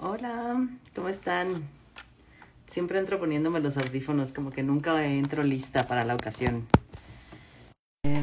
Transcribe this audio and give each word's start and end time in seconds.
Hola, 0.00 0.68
¿cómo 0.94 1.08
están? 1.08 1.68
Siempre 2.68 3.00
entro 3.00 3.18
poniéndome 3.18 3.58
los 3.58 3.76
audífonos, 3.78 4.32
como 4.32 4.52
que 4.52 4.62
nunca 4.62 5.04
entro 5.04 5.42
lista 5.42 5.82
para 5.88 6.04
la 6.04 6.14
ocasión. 6.14 6.68
Eh, 8.04 8.22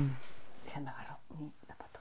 déjenme 0.64 0.90
agarrar 0.90 1.18
mi 1.38 1.52
zapato. 1.68 2.00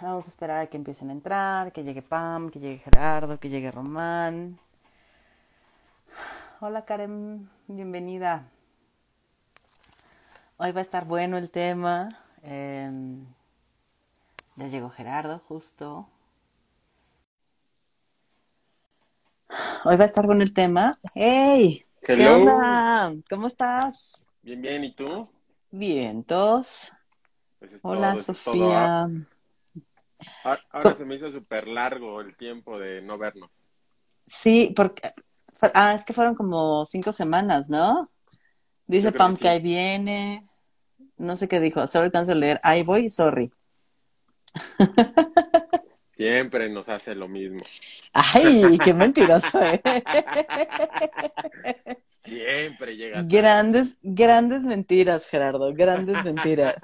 Vamos 0.00 0.24
a 0.24 0.28
esperar 0.30 0.60
a 0.60 0.66
que 0.68 0.78
empiecen 0.78 1.10
a 1.10 1.12
entrar, 1.12 1.70
que 1.72 1.84
llegue 1.84 2.00
Pam, 2.00 2.48
que 2.48 2.60
llegue 2.60 2.78
Gerardo, 2.78 3.38
que 3.38 3.50
llegue 3.50 3.70
Román. 3.72 4.58
Hola 6.60 6.86
Karen, 6.86 7.50
bienvenida. 7.66 8.48
Hoy 10.56 10.72
va 10.72 10.80
a 10.80 10.82
estar 10.82 11.04
bueno 11.04 11.36
el 11.36 11.50
tema. 11.50 12.08
Eh, 12.42 12.90
ya 14.56 14.66
llegó 14.68 14.88
Gerardo, 14.88 15.42
justo. 15.46 16.08
Hoy 19.84 19.96
va 19.96 20.04
a 20.04 20.06
estar 20.06 20.26
bueno 20.26 20.42
el 20.42 20.52
tema. 20.52 20.98
¡Hey! 21.14 21.84
¿Qué 22.02 22.28
onda? 22.28 23.12
¿Cómo 23.28 23.46
estás? 23.46 24.12
Bien, 24.42 24.60
bien, 24.60 24.84
¿y 24.84 24.92
tú? 24.92 25.28
Bien, 25.70 26.24
todos. 26.24 26.92
Pues 27.58 27.72
es 27.72 27.82
Hola, 27.82 28.12
todo, 28.12 28.20
es. 28.20 28.26
Sofía. 28.26 29.08
Ah, 30.44 30.58
Ahora 30.70 30.94
se 30.94 31.04
me 31.04 31.14
hizo 31.14 31.30
súper 31.30 31.68
largo 31.68 32.20
el 32.20 32.36
tiempo 32.36 32.78
de 32.78 33.02
no 33.02 33.18
vernos. 33.18 33.50
Sí, 34.26 34.72
porque. 34.74 35.10
Ah, 35.74 35.94
es 35.94 36.04
que 36.04 36.12
fueron 36.12 36.34
como 36.34 36.84
cinco 36.84 37.12
semanas, 37.12 37.68
¿no? 37.68 38.10
Dice 38.86 39.12
Pam 39.12 39.36
que 39.36 39.48
ahí 39.48 39.60
viene. 39.60 40.48
No 41.16 41.36
sé 41.36 41.48
qué 41.48 41.60
dijo, 41.60 41.86
solo 41.86 42.04
alcanzo 42.04 42.32
a 42.32 42.36
leer. 42.36 42.60
Ahí 42.62 42.82
voy, 42.82 43.10
sorry. 43.10 43.50
Siempre 46.18 46.68
nos 46.68 46.88
hace 46.88 47.14
lo 47.14 47.28
mismo. 47.28 47.58
Ay, 48.12 48.76
qué 48.82 48.92
mentiroso, 48.92 49.62
¿eh? 49.62 49.80
Siempre 52.24 52.96
llega 52.96 53.18
tarde. 53.18 53.28
Grandes, 53.28 53.98
grandes 54.02 54.62
mentiras, 54.64 55.28
Gerardo, 55.28 55.72
grandes 55.72 56.24
mentiras. 56.24 56.74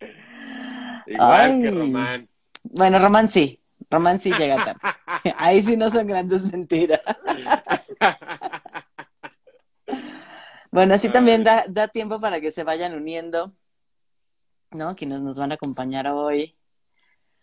Igual 1.06 1.50
Ay. 1.52 1.62
que 1.62 1.70
Román. 1.70 2.28
Bueno, 2.64 2.98
Román 2.98 3.28
sí, 3.28 3.60
Román 3.88 4.18
sí 4.18 4.32
llega 4.36 4.64
tarde. 4.64 4.80
Ahí 5.38 5.62
sí 5.62 5.76
no 5.76 5.88
son 5.88 6.08
grandes 6.08 6.42
mentiras. 6.42 7.00
Bueno, 10.72 10.94
así 10.94 11.10
también 11.10 11.44
da, 11.44 11.64
da 11.68 11.86
tiempo 11.86 12.20
para 12.20 12.40
que 12.40 12.50
se 12.50 12.64
vayan 12.64 12.96
uniendo, 12.96 13.46
¿no? 14.72 14.96
Quienes 14.96 15.20
nos 15.20 15.38
van 15.38 15.52
a 15.52 15.54
acompañar 15.54 16.08
hoy. 16.08 16.56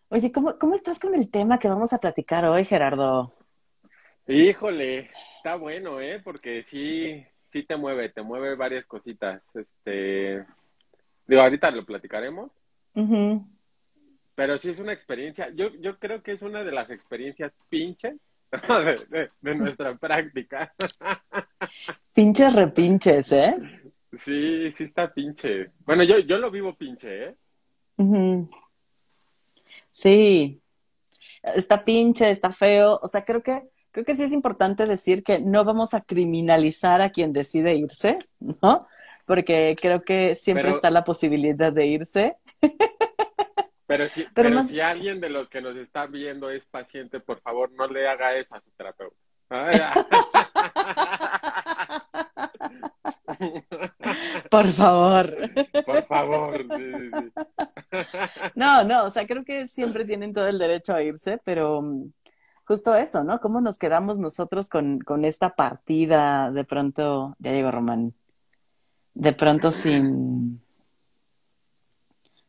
Oye, 0.09 0.31
¿cómo, 0.31 0.57
cómo 0.57 0.75
estás 0.75 0.99
con 0.99 1.13
el 1.13 1.29
tema 1.29 1.59
que 1.59 1.67
vamos 1.67 1.93
a 1.93 1.99
platicar 1.99 2.45
hoy, 2.45 2.65
Gerardo? 2.65 3.33
Híjole, 4.27 5.09
está 5.37 5.55
bueno, 5.55 6.01
¿eh? 6.01 6.19
Porque 6.23 6.63
sí, 6.63 7.23
sí 7.49 7.63
te 7.63 7.75
mueve, 7.77 8.09
te 8.09 8.21
mueve 8.21 8.55
varias 8.55 8.85
cositas. 8.85 9.41
Este, 9.53 10.45
digo, 11.27 11.41
ahorita 11.41 11.71
lo 11.71 11.85
platicaremos, 11.85 12.51
Ujú. 12.95 13.45
pero 14.35 14.57
sí 14.57 14.69
es 14.71 14.79
una 14.79 14.93
experiencia. 14.93 15.49
Yo, 15.55 15.69
yo 15.79 15.97
creo 15.99 16.21
que 16.23 16.33
es 16.33 16.41
una 16.41 16.63
de 16.63 16.71
las 16.71 16.89
experiencias 16.89 17.53
pinches 17.69 18.15
de, 18.51 19.05
de- 19.09 19.29
de 19.41 19.55
nuestra 19.55 19.95
práctica. 19.95 20.73
Pinches 22.13 22.53
repinches, 22.53 23.31
¿eh? 23.31 23.53
Sí, 24.17 24.71
sí 24.73 24.85
está 24.85 25.07
pinche. 25.07 25.65
Bueno, 25.85 26.03
yo, 26.03 26.17
yo 26.19 26.37
lo 26.39 26.49
vivo 26.49 26.75
pinche, 26.75 27.25
¿eh? 27.29 27.35
Ujú. 27.97 28.49
Sí, 29.91 30.61
está 31.43 31.83
pinche, 31.83 32.29
está 32.29 32.51
feo. 32.51 32.99
O 33.01 33.07
sea, 33.07 33.25
creo 33.25 33.41
que, 33.43 33.63
creo 33.91 34.05
que 34.05 34.15
sí 34.15 34.23
es 34.23 34.31
importante 34.31 34.85
decir 34.85 35.23
que 35.23 35.39
no 35.39 35.63
vamos 35.65 35.93
a 35.93 36.01
criminalizar 36.01 37.01
a 37.01 37.09
quien 37.11 37.33
decide 37.33 37.75
irse, 37.75 38.19
¿no? 38.39 38.87
Porque 39.25 39.75
creo 39.79 40.03
que 40.03 40.35
siempre 40.35 40.63
Pero- 40.65 40.75
está 40.75 40.89
la 40.91 41.03
posibilidad 41.03 41.71
de 41.71 41.85
irse. 41.85 42.37
Pero 43.87 44.07
si, 44.09 44.21
Pero 44.21 44.31
pero 44.35 44.49
más- 44.51 44.69
si 44.69 44.79
alguien 44.79 45.19
de 45.19 45.29
los 45.29 45.49
que 45.49 45.61
nos 45.61 45.75
está 45.75 46.05
viendo 46.05 46.51
es 46.51 46.63
paciente, 46.67 47.19
por 47.19 47.41
favor, 47.41 47.71
no 47.71 47.87
le 47.87 48.07
haga 48.07 48.35
eso 48.35 48.53
a 48.53 48.61
su 48.61 48.69
terapeuta. 48.77 49.15
Por 54.51 54.67
favor. 54.67 55.35
por 55.85 56.05
favor. 56.05 56.65
sí, 56.75 56.91
sí, 56.91 57.09
sí. 57.17 57.31
No, 58.55 58.83
no, 58.83 59.05
o 59.05 59.09
sea, 59.09 59.25
creo 59.25 59.43
que 59.43 59.67
siempre 59.67 60.05
tienen 60.05 60.33
todo 60.33 60.47
el 60.47 60.59
derecho 60.59 60.93
a 60.93 61.01
irse, 61.01 61.39
pero 61.43 61.81
mm, 61.81 62.11
justo 62.65 62.95
eso, 62.95 63.23
¿no? 63.23 63.39
¿Cómo 63.39 63.61
nos 63.61 63.79
quedamos 63.79 64.19
nosotros 64.19 64.69
con, 64.69 64.99
con 64.99 65.25
esta 65.25 65.55
partida 65.55 66.51
de 66.51 66.63
pronto, 66.65 67.35
ya 67.39 67.51
llegó 67.51 67.71
Román, 67.71 68.13
de 69.13 69.33
pronto 69.33 69.71
sin, 69.71 70.61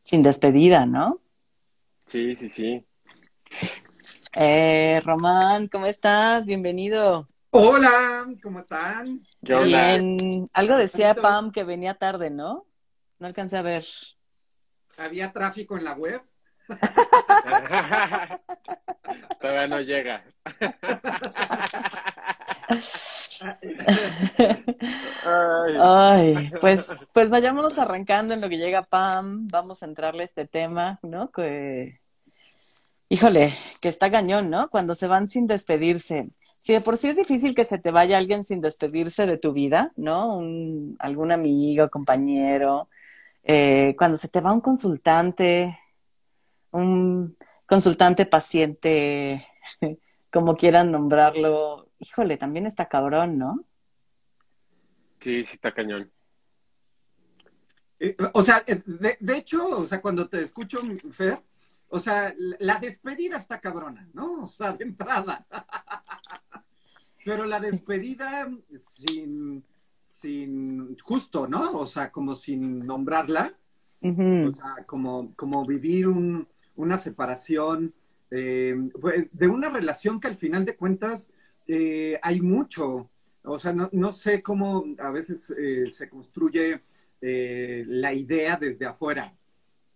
sin 0.03 0.23
despedida, 0.23 0.87
¿no? 0.87 1.21
Sí, 2.07 2.37
sí, 2.37 2.49
sí. 2.49 2.85
Eh, 4.35 5.01
Román, 5.05 5.69
¿cómo 5.69 5.87
estás? 5.87 6.45
Bienvenido. 6.45 7.29
Hola, 7.53 8.29
¿cómo 8.45 8.61
están? 8.61 9.19
¿Qué 9.45 9.55
onda? 9.55 9.97
Bien. 9.97 10.45
Algo 10.55 10.77
decía. 10.77 11.17
Pam 11.17 11.51
que 11.51 11.65
venía 11.65 11.95
tarde, 11.95 12.31
¿no? 12.31 12.65
No 13.19 13.27
alcancé 13.27 13.57
a 13.57 13.63
ver. 13.63 13.85
¿Había 14.97 15.33
tráfico 15.33 15.77
en 15.77 15.83
la 15.83 15.95
web? 15.95 16.23
Todavía 19.41 19.67
no 19.67 19.81
llega. 19.81 20.25
Ay, 25.25 25.77
Ay, 25.77 26.53
pues, 26.61 26.87
pues 27.13 27.31
vayámonos 27.31 27.77
arrancando 27.79 28.33
en 28.33 28.41
lo 28.41 28.49
que 28.49 28.59
llega 28.59 28.83
Pam. 28.83 29.49
Vamos 29.49 29.83
a 29.83 29.87
entrarle 29.87 30.23
a 30.23 30.27
este 30.27 30.47
tema, 30.47 31.01
¿no? 31.03 31.33
Que, 31.33 32.01
híjole, 33.09 33.53
que 33.81 33.89
está 33.89 34.09
cañón, 34.09 34.51
¿no? 34.51 34.71
Cuando 34.71 34.95
se 34.95 35.09
van 35.09 35.29
sin 35.29 35.49
despedirse. 35.49 36.29
Si 36.61 36.75
de 36.75 36.83
por 36.83 36.99
sí 36.99 37.09
es 37.09 37.17
difícil 37.17 37.55
que 37.55 37.65
se 37.65 37.79
te 37.79 37.91
vaya 37.91 38.19
alguien 38.19 38.45
sin 38.45 38.61
despedirse 38.61 39.25
de 39.25 39.39
tu 39.39 39.55
vida, 39.55 39.93
¿no? 39.97 40.37
Un, 40.37 40.95
algún 40.99 41.33
amigo, 41.33 41.89
compañero. 41.89 42.91
Eh, 43.43 43.95
cuando 43.97 44.19
se 44.19 44.29
te 44.29 44.43
va 44.43 44.53
un 44.53 44.61
consultante, 44.61 45.81
un 46.71 47.35
consultante 47.65 48.27
paciente, 48.27 49.43
como 50.31 50.55
quieran 50.55 50.93
nombrarlo, 50.93 51.89
híjole, 51.99 52.37
también 52.37 52.67
está 52.67 52.91
cabrón, 52.91 53.39
¿no? 53.39 53.65
Sí, 55.21 55.43
sí 55.45 55.55
está 55.55 55.73
cañón. 55.73 56.13
Eh, 58.01 58.15
o 58.35 58.43
sea, 58.43 58.63
eh, 58.67 58.83
de, 58.85 59.17
de 59.19 59.37
hecho, 59.39 59.67
o 59.67 59.87
sea, 59.87 60.03
cuando 60.03 60.29
te 60.29 60.43
escucho, 60.43 60.83
Fer, 61.11 61.41
o 61.89 61.99
sea, 61.99 62.35
la 62.37 62.57
la 62.61 62.79
despedida 62.79 63.39
está 63.39 63.59
cabrona, 63.63 64.07
¿no? 64.13 64.43
O 64.43 64.47
sea, 64.47 64.75
de 64.75 64.85
entrada. 64.85 65.47
Pero 67.25 67.45
la 67.45 67.59
Sí. 67.61 67.71
despedida 67.71 68.51
sin, 68.75 69.63
sin, 69.99 70.97
justo, 70.99 71.47
¿no? 71.47 71.73
O 71.79 71.87
sea, 71.87 72.11
como 72.11 72.35
sin 72.35 72.87
nombrarla, 72.87 73.55
o 74.03 74.53
sea, 74.53 74.85
como, 74.87 75.35
como 75.37 75.65
vivir 75.67 76.09
un- 76.09 76.47
una 76.77 76.97
separación, 76.99 77.93
eh, 78.31 78.75
pues, 79.01 79.29
de 79.37 79.49
una 79.49 79.69
relación 79.69 80.19
que 80.21 80.29
al 80.29 80.37
final 80.37 80.65
de 80.65 80.77
cuentas 80.77 81.31
eh, 81.67 82.19
hay 82.23 82.41
mucho. 82.41 83.09
O 83.45 83.59
sea, 83.59 83.73
no, 83.73 83.89
no 83.93 84.11
sé 84.13 84.43
cómo 84.43 84.85
a 84.99 85.11
veces 85.11 85.55
eh, 85.57 85.85
se 85.93 86.09
construye 86.09 86.81
eh, 87.21 87.85
la 87.87 88.13
idea 88.13 88.57
desde 88.57 88.87
afuera, 88.87 89.35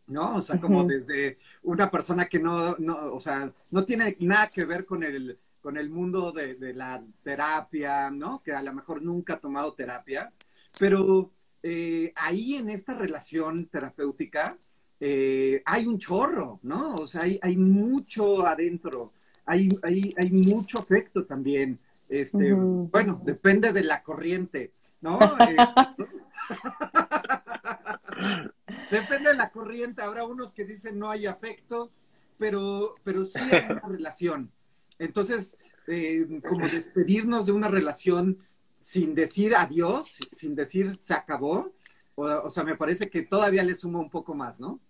¿no? 0.07 0.37
O 0.37 0.43
sea, 0.43 0.61
como 0.61 0.85
desde 0.85 1.39
una 1.63 1.91
persona 1.91 2.29
que 2.29 2.39
no, 2.39 2.77
no, 2.79 3.13
o 3.15 3.19
sea, 3.21 3.53
no 3.71 3.85
tiene 3.85 4.15
nada 4.21 4.47
que 4.55 4.65
ver 4.65 4.85
con 4.85 5.03
el, 5.03 5.39
con 5.65 5.79
el 5.79 5.89
mundo 5.89 6.31
de, 6.31 6.57
de 6.57 6.75
la 6.75 7.03
terapia, 7.23 8.11
¿no? 8.11 8.43
Que 8.43 8.53
a 8.53 8.61
lo 8.61 8.75
mejor 8.75 9.01
nunca 9.01 9.33
ha 9.33 9.41
tomado 9.41 9.73
terapia, 9.73 10.31
pero 10.79 11.31
eh, 11.63 12.13
ahí 12.17 12.57
en 12.57 12.69
esta 12.69 12.93
relación 12.93 13.65
terapéutica 13.69 14.59
eh, 15.01 15.63
hay 15.65 15.87
un 15.87 15.99
chorro, 15.99 16.61
¿no? 16.65 16.95
O 16.97 17.07
sea, 17.07 17.23
hay, 17.23 17.39
hay 17.41 17.57
mucho 17.57 18.47
adentro, 18.47 19.15
hay, 19.47 19.71
hay, 19.85 20.15
hay 20.23 20.31
mucho 20.33 20.81
afecto 20.81 21.25
también. 21.25 21.79
Este. 22.11 22.53
Bueno, 22.53 23.23
depende 23.25 23.73
de 23.73 23.85
la 23.85 24.03
corriente, 24.03 24.75
¿no? 25.01 25.19
Eh, 25.19 25.57
depende 28.91 29.31
de 29.31 29.37
la 29.37 29.49
corriente, 29.49 30.03
habrá 30.03 30.27
unos 30.27 30.53
que 30.53 30.67
dicen 30.67 30.99
no 30.99 31.09
hay 31.09 31.25
afecto, 31.25 31.91
pero, 32.37 32.97
pero 33.03 33.25
sí 33.25 33.39
hay 33.39 33.65
una 33.71 33.89
relación. 33.89 34.53
Entonces, 34.99 35.57
eh, 35.87 36.27
como 36.49 36.69
despedirnos 36.69 37.47
de 37.47 37.53
una 37.53 37.69
relación 37.69 38.39
sin 38.79 39.15
decir 39.15 39.55
adiós, 39.57 40.19
sin 40.33 40.55
decir 40.55 40.95
se 40.95 41.15
acabó, 41.15 41.73
o, 42.15 42.25
o 42.25 42.51
sea, 42.51 42.65
me 42.65 42.77
parece 42.77 43.09
que 43.09 43.23
todavía 43.23 43.63
le 43.63 43.75
suma 43.75 43.99
un 43.99 44.11
poco 44.11 44.35
más, 44.35 44.61
¿no? 44.61 44.81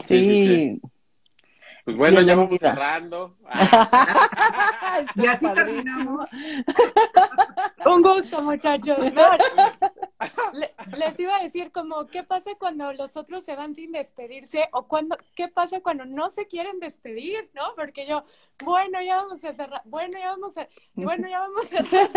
Sí, 0.00 0.18
sí, 0.24 0.46
Sí. 0.46 0.80
Pues 1.84 1.96
bueno, 1.98 2.20
ya 2.22 2.34
vamos 2.34 2.58
cerrando. 2.58 3.36
Y 5.16 5.26
así 5.26 5.46
terminamos. 5.54 6.28
Un 7.86 8.02
gusto, 8.02 8.40
muchachos. 8.42 8.96
Les 10.96 11.18
iba 11.20 11.36
a 11.36 11.42
decir 11.42 11.70
como, 11.72 12.06
¿qué 12.06 12.22
pasa 12.22 12.52
cuando 12.58 12.92
los 12.92 13.16
otros 13.16 13.44
se 13.44 13.56
van 13.56 13.74
sin 13.74 13.92
despedirse? 13.92 14.68
O 14.72 14.86
cuando, 14.88 15.16
¿qué 15.34 15.48
pasa 15.48 15.80
cuando 15.80 16.04
no 16.06 16.30
se 16.30 16.46
quieren 16.46 16.78
despedir? 16.80 17.50
¿No? 17.54 17.62
Porque 17.76 18.06
yo, 18.06 18.24
bueno, 18.64 19.02
ya 19.02 19.16
vamos 19.16 19.44
a 19.44 19.52
cerrar, 19.52 19.82
bueno, 19.84 20.18
ya 20.18 20.30
vamos 20.30 20.56
a, 20.56 20.68
bueno, 20.94 21.28
ya 21.28 21.40
vamos 21.40 21.64
a 21.72 21.82
cerrar. 21.84 22.10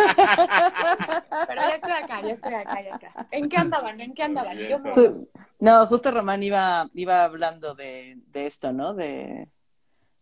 Pero 1.48 1.62
ya 1.62 1.76
estoy 1.76 1.92
acá, 1.92 2.22
ya 2.22 2.34
estoy 2.34 2.54
acá, 2.54 2.82
ya 2.84 2.96
acá. 2.96 3.28
¿En 3.32 3.50
qué 3.50 3.58
andaban? 3.58 4.00
¿En 4.00 4.14
qué 4.14 4.24
andaban? 4.24 4.58
Yo 4.58 4.80
me- 4.80 4.94
Ju- 4.94 5.28
No, 5.60 5.86
justo 5.88 6.12
Román 6.12 6.44
iba, 6.44 6.88
iba 6.94 7.24
hablando 7.24 7.74
de, 7.76 8.18
de 8.28 8.46
esto, 8.46 8.72
¿no? 8.72 8.94
De, 8.94 9.50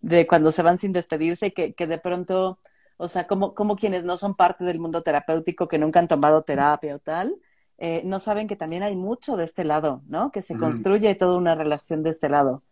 de 0.06 0.28
cuando 0.28 0.52
se 0.52 0.62
van 0.64 0.78
sin 0.80 0.94
despedirse, 0.94 1.54
que, 1.54 1.74
que 1.74 1.88
de 1.88 1.98
pronto, 2.00 2.60
o 2.98 3.08
sea, 3.08 3.28
como, 3.28 3.56
como 3.56 3.76
quienes 3.76 4.04
no 4.06 4.18
son 4.18 4.36
parte 4.36 4.64
del 4.64 4.80
mundo 4.80 5.02
terapéutico, 5.02 5.68
que 5.68 5.80
nunca 5.80 6.00
han 6.00 6.08
tomado 6.08 6.44
terapia 6.44 6.96
o 6.96 7.00
tal, 7.00 7.36
eh, 7.78 8.02
no 8.06 8.20
saben 8.20 8.48
que 8.48 8.56
también 8.56 8.84
hay 8.84 8.96
mucho 8.96 9.36
de 9.38 9.46
este 9.46 9.66
lado, 9.66 10.04
¿no? 10.08 10.32
Que 10.32 10.42
se 10.42 10.56
Ujú. 10.56 10.60
construye 10.60 11.16
toda 11.16 11.38
una 11.38 11.56
relación 11.56 12.04
de 12.04 12.12
este 12.12 12.30
lado. 12.30 12.64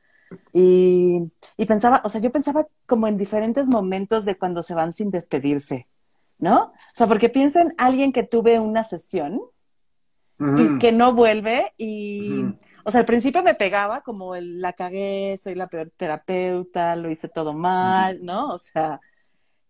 Y, 0.53 1.31
y 1.57 1.65
pensaba, 1.65 2.01
o 2.05 2.09
sea, 2.09 2.21
yo 2.21 2.31
pensaba 2.31 2.67
como 2.85 3.07
en 3.07 3.17
diferentes 3.17 3.67
momentos 3.69 4.25
de 4.25 4.37
cuando 4.37 4.63
se 4.63 4.75
van 4.75 4.93
sin 4.93 5.11
despedirse, 5.11 5.87
¿no? 6.39 6.65
O 6.65 6.73
sea, 6.93 7.07
porque 7.07 7.29
pienso 7.29 7.59
en 7.59 7.69
alguien 7.77 8.11
que 8.13 8.23
tuve 8.23 8.59
una 8.59 8.83
sesión 8.83 9.41
y 10.39 10.77
que 10.79 10.91
no 10.91 11.13
vuelve 11.13 11.73
y, 11.77 12.43
o 12.83 12.91
sea, 12.91 13.01
al 13.01 13.05
principio 13.05 13.43
me 13.43 13.53
pegaba 13.53 14.01
como 14.01 14.35
el, 14.35 14.61
la 14.61 14.73
cagué, 14.73 15.37
soy 15.41 15.55
la 15.55 15.67
peor 15.67 15.89
terapeuta, 15.91 16.95
lo 16.95 17.09
hice 17.09 17.29
todo 17.29 17.53
mal, 17.53 18.23
¿no? 18.23 18.49
O 18.49 18.57
sea, 18.57 18.99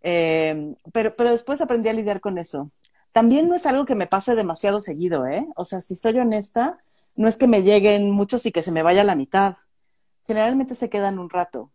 eh, 0.01 0.75
pero, 0.91 1.15
pero 1.15 1.31
después 1.31 1.61
aprendí 1.61 1.89
a 1.89 1.93
lidiar 1.93 2.21
con 2.21 2.37
eso. 2.37 2.71
También 3.11 3.47
no 3.47 3.55
es 3.55 3.65
algo 3.65 3.85
que 3.85 3.95
me 3.95 4.07
pase 4.07 4.35
demasiado 4.35 4.79
seguido, 4.79 5.27
¿eh? 5.27 5.47
O 5.55 5.65
sea, 5.65 5.81
si 5.81 5.95
soy 5.95 6.17
honesta, 6.17 6.79
no 7.15 7.27
es 7.27 7.37
que 7.37 7.47
me 7.47 7.61
lleguen 7.61 8.09
muchos 8.09 8.45
y 8.45 8.51
que 8.51 8.63
se 8.63 8.71
me 8.71 8.81
vaya 8.81 9.03
la 9.03 9.15
mitad. 9.15 9.55
Generalmente 10.25 10.73
se 10.73 10.89
quedan 10.89 11.19
un 11.19 11.29
rato. 11.29 11.71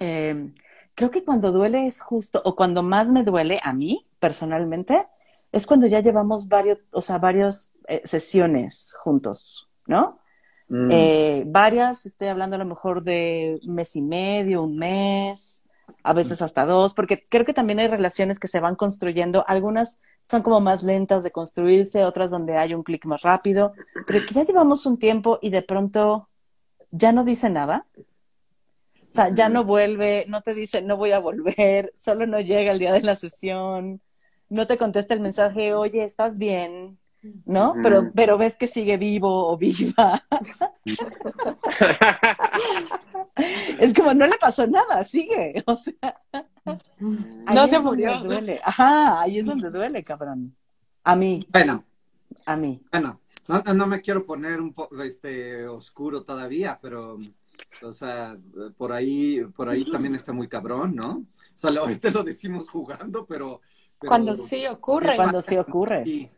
Eh, 0.00 0.52
creo 0.94 1.10
que 1.12 1.24
cuando 1.24 1.52
duele 1.52 1.86
es 1.86 2.00
justo, 2.00 2.42
o 2.44 2.56
cuando 2.56 2.82
más 2.82 3.08
me 3.08 3.22
duele 3.22 3.54
a 3.62 3.72
mí, 3.72 4.06
personalmente, 4.18 5.06
es 5.52 5.66
cuando 5.66 5.86
ya 5.86 6.00
llevamos 6.00 6.48
varios, 6.48 6.78
o 6.92 7.02
sea, 7.02 7.18
varias 7.18 7.74
eh, 7.86 8.02
sesiones 8.04 8.94
juntos, 9.00 9.68
¿no? 9.86 10.20
Mm. 10.68 10.88
Eh, 10.90 11.44
varias, 11.46 12.04
estoy 12.06 12.28
hablando 12.28 12.56
a 12.56 12.58
lo 12.58 12.66
mejor 12.66 13.02
de 13.02 13.58
un 13.66 13.74
mes 13.74 13.96
y 13.96 14.02
medio, 14.02 14.62
un 14.62 14.76
mes, 14.76 15.64
a 16.02 16.12
veces 16.12 16.42
hasta 16.42 16.66
dos, 16.66 16.94
porque 16.94 17.22
creo 17.28 17.44
que 17.44 17.54
también 17.54 17.78
hay 17.78 17.88
relaciones 17.88 18.38
que 18.38 18.48
se 18.48 18.60
van 18.60 18.76
construyendo, 18.76 19.44
algunas 19.46 20.00
son 20.22 20.42
como 20.42 20.60
más 20.60 20.82
lentas 20.82 21.22
de 21.22 21.30
construirse, 21.30 22.04
otras 22.04 22.30
donde 22.30 22.56
hay 22.56 22.74
un 22.74 22.82
clic 22.82 23.06
más 23.06 23.22
rápido, 23.22 23.72
pero 24.06 24.24
que 24.26 24.34
ya 24.34 24.44
llevamos 24.44 24.84
un 24.86 24.98
tiempo 24.98 25.38
y 25.40 25.50
de 25.50 25.62
pronto 25.62 26.28
ya 26.90 27.12
no 27.12 27.24
dice 27.24 27.50
nada. 27.50 27.86
O 27.96 29.10
sea, 29.10 29.34
ya 29.34 29.48
no 29.48 29.64
vuelve, 29.64 30.26
no 30.28 30.42
te 30.42 30.52
dice 30.52 30.82
no 30.82 30.98
voy 30.98 31.12
a 31.12 31.18
volver, 31.18 31.92
solo 31.96 32.26
no 32.26 32.40
llega 32.40 32.72
el 32.72 32.78
día 32.78 32.92
de 32.92 33.02
la 33.02 33.16
sesión, 33.16 34.02
no 34.48 34.66
te 34.66 34.78
contesta 34.78 35.14
el 35.14 35.20
mensaje, 35.20 35.74
oye, 35.74 36.04
¿estás 36.04 36.38
bien? 36.38 36.98
¿No? 37.44 37.74
Pero, 37.82 38.12
pero 38.14 38.38
ves 38.38 38.56
que 38.56 38.68
sigue 38.68 38.96
vivo 38.96 39.48
o 39.50 39.56
viva. 39.56 40.22
Es 43.78 43.94
como 43.94 44.12
no 44.14 44.26
le 44.26 44.36
pasó 44.38 44.66
nada, 44.66 45.04
sigue. 45.04 45.54
O 45.66 45.76
sea, 45.76 46.20
No 47.54 47.68
se 47.68 47.78
murió. 47.78 48.18
duele. 48.20 48.60
Ajá, 48.64 49.22
ahí 49.22 49.38
es 49.38 49.46
donde 49.46 49.70
duele, 49.70 50.02
cabrón. 50.02 50.54
A 51.04 51.16
mí, 51.16 51.46
Bueno, 51.50 51.84
a 52.44 52.56
mí. 52.56 52.82
bueno, 52.92 53.20
no, 53.48 53.62
no- 53.62 53.74
no 53.74 53.86
me 53.86 54.02
quiero 54.02 54.26
poner 54.26 54.60
un 54.60 54.72
poco 54.74 55.02
este 55.02 55.66
oscuro 55.66 56.22
todavía, 56.24 56.78
pero 56.82 57.18
o 57.82 57.92
sea, 57.92 58.36
por 58.76 58.92
ahí, 58.92 59.40
por 59.56 59.68
ahí 59.68 59.90
también 59.90 60.14
está 60.14 60.32
muy 60.32 60.48
cabrón, 60.48 60.94
¿no? 60.94 61.08
O 61.18 61.24
sea, 61.54 61.70
ahorita 61.80 62.10
lo 62.10 62.22
decimos 62.24 62.68
jugando, 62.68 63.24
pero, 63.26 63.60
pero- 64.00 64.10
Cuando 64.10 64.36
sí 64.36 64.66
ocurre. 64.66 65.16
Cuando 65.16 65.42
sí 65.42 65.56
ocurre. 65.56 66.04
Sí. 66.04 66.30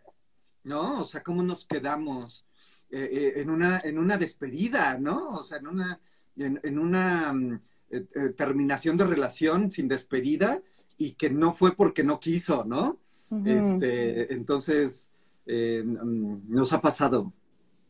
No, 0.64 1.00
o 1.00 1.04
sea, 1.04 1.22
cómo 1.22 1.42
nos 1.42 1.64
quedamos 1.64 2.44
eh, 2.90 3.08
eh, 3.12 3.40
en 3.40 3.50
una 3.50 3.80
en 3.80 3.98
una 3.98 4.18
despedida, 4.18 4.98
¿no? 4.98 5.28
O 5.30 5.42
sea, 5.42 5.58
en 5.58 5.66
una 5.68 6.00
en, 6.36 6.60
en 6.62 6.78
una 6.78 7.32
mm, 7.32 7.54
eh, 7.90 8.06
eh, 8.14 8.28
terminación 8.36 8.96
de 8.96 9.04
relación 9.06 9.70
sin 9.70 9.88
despedida 9.88 10.60
y 10.98 11.12
que 11.12 11.30
no 11.30 11.52
fue 11.52 11.74
porque 11.74 12.04
no 12.04 12.20
quiso, 12.20 12.64
¿no? 12.64 12.98
Este, 13.46 14.32
entonces 14.34 15.08
eh, 15.46 15.82
mm, 15.84 16.52
nos 16.52 16.72
ha 16.72 16.80
pasado. 16.80 17.32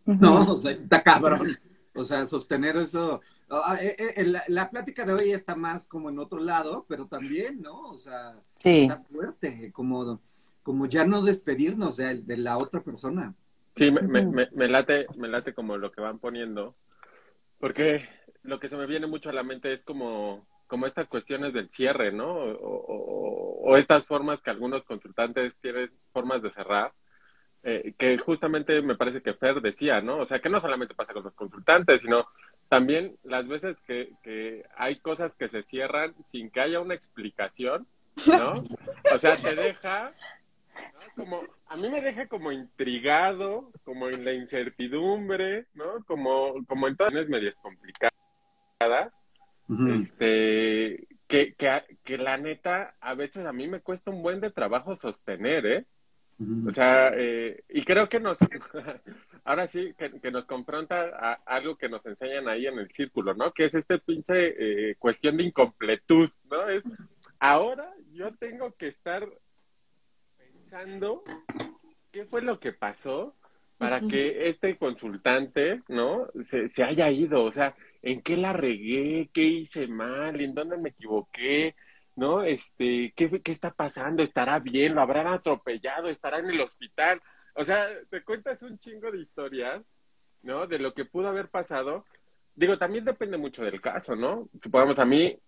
¿no? 0.06 0.44
O 0.52 0.56
sea, 0.56 0.72
está 0.72 1.02
cabrón. 1.02 1.58
O 2.00 2.04
sea, 2.04 2.26
sostener 2.26 2.76
eso. 2.76 3.20
Ah, 3.50 3.78
eh, 3.80 3.96
eh, 4.16 4.24
la, 4.26 4.42
la 4.48 4.70
plática 4.70 5.04
de 5.06 5.12
hoy 5.14 5.32
está 5.32 5.54
más 5.56 5.86
como 5.86 6.08
en 6.10 6.18
otro 6.18 6.40
lado, 6.40 6.86
pero 6.88 7.06
también, 7.06 7.60
¿no? 7.62 7.80
O 7.90 7.96
sea, 7.98 8.40
Sí, 8.54 8.90
está 8.90 9.02
fuerte, 9.04 9.72
como, 9.72 10.20
como 10.62 10.86
ya 10.86 11.04
no 11.04 11.22
despedirnos 11.22 11.96
de, 11.98 12.22
de 12.22 12.36
la 12.36 12.58
otra 12.58 12.82
persona. 12.82 13.34
Sí, 13.76 13.90
me, 13.90 14.02
me, 14.02 14.26
me, 14.26 14.48
me 14.52 14.68
late, 14.68 15.06
me 15.16 15.28
late 15.28 15.54
como 15.54 15.76
lo 15.78 15.90
que 15.92 16.00
van 16.00 16.18
poniendo, 16.18 16.76
porque 17.58 18.08
lo 18.42 18.60
que 18.60 18.68
se 18.68 18.76
me 18.76 18.86
viene 18.86 19.06
mucho 19.06 19.30
a 19.30 19.32
la 19.32 19.42
mente 19.42 19.72
es 19.74 19.82
como, 19.84 20.46
como 20.66 20.86
estas 20.86 21.08
cuestiones 21.08 21.52
del 21.54 21.70
cierre, 21.70 22.12
¿no? 22.12 22.32
O, 22.34 22.52
o- 22.86 23.62
o 23.72 23.76
estas 23.76 24.06
formas 24.06 24.40
que 24.42 24.50
algunos 24.50 24.84
consultantes 24.84 25.56
tienen, 25.60 25.90
formas 26.12 26.42
de 26.42 26.52
cerrar, 26.52 26.92
eh, 27.62 27.94
que 27.98 28.16
justamente 28.18 28.80
me 28.80 28.96
parece 28.96 29.22
que 29.22 29.34
Fer 29.34 29.60
decía, 29.60 30.00
¿no? 30.00 30.18
O 30.18 30.26
sea, 30.26 30.40
que 30.40 30.48
no 30.48 30.60
solamente 30.60 30.94
pasa 30.94 31.12
con 31.12 31.24
los 31.24 31.34
consultantes, 31.34 32.00
sino 32.02 32.26
también 32.68 33.16
las 33.22 33.46
veces 33.46 33.76
que, 33.86 34.12
que 34.22 34.64
hay 34.76 34.96
cosas 34.96 35.34
que 35.34 35.48
se 35.48 35.62
cierran 35.64 36.14
sin 36.24 36.50
que 36.50 36.60
haya 36.60 36.80
una 36.80 36.94
explicación, 36.94 37.86
¿no? 38.26 38.54
O 39.12 39.18
sea, 39.18 39.36
te 39.36 39.54
deja 39.54 40.12
¿no? 40.74 41.24
Como, 41.24 41.42
a 41.66 41.76
mí 41.76 41.88
me 41.90 42.00
deja 42.00 42.26
como 42.28 42.52
intrigado, 42.52 43.70
como 43.84 44.08
en 44.08 44.24
la 44.24 44.32
incertidumbre, 44.32 45.66
¿no? 45.74 46.04
Como, 46.06 46.64
como 46.66 46.88
en 46.88 46.96
todas 46.96 47.12
las 47.12 47.28
medias 47.28 47.54
complicadas, 47.60 48.10
este, 49.98 51.06
que, 51.26 51.54
que, 51.54 51.82
que 52.02 52.18
la 52.18 52.38
neta, 52.38 52.94
a 53.00 53.14
veces 53.14 53.44
a 53.44 53.52
mí 53.52 53.68
me 53.68 53.80
cuesta 53.80 54.10
un 54.10 54.22
buen 54.22 54.40
de 54.40 54.50
trabajo 54.50 54.96
sostener, 54.96 55.66
¿eh? 55.66 55.84
O 56.66 56.72
sea, 56.72 57.12
eh, 57.14 57.64
y 57.68 57.82
creo 57.82 58.08
que 58.08 58.18
nos, 58.18 58.38
ahora 59.44 59.66
sí, 59.66 59.92
que, 59.98 60.10
que 60.20 60.30
nos 60.30 60.46
confronta 60.46 61.10
a 61.14 61.32
algo 61.44 61.76
que 61.76 61.90
nos 61.90 62.04
enseñan 62.06 62.48
ahí 62.48 62.66
en 62.66 62.78
el 62.78 62.90
círculo, 62.90 63.34
¿no? 63.34 63.52
Que 63.52 63.66
es 63.66 63.74
este 63.74 63.98
pinche 63.98 64.54
eh, 64.90 64.94
cuestión 64.98 65.36
de 65.36 65.44
incompletud, 65.44 66.30
¿no? 66.50 66.66
Es, 66.68 66.82
ahora 67.38 67.92
yo 68.12 68.34
tengo 68.36 68.74
que 68.74 68.88
estar 68.88 69.28
pensando 70.38 71.24
qué 72.10 72.24
fue 72.24 72.40
lo 72.40 72.58
que 72.58 72.72
pasó 72.72 73.36
para 73.76 74.00
que 74.00 74.48
este 74.48 74.76
consultante, 74.76 75.82
¿no? 75.88 76.28
Se, 76.48 76.70
se 76.70 76.84
haya 76.84 77.10
ido, 77.10 77.44
o 77.44 77.52
sea, 77.52 77.74
¿en 78.02 78.22
qué 78.22 78.38
la 78.38 78.54
regué? 78.54 79.28
¿Qué 79.32 79.42
hice 79.42 79.86
mal? 79.88 80.40
¿En 80.40 80.54
dónde 80.54 80.78
me 80.78 80.90
equivoqué? 80.90 81.74
¿No? 82.16 82.42
Este, 82.42 83.12
¿qué, 83.16 83.40
¿qué 83.42 83.52
está 83.52 83.70
pasando? 83.72 84.22
¿Estará 84.22 84.58
bien? 84.58 84.94
¿Lo 84.94 85.00
habrán 85.02 85.26
atropellado? 85.26 86.08
¿Estará 86.08 86.38
en 86.38 86.50
el 86.50 86.60
hospital? 86.60 87.20
O 87.54 87.64
sea, 87.64 87.88
te 88.10 88.22
cuentas 88.22 88.62
un 88.62 88.78
chingo 88.78 89.10
de 89.10 89.20
historias, 89.20 89.82
¿no? 90.42 90.66
De 90.66 90.78
lo 90.78 90.94
que 90.94 91.04
pudo 91.04 91.28
haber 91.28 91.48
pasado. 91.48 92.04
Digo, 92.54 92.78
también 92.78 93.04
depende 93.04 93.36
mucho 93.38 93.62
del 93.64 93.80
caso, 93.80 94.14
¿no? 94.16 94.48
Supongamos 94.62 94.98
a 94.98 95.04
mí, 95.04 95.38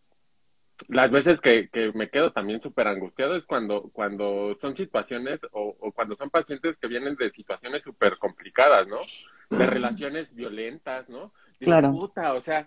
las 0.88 1.10
veces 1.10 1.40
que, 1.40 1.68
que 1.68 1.92
me 1.92 2.08
quedo 2.10 2.32
también 2.32 2.60
súper 2.60 2.88
angustiado 2.88 3.36
es 3.36 3.44
cuando, 3.44 3.90
cuando 3.92 4.56
son 4.60 4.74
situaciones 4.74 5.40
o, 5.52 5.76
o 5.78 5.92
cuando 5.92 6.16
son 6.16 6.30
pacientes 6.30 6.76
que 6.78 6.88
vienen 6.88 7.14
de 7.16 7.30
situaciones 7.30 7.82
súper 7.82 8.18
complicadas, 8.18 8.88
¿no? 8.88 8.96
De 9.56 9.66
relaciones 9.66 10.34
violentas, 10.34 11.08
¿no? 11.08 11.32
Digo, 11.60 11.70
Claro. 11.70 11.92
puta, 11.92 12.32
o 12.34 12.40
sea, 12.40 12.66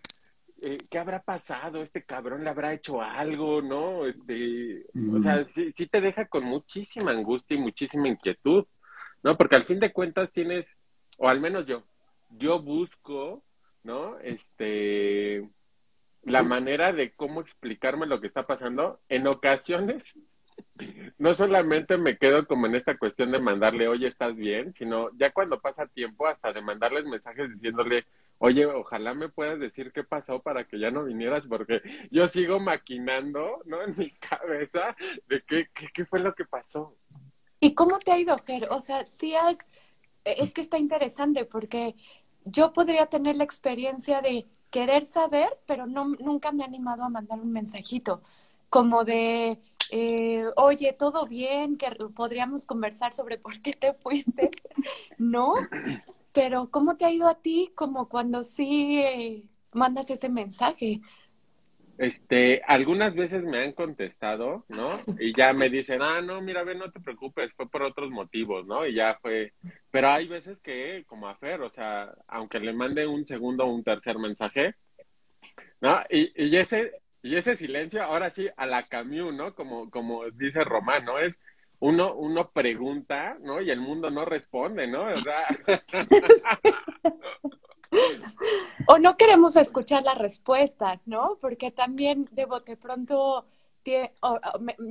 eh, 0.66 0.78
¿qué 0.90 0.98
habrá 0.98 1.22
pasado? 1.22 1.84
Este 1.84 2.04
cabrón 2.04 2.44
le 2.44 2.50
habrá 2.50 2.74
hecho 2.74 3.00
algo, 3.00 3.62
¿no? 3.62 4.08
Este, 4.08 4.84
o 5.14 5.22
sea, 5.22 5.46
sí, 5.46 5.72
sí 5.78 5.86
te 5.86 6.02
deja 6.02 6.26
con 6.26 6.44
muchísima 6.44 7.12
angustia 7.12 7.56
y 7.56 7.60
muchísima 7.60 8.08
inquietud, 8.08 8.66
¿no? 9.22 9.38
Porque 9.38 9.56
al 9.56 9.66
fin 9.66 9.80
de 9.80 9.94
cuentas 9.94 10.32
tienes, 10.32 10.66
o 11.18 11.30
al 11.30 11.40
menos 11.40 11.68
yo, 11.68 11.84
yo 12.30 12.62
busco, 12.64 13.44
¿no? 13.84 14.18
Este, 14.20 15.48
la 16.24 16.42
manera 16.42 16.92
de 16.92 17.14
cómo 17.14 17.42
explicarme 17.42 18.08
lo 18.08 18.20
que 18.20 18.28
está 18.28 18.48
pasando. 18.48 19.00
En 19.08 19.28
ocasiones, 19.28 20.04
no 21.20 21.36
solamente 21.36 21.98
me 21.98 22.18
quedo 22.18 22.48
como 22.48 22.66
en 22.66 22.74
esta 22.74 22.98
cuestión 22.98 23.32
de 23.32 23.40
mandarle, 23.40 23.88
oye, 23.88 24.08
¿estás 24.08 24.36
bien? 24.36 24.74
Sino 24.74 25.10
ya 25.16 25.32
cuando 25.32 25.62
pasa 25.62 25.86
tiempo, 25.86 26.26
hasta 26.26 26.52
de 26.52 26.62
mandarles 26.62 27.06
mensajes 27.06 27.54
diciéndole, 27.54 28.06
oye, 28.38 28.66
ojalá 28.66 29.14
me 29.14 29.30
puedas 29.30 29.60
decir 29.60 29.92
qué 29.92 30.04
pasó 30.04 30.42
para 30.42 30.66
que 30.68 30.80
ya 30.80 30.92
no 30.92 31.04
vinieras, 31.06 31.48
porque 31.48 31.82
yo 32.12 32.28
sigo 32.28 32.60
maquinando, 32.60 33.62
¿no? 33.66 33.82
En 33.82 33.94
mi 33.98 34.10
cabeza 34.12 34.96
de 35.28 35.44
qué, 35.44 35.68
qué, 35.74 35.88
qué 35.94 36.06
fue 36.06 36.20
lo 36.20 36.34
que 36.34 36.46
pasó. 36.46 36.96
¿Y 37.60 37.74
cómo 37.74 38.00
te 38.00 38.12
ha 38.12 38.20
ido, 38.20 38.38
Ger? 38.40 38.68
O 38.70 38.82
sea, 38.82 39.06
si 39.06 39.36
has, 39.36 39.58
es 40.24 40.54
que 40.54 40.62
está 40.62 40.78
interesante 40.78 41.46
porque 41.46 41.96
yo 42.44 42.74
podría 42.74 43.08
tener 43.08 43.36
la 43.36 43.44
experiencia 43.44 44.22
de 44.22 44.48
querer 44.70 45.06
saber, 45.06 45.48
pero 45.66 45.88
no, 45.88 46.06
nunca 46.06 46.52
me 46.52 46.64
he 46.64 46.66
animado 46.66 47.04
a 47.04 47.10
mandar 47.10 47.40
un 47.40 47.52
mensajito, 47.52 48.22
como 48.70 49.04
de, 49.04 49.60
eh, 49.90 50.46
oye, 50.58 50.94
todo 50.94 51.26
bien, 51.26 51.78
que 51.78 51.90
podríamos 52.14 52.66
conversar 52.66 53.14
sobre 53.14 53.38
por 53.38 53.62
qué 53.62 53.74
te 53.74 53.94
fuiste, 53.94 54.52
¿no? 55.18 55.54
Pero 56.36 56.70
¿cómo 56.70 56.98
te 56.98 57.06
ha 57.06 57.12
ido 57.12 57.30
a 57.30 57.42
ti 57.42 57.72
como 57.76 58.10
cuando 58.10 58.44
sí 58.44 59.02
eh, 59.02 59.48
mandas 59.72 60.10
ese 60.10 60.28
mensaje? 60.28 61.00
Este, 61.98 62.62
algunas 62.68 63.16
veces 63.16 63.42
me 63.44 63.64
han 63.64 63.72
contestado, 63.72 64.66
¿no? 64.68 64.90
Y 65.18 65.34
ya 65.34 65.54
me 65.54 65.70
dicen, 65.70 66.02
ah, 66.02 66.22
no, 66.22 66.42
mira, 66.42 66.66
ve, 66.66 66.76
no 66.76 66.92
te 66.92 67.00
preocupes, 67.00 67.54
fue 67.54 67.70
por 67.70 67.84
otros 67.84 68.12
motivos, 68.12 68.68
¿no? 68.68 68.86
Y 68.86 68.96
ya 68.96 69.18
fue. 69.22 69.54
Pero 69.90 70.10
hay 70.10 70.28
veces 70.28 70.60
que, 70.60 71.06
como 71.08 71.30
a 71.30 71.38
Fer, 71.38 71.62
o 71.62 71.70
sea, 71.70 72.14
aunque 72.28 72.60
le 72.60 72.74
mande 72.74 73.08
un 73.08 73.26
segundo 73.26 73.64
o 73.64 73.74
un 73.74 73.86
tercer 73.86 74.20
mensaje, 74.20 74.76
¿no? 75.80 76.02
Y, 76.10 76.34
y 76.36 76.58
ese, 76.58 76.92
y 77.22 77.38
ese 77.38 77.56
silencio, 77.56 78.04
ahora 78.04 78.30
sí, 78.30 78.50
a 78.58 78.66
la 78.66 78.88
Camus, 78.88 79.34
¿no? 79.34 79.56
Como, 79.56 79.90
como 79.90 80.30
dice 80.32 80.66
Román, 80.66 81.06
¿no? 81.06 81.18
Es 81.18 81.40
uno, 81.80 82.16
uno 82.16 82.52
pregunta, 82.52 83.38
¿no? 83.42 83.62
Y 83.62 83.70
el 83.70 83.80
mundo 83.80 84.10
no 84.10 84.26
responde, 84.26 84.88
¿no? 84.88 85.08
O 85.08 85.16
sea. 85.16 85.46
o 88.88 88.98
no 88.98 89.18
queremos 89.18 89.56
escuchar 89.56 90.04
la 90.04 90.16
respuesta, 90.16 91.02
¿no? 91.06 91.38
Porque 91.40 91.72
también 91.72 92.28
de 92.32 92.46
bote 92.46 92.78
pronto 92.78 93.46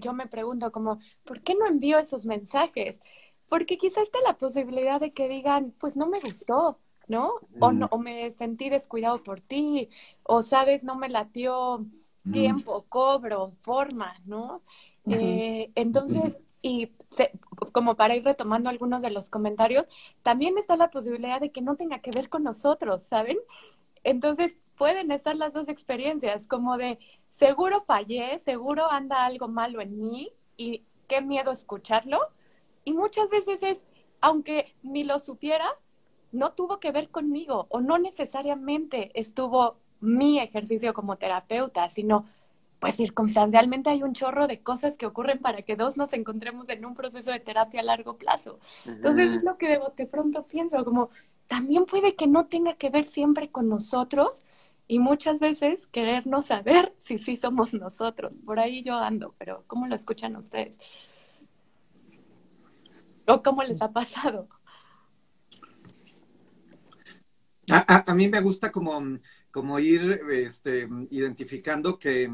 yo 0.01 0.13
me 0.13 0.27
pregunto 0.27 0.73
como, 0.73 1.01
¿por 1.25 1.43
qué 1.43 1.55
no 1.55 1.67
envío 1.67 1.99
esos 1.99 2.25
mensajes? 2.25 3.03
Porque 3.49 3.77
quizás 3.77 4.05
está 4.05 4.19
la 4.25 4.37
posibilidad 4.37 5.01
de 5.01 5.13
que 5.13 5.29
digan, 5.29 5.75
pues 5.79 5.97
no 5.97 6.07
me 6.07 6.21
gustó, 6.21 6.79
¿no? 7.09 7.35
O, 7.61 7.73
no, 7.73 7.89
o 7.91 7.99
me 7.99 8.31
sentí 8.31 8.71
descuidado 8.71 9.23
por 9.23 9.41
ti, 9.41 9.89
o 10.27 10.43
sabes, 10.43 10.85
no 10.85 10.97
me 10.97 11.09
latió 11.09 11.87
tiempo, 12.33 12.87
cobro, 12.89 13.53
forma, 13.61 14.15
¿no? 14.25 14.63
Eh, 15.07 15.71
entonces, 15.75 16.39
y 16.65 16.91
como 17.73 17.95
para 17.95 18.17
ir 18.17 18.25
retomando 18.25 18.71
algunos 18.71 19.03
de 19.03 19.11
los 19.11 19.29
comentarios, 19.29 19.87
también 20.23 20.57
está 20.57 20.77
la 20.77 20.91
posibilidad 20.91 21.39
de 21.39 21.53
que 21.53 21.61
no 21.61 21.77
tenga 21.77 21.99
que 21.99 22.11
ver 22.11 22.31
con 22.31 22.43
nosotros, 22.43 23.03
¿saben? 23.03 23.37
Entonces 24.03 24.59
pueden 24.79 25.13
estar 25.13 25.37
las 25.37 25.53
dos 25.53 25.69
experiencias, 25.69 26.49
como 26.49 26.79
de 26.79 26.99
seguro 27.29 27.85
fallé, 27.85 28.39
seguro 28.39 28.91
anda 28.91 29.27
algo 29.27 29.47
malo 29.47 29.83
en 29.83 30.01
mí 30.01 30.33
y 30.57 30.85
qué 31.07 31.21
miedo 31.21 31.53
escucharlo. 31.53 32.19
Y 32.83 32.95
muchas 32.95 33.29
veces 33.29 33.63
es, 33.63 33.85
aunque 34.23 34.75
ni 34.83 35.05
lo 35.05 35.19
supiera, 35.19 35.67
no 36.33 36.55
tuvo 36.55 36.81
que 36.81 36.93
ver 36.93 37.11
conmigo 37.11 37.67
o 37.69 37.83
no 37.83 37.99
necesariamente 37.99 39.11
estuvo 39.21 39.77
mi 40.01 40.39
ejercicio 40.39 40.95
como 40.95 41.19
terapeuta, 41.19 41.91
sino 41.91 42.25
pues 42.85 42.97
circunstancialmente 42.97 43.89
hay 43.89 44.03
un 44.03 44.13
chorro 44.13 44.47
de 44.47 44.61
cosas 44.61 44.99
que 44.99 45.07
ocurren 45.07 45.39
para 45.39 45.63
que 45.63 45.75
dos 45.75 45.97
nos 45.97 46.13
encontremos 46.13 46.69
en 46.69 46.85
un 46.85 46.95
proceso 46.95 47.31
de 47.31 47.41
terapia 47.41 47.81
a 47.81 47.83
largo 47.83 48.19
plazo. 48.19 48.61
Entonces 48.85 49.37
es 49.37 49.43
lo 49.43 49.57
que 49.57 49.69
de, 49.69 49.81
de 49.97 50.07
pronto 50.07 50.47
pienso, 50.47 50.85
como 50.85 51.09
también 51.47 51.87
puede 51.87 52.15
que 52.15 52.27
no 52.27 52.45
tenga 52.45 52.75
que 52.75 52.91
ver 52.91 53.07
siempre 53.07 53.49
con 53.49 53.71
nosotros 53.71 54.45
y 54.87 54.99
muchas 54.99 55.41
veces 55.41 55.87
querernos 55.87 56.45
saber 56.45 56.95
si 56.99 57.17
sí 57.17 57.39
somos 57.39 57.73
nosotros. 57.73 58.35
Por 58.45 58.61
ahí 58.61 58.83
yo 58.83 58.99
ando, 58.99 59.35
pero 59.39 59.65
¿cómo 59.67 59.87
lo 59.87 59.95
escuchan 59.95 60.37
ustedes? 60.37 60.77
¿O 63.27 63.43
cómo 63.43 63.63
les 63.63 63.81
ha 63.81 63.91
pasado? 63.91 64.47
A, 67.71 68.11
a, 68.11 68.15
mí 68.15 68.29
me 68.29 68.43
gusta 68.43 68.71
como, 68.71 69.01
como 69.51 69.79
ir 69.79 70.21
este, 70.31 70.87
identificando 71.09 71.99
que 71.99 72.31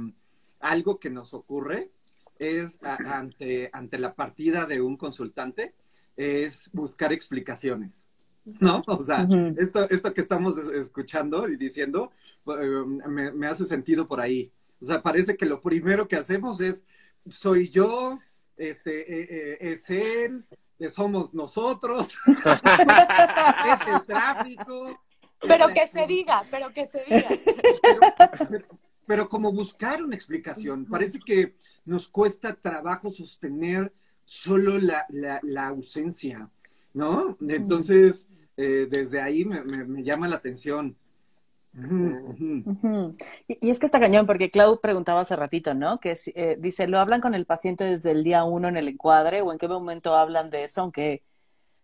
algo 0.60 0.98
que 0.98 1.10
nos 1.10 1.34
ocurre 1.34 1.90
es 2.38 2.80
ante, 2.82 3.68
ante 3.72 3.98
la 3.98 4.14
partida 4.14 4.66
de 4.66 4.80
un 4.80 4.96
consultante, 4.96 5.74
es 6.16 6.70
buscar 6.72 7.12
explicaciones. 7.12 8.06
¿No? 8.44 8.82
O 8.86 9.02
sea, 9.02 9.28
esto, 9.58 9.88
esto 9.90 10.14
que 10.14 10.22
estamos 10.22 10.56
escuchando 10.58 11.46
y 11.48 11.56
diciendo 11.56 12.10
eh, 12.46 12.84
me, 13.06 13.46
hace 13.46 13.64
sentido 13.66 14.08
por 14.08 14.20
ahí. 14.20 14.50
O 14.80 14.86
sea, 14.86 15.02
parece 15.02 15.36
que 15.36 15.44
lo 15.44 15.60
primero 15.60 16.08
que 16.08 16.16
hacemos 16.16 16.60
es, 16.60 16.84
soy 17.28 17.68
yo, 17.68 18.18
este, 18.56 19.00
eh, 19.00 19.26
eh, 19.30 19.58
es 19.60 19.90
él, 19.90 20.46
somos 20.90 21.34
nosotros, 21.34 22.08
es 22.26 23.94
el 23.94 24.04
tráfico. 24.06 24.98
Pero 25.46 25.68
que 25.68 25.86
se 25.86 26.06
diga, 26.06 26.44
pero 26.50 26.72
que 26.72 26.86
se 26.86 27.02
diga 27.04 27.28
pero 28.48 28.66
como 29.28 29.52
buscar 29.52 30.02
una 30.02 30.14
explicación. 30.14 30.86
Parece 30.86 31.18
que 31.18 31.54
nos 31.84 32.08
cuesta 32.08 32.54
trabajo 32.54 33.10
sostener 33.10 33.92
solo 34.24 34.78
la, 34.78 35.06
la, 35.42 35.66
ausencia, 35.66 36.48
¿no? 36.94 37.36
Entonces, 37.40 38.28
eh, 38.56 38.86
desde 38.88 39.20
ahí 39.20 39.44
me, 39.44 40.02
llama 40.04 40.28
la 40.28 40.36
atención. 40.36 40.96
y, 43.48 43.70
es 43.70 43.80
que 43.80 43.86
está 43.86 43.98
cañón, 43.98 44.26
porque 44.26 44.50
Clau 44.50 44.80
preguntaba 44.80 45.22
hace 45.22 45.34
ratito, 45.34 45.74
¿no? 45.74 45.98
Que 45.98 46.16
eh, 46.34 46.56
dice, 46.60 46.86
¿lo 46.86 47.00
hablan 47.00 47.20
con 47.20 47.34
el 47.34 47.46
paciente 47.46 47.84
desde 47.84 48.12
el 48.12 48.22
día 48.22 48.44
uno 48.44 48.68
en 48.68 48.76
el 48.76 48.88
encuadre 48.88 49.40
o 49.42 49.50
en 49.50 49.58
qué 49.58 49.66
momento 49.66 50.14
hablan 50.14 50.50
de 50.50 50.64
eso, 50.64 50.82
aunque, 50.82 51.24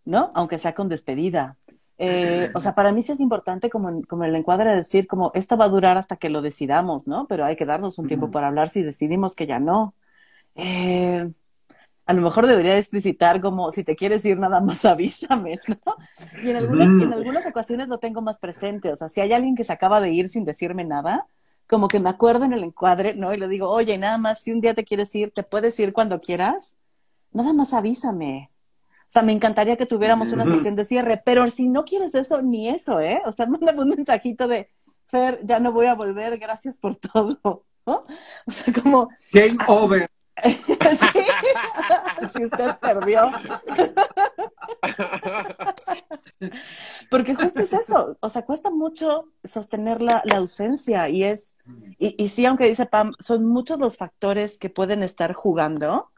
¿no? 0.04 0.30
Aunque 0.34 0.60
sea 0.60 0.74
con 0.74 0.88
despedida. 0.88 1.58
Eh, 1.98 2.50
o 2.54 2.60
sea, 2.60 2.74
para 2.74 2.92
mí 2.92 3.02
sí 3.02 3.12
es 3.12 3.20
importante 3.20 3.70
como, 3.70 4.02
como 4.04 4.24
el 4.24 4.34
encuadre 4.34 4.74
decir 4.76 5.06
como 5.06 5.30
esto 5.34 5.56
va 5.56 5.66
a 5.66 5.68
durar 5.68 5.96
hasta 5.96 6.16
que 6.16 6.28
lo 6.28 6.42
decidamos, 6.42 7.08
¿no? 7.08 7.26
Pero 7.26 7.44
hay 7.44 7.56
que 7.56 7.64
darnos 7.66 7.98
un 7.98 8.06
tiempo 8.06 8.30
para 8.30 8.48
hablar 8.48 8.68
si 8.68 8.82
decidimos 8.82 9.34
que 9.34 9.46
ya 9.46 9.58
no. 9.60 9.94
Eh, 10.54 11.32
a 12.06 12.12
lo 12.12 12.22
mejor 12.22 12.46
debería 12.46 12.76
explicitar 12.78 13.40
como 13.40 13.70
si 13.70 13.84
te 13.84 13.96
quieres 13.96 14.24
ir 14.24 14.38
nada 14.38 14.60
más 14.60 14.84
avísame, 14.86 15.60
¿no? 15.68 15.96
Y 16.42 16.50
en 16.50 16.56
algunas, 16.56 16.88
en 17.02 17.12
algunas 17.12 17.46
ocasiones 17.46 17.88
lo 17.88 17.98
tengo 17.98 18.22
más 18.22 18.38
presente, 18.38 18.92
o 18.92 18.96
sea, 18.96 19.08
si 19.08 19.20
hay 19.20 19.32
alguien 19.32 19.56
que 19.56 19.64
se 19.64 19.72
acaba 19.72 20.00
de 20.00 20.12
ir 20.12 20.28
sin 20.28 20.44
decirme 20.44 20.84
nada, 20.84 21.26
como 21.66 21.88
que 21.88 22.00
me 22.00 22.10
acuerdo 22.10 22.44
en 22.44 22.52
el 22.52 22.62
encuadre, 22.64 23.14
¿no? 23.14 23.32
Y 23.32 23.36
le 23.36 23.48
digo, 23.48 23.68
oye, 23.70 23.98
nada 23.98 24.18
más, 24.18 24.40
si 24.42 24.52
un 24.52 24.60
día 24.60 24.74
te 24.74 24.84
quieres 24.84 25.14
ir, 25.14 25.32
te 25.32 25.42
puedes 25.42 25.78
ir 25.80 25.92
cuando 25.92 26.20
quieras, 26.20 26.78
nada 27.32 27.52
más 27.52 27.72
avísame. 27.74 28.50
Sea, 29.16 29.22
me 29.22 29.32
encantaría 29.32 29.78
que 29.78 29.86
tuviéramos 29.86 30.30
una 30.32 30.44
sesión 30.44 30.76
de 30.76 30.84
cierre, 30.84 31.22
pero 31.24 31.48
si 31.48 31.68
no 31.68 31.86
quieres 31.86 32.14
eso, 32.14 32.42
ni 32.42 32.68
eso, 32.68 33.00
¿eh? 33.00 33.22
O 33.24 33.32
sea, 33.32 33.46
mándame 33.46 33.80
un 33.80 33.88
mensajito 33.88 34.46
de, 34.46 34.68
Fer, 35.06 35.40
ya 35.42 35.58
no 35.58 35.72
voy 35.72 35.86
a 35.86 35.94
volver, 35.94 36.36
gracias 36.36 36.78
por 36.78 36.96
todo, 36.96 37.64
¿no? 37.86 38.04
O 38.46 38.50
sea, 38.50 38.74
como... 38.74 39.08
Game 39.32 39.56
over. 39.68 40.06
sí, 40.44 42.28
si 42.34 42.44
usted 42.44 42.76
perdió. 42.78 43.22
Porque 47.10 47.34
justo 47.34 47.62
es 47.62 47.72
eso, 47.72 48.18
o 48.20 48.28
sea, 48.28 48.42
cuesta 48.44 48.68
mucho 48.68 49.30
sostener 49.44 50.02
la, 50.02 50.22
ausencia 50.34 51.08
y 51.08 51.24
es, 51.24 51.56
y, 51.98 52.22
y, 52.22 52.28
sí, 52.28 52.44
aunque 52.44 52.68
dice 52.68 52.84
Pam, 52.84 53.14
son 53.18 53.46
muchos 53.46 53.78
los 53.78 53.96
factores 53.96 54.58
que 54.58 54.68
pueden 54.68 55.02
estar 55.02 55.32
jugando. 55.32 56.12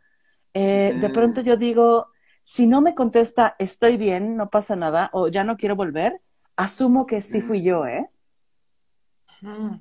Eh, 0.53 0.99
de 1.01 1.11
pronto 1.11 1.43
yo 1.43 1.57
digo, 1.57 2.09
si 2.51 2.67
no 2.67 2.81
me 2.81 2.95
contesta, 2.95 3.57
estoy 3.59 3.99
bien, 3.99 4.35
no 4.35 4.49
pasa 4.49 4.75
nada, 4.75 5.11
o 5.13 5.29
ya 5.29 5.45
no 5.45 5.59
quiero 5.59 5.77
volver, 5.77 6.23
asumo 6.57 7.05
que 7.05 7.21
sí 7.21 7.43
fui 7.43 7.61
yo, 7.61 7.85
¿eh? 7.85 8.09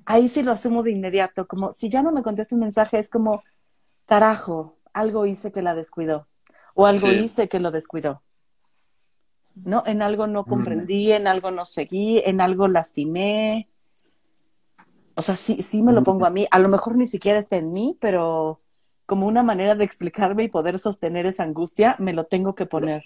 Ahí 0.04 0.28
sí 0.28 0.44
lo 0.44 0.52
asumo 0.52 0.84
de 0.84 0.92
inmediato, 0.92 1.48
como 1.48 1.72
si 1.72 1.88
ya 1.88 2.04
no 2.04 2.12
me 2.12 2.24
contesta 2.24 2.56
un 2.56 2.60
mensaje, 2.60 3.00
es 3.00 3.10
como, 3.10 3.42
carajo, 4.06 4.76
algo 4.92 5.26
hice 5.26 5.54
que 5.54 5.62
la 5.62 5.76
descuidó, 5.76 6.28
o 6.76 6.86
algo 6.86 7.08
hice 7.08 7.48
que 7.48 7.62
lo 7.62 7.72
descuidó. 7.72 8.22
¿No? 9.56 9.84
En 9.86 10.02
algo 10.02 10.28
no 10.28 10.44
comprendí, 10.44 11.14
en 11.14 11.26
algo 11.26 11.52
no 11.52 11.66
seguí, 11.66 12.22
en 12.26 12.42
algo 12.42 12.68
lastimé. 12.68 13.70
O 15.16 15.22
sea, 15.22 15.38
sí, 15.38 15.62
sí 15.62 15.82
me 15.82 15.94
lo 15.94 16.04
pongo 16.04 16.26
a 16.26 16.32
mí. 16.32 16.48
A 16.52 16.60
lo 16.60 16.68
mejor 16.68 16.98
ni 16.98 17.08
siquiera 17.08 17.40
está 17.40 17.56
en 17.56 17.72
mí, 17.72 17.98
pero 18.02 18.60
como 19.08 19.26
una 19.26 19.42
manera 19.42 19.74
de 19.74 19.84
explicarme 19.84 20.44
y 20.44 20.50
poder 20.50 20.78
sostener 20.78 21.26
esa 21.26 21.44
angustia, 21.44 21.96
me 21.98 22.14
lo 22.14 22.26
tengo 22.26 22.54
que 22.54 22.68
poner. 22.68 23.04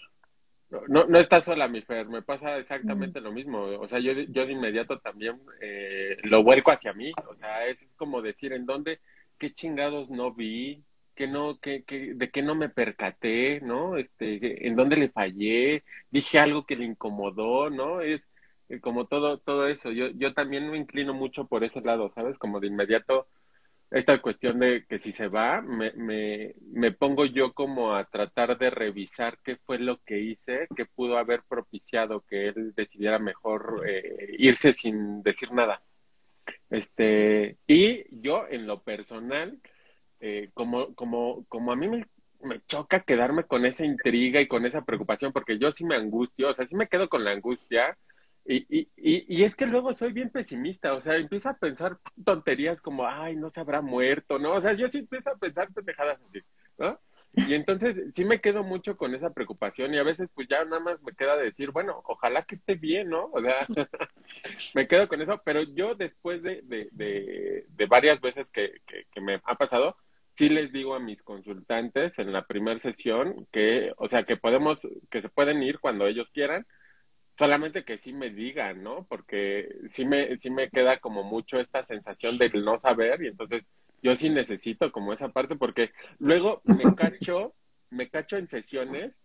No, 0.87 1.05
no 1.05 1.19
estás 1.19 1.45
sola, 1.45 1.67
mi 1.67 1.81
Fer, 1.81 2.07
me 2.07 2.21
pasa 2.21 2.57
exactamente 2.57 3.21
lo 3.21 3.31
mismo. 3.31 3.59
O 3.61 3.87
sea, 3.87 3.99
yo, 3.99 4.11
yo 4.13 4.45
de 4.45 4.51
inmediato 4.51 4.99
también 4.99 5.39
eh, 5.61 6.17
lo 6.23 6.43
vuelco 6.43 6.71
hacia 6.71 6.93
mí. 6.93 7.11
O 7.29 7.33
sea, 7.33 7.67
es 7.67 7.87
como 7.95 8.21
decir, 8.21 8.51
¿en 8.51 8.65
dónde, 8.65 8.99
qué 9.37 9.53
chingados 9.53 10.09
no 10.09 10.33
vi? 10.33 10.83
que 11.13 11.27
no, 11.27 11.59
que, 11.59 11.83
que, 11.83 12.13
de 12.15 12.31
qué 12.31 12.41
no 12.41 12.55
me 12.55 12.69
percaté, 12.69 13.61
¿no? 13.61 13.97
Este, 13.97 14.67
en 14.67 14.75
dónde 14.75 14.95
le 14.95 15.09
fallé, 15.09 15.83
dije 16.09 16.39
algo 16.39 16.65
que 16.65 16.75
le 16.75 16.85
incomodó, 16.85 17.69
¿no? 17.69 18.01
Es, 18.01 18.27
como 18.81 19.05
todo, 19.05 19.37
todo 19.37 19.67
eso. 19.67 19.91
Yo, 19.91 20.07
yo 20.11 20.33
también 20.33 20.71
me 20.71 20.77
inclino 20.77 21.13
mucho 21.13 21.45
por 21.45 21.63
ese 21.63 21.81
lado, 21.81 22.11
¿sabes? 22.15 22.37
Como 22.37 22.59
de 22.59 22.67
inmediato, 22.67 23.27
esta 23.91 24.21
cuestión 24.21 24.59
de 24.59 24.85
que 24.87 24.99
si 24.99 25.11
se 25.11 25.27
va, 25.27 25.61
me, 25.61 25.91
me, 25.93 26.55
me 26.71 26.91
pongo 26.93 27.25
yo 27.25 27.53
como 27.53 27.93
a 27.93 28.05
tratar 28.05 28.57
de 28.57 28.69
revisar 28.69 29.37
qué 29.43 29.57
fue 29.57 29.79
lo 29.79 29.97
que 30.05 30.19
hice, 30.19 30.67
que 30.75 30.85
pudo 30.85 31.17
haber 31.17 31.43
propiciado 31.47 32.21
que 32.21 32.47
él 32.47 32.73
decidiera 32.73 33.19
mejor 33.19 33.83
eh, 33.85 34.35
irse 34.39 34.71
sin 34.71 35.21
decir 35.23 35.51
nada. 35.51 35.81
Este, 36.69 37.57
y 37.67 38.05
yo 38.21 38.47
en 38.49 38.65
lo 38.65 38.81
personal, 38.81 39.59
eh, 40.21 40.49
como, 40.53 40.95
como, 40.95 41.45
como 41.49 41.73
a 41.73 41.75
mí 41.75 41.89
me, 41.89 42.05
me, 42.43 42.61
choca 42.67 43.01
quedarme 43.01 43.43
con 43.43 43.65
esa 43.65 43.83
intriga 43.83 44.39
y 44.39 44.47
con 44.47 44.65
esa 44.65 44.85
preocupación, 44.85 45.33
porque 45.33 45.59
yo 45.59 45.69
sí 45.71 45.83
me 45.83 45.95
angustio, 45.95 46.49
o 46.49 46.53
sea, 46.53 46.65
sí 46.65 46.75
me 46.75 46.87
quedo 46.87 47.09
con 47.09 47.25
la 47.25 47.31
angustia, 47.31 47.97
y, 48.45 48.65
y, 48.69 48.87
y, 48.95 49.43
es 49.43 49.55
que 49.55 49.67
luego 49.67 49.93
soy 49.93 50.13
bien 50.13 50.29
pesimista, 50.29 50.93
o 50.93 51.01
sea, 51.01 51.15
empiezo 51.15 51.49
a 51.49 51.57
pensar 51.57 51.97
tonterías 52.25 52.81
como, 52.81 53.07
ay, 53.07 53.35
no 53.35 53.49
se 53.51 53.59
habrá 53.59 53.81
muerto, 53.81 54.39
¿no? 54.39 54.53
O 54.53 54.61
sea, 54.61 54.73
yo 54.73 54.87
sí 54.89 54.99
empiezo 54.99 55.29
a 55.29 55.37
pensar 55.37 55.71
pendejadas 55.73 56.19
así, 56.27 56.41
¿no? 56.77 56.99
Y 57.33 57.53
entonces 57.53 58.13
sí 58.13 58.25
me 58.25 58.39
quedo 58.39 58.63
mucho 58.63 58.97
con 58.97 59.15
esa 59.15 59.33
preocupación 59.33 59.93
y 59.93 59.97
a 59.97 60.03
veces 60.03 60.29
pues 60.33 60.47
ya 60.49 60.65
nada 60.65 60.81
más 60.81 61.01
me 61.01 61.13
queda 61.13 61.37
decir, 61.37 61.71
bueno, 61.71 62.01
ojalá 62.05 62.43
que 62.43 62.55
esté 62.55 62.75
bien, 62.75 63.09
¿no? 63.09 63.29
O 63.31 63.41
sea, 63.41 63.65
me 64.75 64.87
quedo 64.87 65.07
con 65.07 65.21
eso, 65.21 65.41
pero 65.45 65.63
yo 65.63 65.95
después 65.95 66.43
de, 66.43 66.61
de, 66.63 66.89
de, 67.69 67.85
varias 67.85 68.19
veces 68.19 68.51
que, 68.51 68.81
que, 68.85 69.21
me 69.21 69.39
ha 69.45 69.55
pasado, 69.55 69.95
sí 70.35 70.49
les 70.49 70.73
digo 70.73 70.93
a 70.93 70.99
mis 70.99 71.21
consultantes 71.23 72.17
en 72.19 72.33
la 72.33 72.45
primera 72.45 72.79
sesión 72.81 73.47
que, 73.51 73.93
o 73.97 74.09
sea, 74.09 74.23
que 74.23 74.35
podemos, 74.35 74.79
que 75.09 75.21
se 75.21 75.29
pueden 75.29 75.63
ir 75.63 75.79
cuando 75.79 76.07
ellos 76.07 76.27
quieran, 76.33 76.65
solamente 77.41 77.83
que 77.83 77.97
sí 77.97 78.13
me 78.13 78.29
digan, 78.29 78.83
¿no? 78.83 79.07
Porque 79.09 79.67
sí 79.89 80.05
me, 80.05 80.37
sí 80.37 80.51
me 80.51 80.69
queda 80.69 80.99
como 80.99 81.23
mucho 81.23 81.59
esta 81.59 81.83
sensación 81.83 82.37
de 82.37 82.51
no 82.51 82.79
saber 82.79 83.23
y 83.23 83.29
entonces 83.29 83.63
yo 84.03 84.13
sí 84.13 84.29
necesito 84.29 84.91
como 84.91 85.11
esa 85.11 85.29
parte 85.29 85.55
porque 85.55 85.89
luego 86.19 86.61
me 86.65 86.83
cacho, 86.95 87.55
me 87.89 88.11
cacho 88.11 88.37
en 88.37 88.47
sesiones 88.47 89.15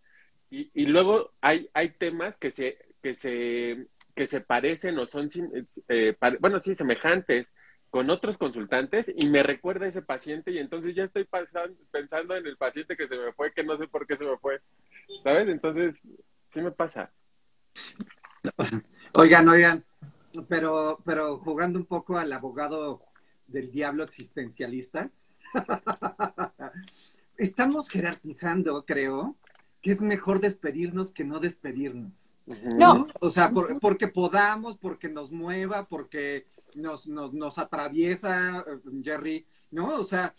y, 0.48 0.70
y 0.72 0.86
luego 0.86 1.34
hay, 1.42 1.68
hay 1.74 1.90
temas 1.90 2.34
que 2.38 2.50
se, 2.50 2.78
que 3.02 3.14
se, 3.16 3.86
que 4.14 4.24
se 4.24 4.40
parecen 4.40 4.98
o 4.98 5.04
son, 5.04 5.28
eh, 5.90 6.16
bueno, 6.40 6.60
sí, 6.60 6.74
semejantes 6.74 7.46
con 7.90 8.08
otros 8.08 8.38
consultantes 8.38 9.12
y 9.14 9.28
me 9.28 9.42
recuerda 9.42 9.84
a 9.84 9.90
ese 9.90 10.00
paciente 10.00 10.52
y 10.52 10.58
entonces 10.58 10.94
ya 10.94 11.04
estoy 11.04 11.28
pensando 11.90 12.34
en 12.34 12.46
el 12.46 12.56
paciente 12.56 12.96
que 12.96 13.08
se 13.08 13.16
me 13.18 13.34
fue, 13.34 13.52
que 13.52 13.62
no 13.62 13.76
sé 13.76 13.86
por 13.88 14.06
qué 14.06 14.16
se 14.16 14.24
me 14.24 14.38
fue, 14.38 14.62
¿sabes? 15.22 15.50
Entonces, 15.50 16.00
sí 16.50 16.62
me 16.62 16.72
pasa. 16.72 17.12
Oigan, 19.12 19.48
oigan, 19.48 19.84
pero, 20.48 21.00
pero 21.04 21.38
jugando 21.38 21.78
un 21.78 21.86
poco 21.86 22.18
al 22.18 22.32
abogado 22.32 23.02
del 23.46 23.70
diablo 23.70 24.04
existencialista. 24.04 25.10
Estamos 27.38 27.88
jerarquizando, 27.88 28.84
creo, 28.84 29.36
que 29.80 29.90
es 29.90 30.02
mejor 30.02 30.40
despedirnos 30.40 31.12
que 31.12 31.24
no 31.24 31.38
despedirnos. 31.38 32.34
No. 32.76 33.06
O 33.20 33.30
sea, 33.30 33.52
porque 33.80 34.08
podamos, 34.08 34.76
porque 34.76 35.08
nos 35.08 35.32
mueva, 35.32 35.86
porque 35.86 36.46
nos, 36.74 37.06
nos, 37.06 37.58
atraviesa, 37.58 38.64
Jerry, 39.02 39.46
¿no? 39.70 39.86
O 39.96 40.04
sea, 40.04 40.34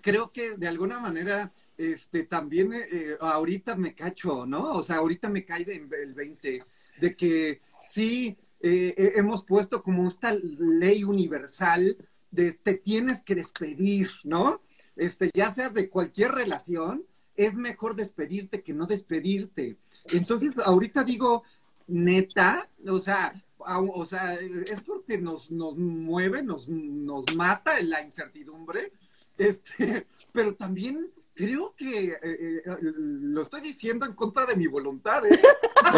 creo 0.00 0.32
que 0.32 0.56
de 0.56 0.68
alguna 0.68 0.98
manera, 1.00 1.52
este, 1.78 2.24
también 2.24 2.72
eh, 2.72 3.16
ahorita 3.20 3.76
me 3.76 3.94
cacho, 3.94 4.46
¿no? 4.46 4.74
O 4.74 4.82
sea, 4.82 4.96
ahorita 4.96 5.28
me 5.28 5.44
cae 5.44 5.66
el 5.72 6.12
20 6.12 6.64
de 7.00 7.16
que 7.16 7.60
sí 7.80 8.36
eh, 8.60 9.14
hemos 9.16 9.44
puesto 9.44 9.82
como 9.82 10.06
esta 10.08 10.32
ley 10.32 11.04
universal 11.04 11.96
de 12.30 12.52
te 12.52 12.74
tienes 12.74 13.22
que 13.22 13.34
despedir, 13.34 14.10
¿no? 14.24 14.62
Este, 14.96 15.30
ya 15.34 15.50
sea 15.50 15.70
de 15.70 15.88
cualquier 15.88 16.32
relación, 16.32 17.04
es 17.36 17.54
mejor 17.54 17.96
despedirte 17.96 18.62
que 18.62 18.72
no 18.72 18.86
despedirte. 18.86 19.76
Entonces, 20.12 20.58
ahorita 20.58 21.04
digo, 21.04 21.42
neta, 21.86 22.68
o 22.86 22.98
sea, 22.98 23.34
o 23.58 24.04
sea, 24.04 24.34
es 24.34 24.80
porque 24.80 25.18
nos, 25.18 25.50
nos 25.50 25.76
mueve, 25.76 26.42
nos, 26.42 26.68
nos 26.68 27.24
mata 27.34 27.80
la 27.80 28.02
incertidumbre, 28.02 28.92
este, 29.38 30.06
pero 30.32 30.54
también 30.54 31.10
creo 31.34 31.74
que 31.76 32.08
eh, 32.10 32.18
eh, 32.22 32.62
lo 32.80 33.42
estoy 33.42 33.60
diciendo 33.60 34.06
en 34.06 34.14
contra 34.14 34.46
de 34.46 34.56
mi 34.56 34.66
voluntad, 34.66 35.24
¿eh? 35.26 35.40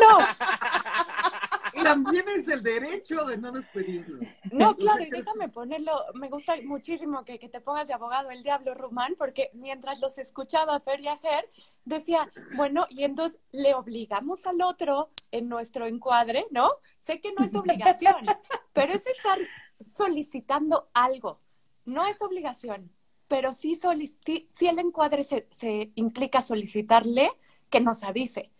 no 0.00 0.18
también 1.82 2.28
es 2.28 2.48
el 2.48 2.62
derecho 2.62 3.24
de 3.24 3.38
no 3.38 3.52
despedirnos. 3.52 4.20
No, 4.52 4.76
claro, 4.76 5.02
y 5.02 5.10
déjame 5.10 5.48
ponerlo, 5.48 5.92
me 6.14 6.28
gusta 6.28 6.54
muchísimo 6.64 7.24
que, 7.24 7.38
te 7.38 7.60
pongas 7.60 7.88
de 7.88 7.94
abogado 7.94 8.30
el 8.30 8.42
diablo 8.42 8.74
Rumán, 8.74 9.14
porque 9.16 9.50
mientras 9.54 10.00
los 10.00 10.18
escuchaba 10.18 10.80
Fer 10.80 11.00
y 11.00 11.08
Ajer, 11.08 11.50
decía, 11.84 12.30
bueno, 12.56 12.86
y 12.90 13.04
entonces 13.04 13.40
le 13.52 13.74
obligamos 13.74 14.46
al 14.46 14.62
otro 14.62 15.10
en 15.30 15.48
nuestro 15.48 15.86
encuadre, 15.86 16.46
¿no? 16.50 16.70
Sé 16.98 17.20
que 17.20 17.32
no 17.32 17.44
es 17.44 17.54
obligación, 17.54 18.24
pero 18.72 18.92
es 18.92 19.06
estar 19.06 19.38
solicitando 19.96 20.90
algo, 20.94 21.38
no 21.84 22.06
es 22.06 22.20
obligación, 22.22 22.92
pero 23.30 23.52
sí, 23.52 23.78
si 24.48 24.66
el 24.66 24.80
encuadre 24.80 25.22
se, 25.22 25.46
se 25.52 25.92
implica 25.94 26.42
solicitarle 26.42 27.30
que 27.70 27.78
nos 27.78 28.02
avise. 28.02 28.50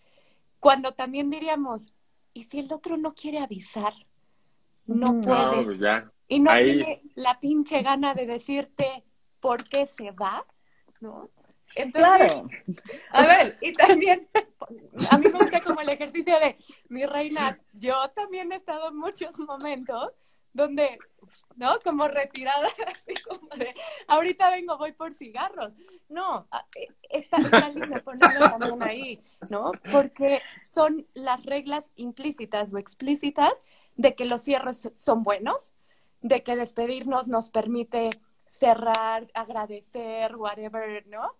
Cuando 0.60 0.92
también 0.92 1.28
diríamos, 1.28 1.92
y 2.32 2.44
si 2.44 2.60
el 2.60 2.72
otro 2.72 2.96
no 2.96 3.12
quiere 3.12 3.40
avisar, 3.40 3.92
no 4.86 5.20
puedes. 5.22 5.66
Pues 5.66 5.80
y 6.28 6.38
no 6.38 6.52
tiene 6.56 7.02
la 7.16 7.40
pinche 7.40 7.82
gana 7.82 8.14
de 8.14 8.26
decirte 8.26 9.02
por 9.40 9.68
qué 9.68 9.88
se 9.88 10.12
va, 10.12 10.46
¿no? 11.00 11.30
Entonces, 11.74 12.30
claro. 12.30 12.48
a 13.10 13.22
ver, 13.26 13.58
y 13.60 13.72
también, 13.72 14.28
a 15.10 15.18
mí 15.18 15.24
me 15.32 15.38
gusta 15.40 15.64
como 15.64 15.80
el 15.80 15.88
ejercicio 15.88 16.38
de, 16.38 16.54
mi 16.88 17.06
reina, 17.06 17.58
yo 17.72 18.08
también 18.10 18.52
he 18.52 18.56
estado 18.56 18.90
en 18.90 18.96
muchos 18.98 19.36
momentos 19.40 20.12
donde, 20.52 20.98
¿no? 21.56 21.78
Como 21.80 22.08
retirada, 22.08 22.68
así 22.86 23.20
como 23.22 23.48
de, 23.56 23.74
ahorita 24.08 24.50
vengo, 24.50 24.78
voy 24.78 24.92
por 24.92 25.14
cigarros. 25.14 25.72
No, 26.08 26.48
está, 27.08 27.38
está 27.38 27.68
lindo 27.68 28.02
ponerlo 28.02 28.50
también 28.50 28.82
ahí, 28.82 29.20
¿no? 29.48 29.72
Porque 29.90 30.42
son 30.72 31.06
las 31.14 31.44
reglas 31.44 31.84
implícitas 31.96 32.72
o 32.72 32.78
explícitas 32.78 33.52
de 33.96 34.14
que 34.14 34.24
los 34.24 34.42
cierres 34.42 34.90
son 34.94 35.22
buenos, 35.22 35.74
de 36.20 36.42
que 36.42 36.56
despedirnos 36.56 37.28
nos 37.28 37.50
permite 37.50 38.10
cerrar, 38.46 39.28
agradecer, 39.34 40.36
whatever, 40.36 41.06
¿no? 41.06 41.36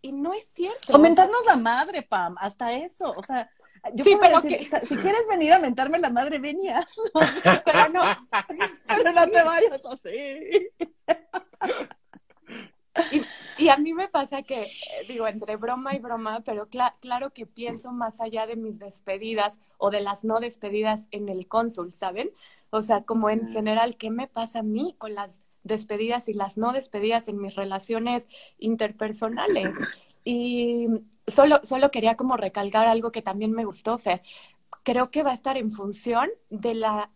Y 0.00 0.12
no 0.12 0.32
es 0.32 0.46
cierto. 0.54 0.92
Comentarnos 0.92 1.44
la 1.44 1.56
madre, 1.56 2.02
Pam, 2.02 2.36
hasta 2.38 2.72
eso. 2.72 3.12
O 3.16 3.22
sea, 3.22 3.48
yo 3.94 4.04
sí, 4.04 4.16
pero 4.20 4.40
que... 4.40 4.64
si 4.64 4.96
quieres 4.96 5.26
venir 5.28 5.52
a 5.52 5.58
mentarme 5.58 5.98
la 5.98 6.10
madre, 6.10 6.38
ven 6.38 6.60
y 6.60 6.68
hazlo. 6.68 7.04
Pero 7.64 7.88
no, 7.88 8.02
pero 8.86 9.12
no 9.12 9.28
te 9.28 9.42
vayas 9.42 9.84
así. 9.84 10.68
Y, 13.12 13.22
y, 13.58 13.68
a 13.68 13.76
mí 13.76 13.92
me 13.92 14.08
pasa 14.08 14.42
que, 14.42 14.62
eh, 14.62 14.70
digo, 15.06 15.26
entre 15.26 15.56
broma 15.56 15.94
y 15.94 15.98
broma, 15.98 16.40
pero 16.40 16.68
claro 16.68 17.32
que 17.34 17.44
pienso 17.46 17.92
más 17.92 18.22
allá 18.22 18.46
de 18.46 18.56
mis 18.56 18.78
despedidas 18.78 19.58
o 19.76 19.90
de 19.90 20.00
las 20.00 20.24
no 20.24 20.40
despedidas 20.40 21.08
en 21.10 21.28
el 21.28 21.46
cónsul, 21.46 21.92
¿saben? 21.92 22.30
O 22.70 22.82
sea, 22.82 23.02
como 23.02 23.28
en 23.28 23.48
general, 23.48 23.96
¿qué 23.96 24.10
me 24.10 24.28
pasa 24.28 24.60
a 24.60 24.62
mí 24.62 24.94
con 24.98 25.14
las 25.14 25.42
despedidas 25.62 26.28
y 26.28 26.34
las 26.34 26.56
no 26.56 26.72
despedidas 26.72 27.28
en 27.28 27.38
mis 27.38 27.54
relaciones 27.54 28.28
interpersonales? 28.58 29.76
Y 30.28 30.88
solo, 31.28 31.60
solo 31.62 31.92
quería 31.92 32.16
como 32.16 32.36
recalcar 32.36 32.88
algo 32.88 33.12
que 33.12 33.22
también 33.22 33.52
me 33.52 33.64
gustó, 33.64 33.96
Fer. 33.96 34.22
Creo 34.82 35.06
que 35.12 35.22
va 35.22 35.30
a 35.30 35.34
estar 35.34 35.56
en 35.56 35.70
función 35.70 36.28
de 36.50 36.74
la 36.74 37.12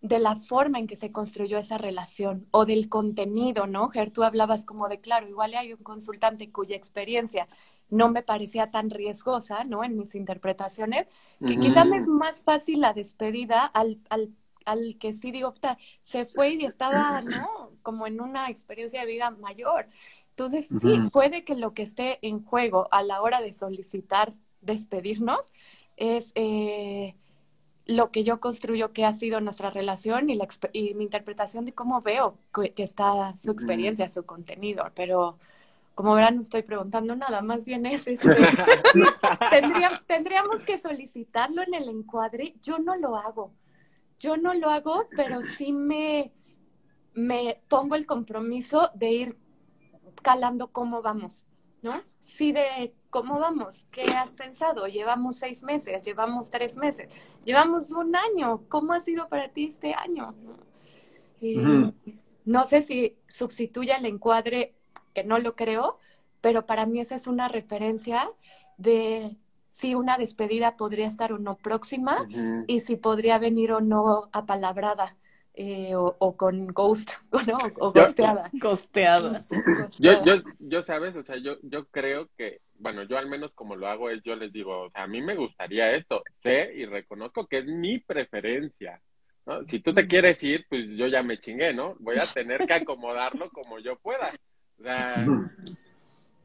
de 0.00 0.18
la 0.18 0.36
forma 0.36 0.78
en 0.78 0.86
que 0.86 0.96
se 0.96 1.10
construyó 1.10 1.58
esa 1.58 1.78
relación 1.78 2.46
o 2.50 2.64
del 2.64 2.88
contenido, 2.88 3.66
¿no? 3.66 3.88
Ger, 3.88 4.12
tú 4.12 4.24
hablabas 4.24 4.64
como 4.64 4.88
de, 4.88 5.00
claro, 5.00 5.28
igual 5.28 5.54
hay 5.54 5.72
un 5.72 5.82
consultante 5.82 6.50
cuya 6.52 6.76
experiencia 6.76 7.48
no 7.88 8.10
me 8.10 8.22
parecía 8.22 8.70
tan 8.70 8.90
riesgosa, 8.90 9.64
¿no? 9.64 9.84
En 9.84 9.96
mis 9.96 10.14
interpretaciones, 10.14 11.06
que 11.46 11.58
quizás 11.58 11.86
me 11.86 11.96
es 11.96 12.06
más 12.06 12.42
fácil 12.42 12.80
la 12.80 12.92
despedida 12.92 13.64
al, 13.64 14.00
al, 14.10 14.32
al 14.64 14.96
que 14.98 15.12
sí 15.12 15.30
digo, 15.32 15.54
se 16.02 16.26
fue 16.26 16.50
y 16.54 16.64
estaba, 16.64 17.22
¿no? 17.22 17.72
Como 17.82 18.06
en 18.06 18.20
una 18.20 18.50
experiencia 18.50 19.00
de 19.00 19.06
vida 19.06 19.30
mayor. 19.30 19.88
Entonces, 20.36 20.68
sí, 20.68 21.00
puede 21.10 21.44
que 21.44 21.54
lo 21.54 21.72
que 21.72 21.82
esté 21.82 22.18
en 22.20 22.44
juego 22.44 22.88
a 22.90 23.02
la 23.02 23.22
hora 23.22 23.40
de 23.40 23.54
solicitar 23.54 24.34
despedirnos 24.60 25.54
es 25.96 26.32
eh, 26.34 27.16
lo 27.86 28.10
que 28.10 28.22
yo 28.22 28.38
construyo 28.38 28.92
que 28.92 29.06
ha 29.06 29.14
sido 29.14 29.40
nuestra 29.40 29.70
relación 29.70 30.28
y, 30.28 30.34
la, 30.34 30.46
y 30.74 30.92
mi 30.92 31.04
interpretación 31.04 31.64
de 31.64 31.72
cómo 31.72 32.02
veo 32.02 32.36
que, 32.52 32.82
está 32.82 33.34
su 33.38 33.50
experiencia, 33.50 34.10
su 34.10 34.26
contenido. 34.26 34.84
Pero, 34.94 35.38
como 35.94 36.14
verán, 36.14 36.36
no 36.36 36.42
estoy 36.42 36.64
preguntando 36.64 37.16
nada, 37.16 37.40
más 37.40 37.64
bien 37.64 37.86
es 37.86 38.06
este, 38.06 38.36
tendríamos, 39.48 40.06
tendríamos 40.06 40.62
que 40.64 40.76
solicitarlo 40.76 41.62
en 41.62 41.72
el 41.72 41.88
encuadre. 41.88 42.56
Yo 42.60 42.78
no 42.78 42.94
lo 42.94 43.16
hago. 43.16 43.54
Yo 44.18 44.36
no 44.36 44.52
lo 44.52 44.68
hago, 44.68 45.08
pero 45.16 45.40
sí 45.40 45.72
me, 45.72 46.30
me 47.14 47.62
pongo 47.68 47.94
el 47.94 48.04
compromiso 48.04 48.90
de 48.94 49.12
ir 49.12 49.45
calando 50.22 50.72
cómo 50.72 51.02
vamos, 51.02 51.46
¿no? 51.82 52.02
Sí, 52.20 52.52
de 52.52 52.94
cómo 53.10 53.38
vamos, 53.38 53.86
qué 53.90 54.04
has 54.04 54.30
pensado, 54.32 54.86
llevamos 54.86 55.36
seis 55.38 55.62
meses, 55.62 56.04
llevamos 56.04 56.50
tres 56.50 56.76
meses, 56.76 57.14
llevamos 57.44 57.92
un 57.92 58.14
año, 58.16 58.64
¿cómo 58.68 58.92
ha 58.92 59.00
sido 59.00 59.28
para 59.28 59.48
ti 59.48 59.66
este 59.66 59.94
año? 59.94 60.34
No 62.44 62.64
sé 62.64 62.82
si 62.82 63.18
sustituye 63.28 63.94
el 63.96 64.06
encuadre 64.06 64.74
que 65.14 65.24
no 65.24 65.38
lo 65.38 65.56
creo, 65.56 65.98
pero 66.40 66.66
para 66.66 66.86
mí 66.86 67.00
esa 67.00 67.14
es 67.16 67.26
una 67.26 67.48
referencia 67.48 68.30
de 68.76 69.36
si 69.68 69.94
una 69.94 70.16
despedida 70.18 70.76
podría 70.76 71.06
estar 71.06 71.32
o 71.32 71.38
no 71.38 71.56
próxima 71.56 72.28
y 72.66 72.80
si 72.80 72.96
podría 72.96 73.38
venir 73.38 73.72
o 73.72 73.80
no 73.80 74.28
apalabrada. 74.32 75.16
Eh, 75.58 75.92
o, 75.94 76.36
con 76.36 76.66
ghost, 76.66 77.12
¿no? 77.46 77.56
O 77.80 77.90
ghosteada. 77.90 78.50
Ghosteada. 78.52 79.40
Yo, 79.98 80.22
yo, 80.22 80.42
yo, 80.58 80.82
sabes, 80.82 81.16
o 81.16 81.22
sea, 81.22 81.38
yo, 81.38 81.56
yo 81.62 81.86
creo 81.86 82.28
que, 82.36 82.60
bueno, 82.74 83.04
yo 83.04 83.16
al 83.16 83.26
menos 83.26 83.52
como 83.54 83.74
lo 83.74 83.88
hago 83.88 84.10
es, 84.10 84.22
yo 84.22 84.36
les 84.36 84.52
digo, 84.52 84.82
o 84.82 84.90
sea, 84.90 85.04
a 85.04 85.06
mí 85.06 85.22
me 85.22 85.34
gustaría 85.34 85.92
esto, 85.92 86.22
sé 86.42 86.74
y 86.74 86.84
reconozco 86.84 87.46
que 87.46 87.58
es 87.58 87.64
mi 87.64 87.98
preferencia, 87.98 89.00
¿no? 89.46 89.62
Si 89.62 89.80
tú 89.80 89.94
te 89.94 90.06
quieres 90.06 90.42
ir, 90.42 90.66
pues 90.68 90.88
yo 90.90 91.06
ya 91.06 91.22
me 91.22 91.38
chingué, 91.38 91.72
¿no? 91.72 91.94
Voy 92.00 92.18
a 92.18 92.26
tener 92.26 92.66
que 92.66 92.74
acomodarlo 92.74 93.48
como 93.48 93.78
yo 93.78 93.96
pueda. 93.96 94.28
O 94.78 94.82
sea, 94.82 95.24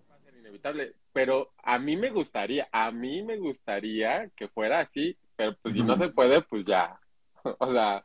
va 0.10 0.16
a 0.16 0.20
ser 0.24 0.38
inevitable. 0.40 0.94
Pero 1.12 1.52
a 1.62 1.78
mí 1.80 1.98
me 1.98 2.12
gustaría, 2.12 2.70
a 2.72 2.92
mí 2.92 3.24
me 3.24 3.36
gustaría 3.36 4.30
que 4.38 4.48
fuera 4.48 4.80
así, 4.80 5.18
pero 5.36 5.54
pues 5.62 5.74
si 5.74 5.84
no 5.84 5.98
se 5.98 6.08
puede, 6.08 6.42
pues 6.44 6.66
ya. 6.66 6.98
O 7.60 7.72
sea, 7.72 8.04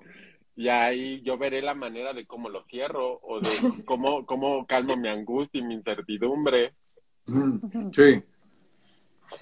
y 0.56 0.68
ahí 0.68 1.20
yo 1.22 1.36
veré 1.36 1.60
la 1.60 1.74
manera 1.74 2.14
de 2.14 2.26
cómo 2.26 2.48
lo 2.48 2.64
cierro 2.64 3.20
o 3.22 3.40
de 3.40 3.48
cómo, 3.86 4.24
cómo 4.24 4.66
calmo 4.66 4.96
mi 4.96 5.08
angustia 5.08 5.60
y 5.60 5.64
mi 5.64 5.74
incertidumbre. 5.74 6.70
Sí. 7.92 8.22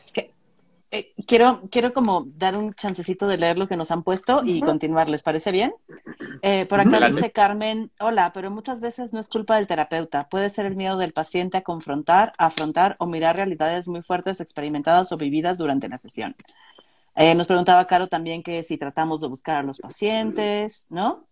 Es 0.02 0.12
que 0.12 0.34
eh, 0.90 1.12
quiero, 1.26 1.62
quiero 1.70 1.92
como 1.92 2.24
dar 2.36 2.56
un 2.56 2.72
chancecito 2.74 3.26
de 3.26 3.36
leer 3.36 3.58
lo 3.58 3.68
que 3.68 3.76
nos 3.76 3.90
han 3.90 4.02
puesto 4.02 4.42
y 4.44 4.60
continuar, 4.60 5.08
¿les 5.08 5.22
parece 5.22 5.52
bien? 5.52 5.74
Eh, 6.42 6.66
por 6.66 6.80
acá 6.80 7.06
dice 7.08 7.32
Carmen, 7.32 7.90
hola, 8.00 8.32
pero 8.32 8.50
muchas 8.50 8.80
veces 8.80 9.12
no 9.12 9.20
es 9.20 9.28
culpa 9.28 9.56
del 9.56 9.66
terapeuta, 9.66 10.28
puede 10.28 10.50
ser 10.50 10.66
el 10.66 10.76
miedo 10.76 10.96
del 10.96 11.12
paciente 11.12 11.58
a 11.58 11.62
confrontar, 11.62 12.32
afrontar 12.38 12.96
o 12.98 13.06
mirar 13.06 13.36
realidades 13.36 13.88
muy 13.88 14.02
fuertes 14.02 14.40
experimentadas 14.40 15.10
o 15.10 15.16
vividas 15.16 15.58
durante 15.58 15.88
la 15.88 15.98
sesión. 15.98 16.36
Eh, 17.16 17.34
nos 17.34 17.46
preguntaba 17.46 17.86
Caro 17.86 18.08
también 18.08 18.42
que 18.42 18.62
si 18.62 18.76
tratamos 18.76 19.20
de 19.20 19.28
buscar 19.28 19.56
a 19.56 19.62
los 19.62 19.78
pacientes, 19.78 20.86
¿no? 20.90 21.26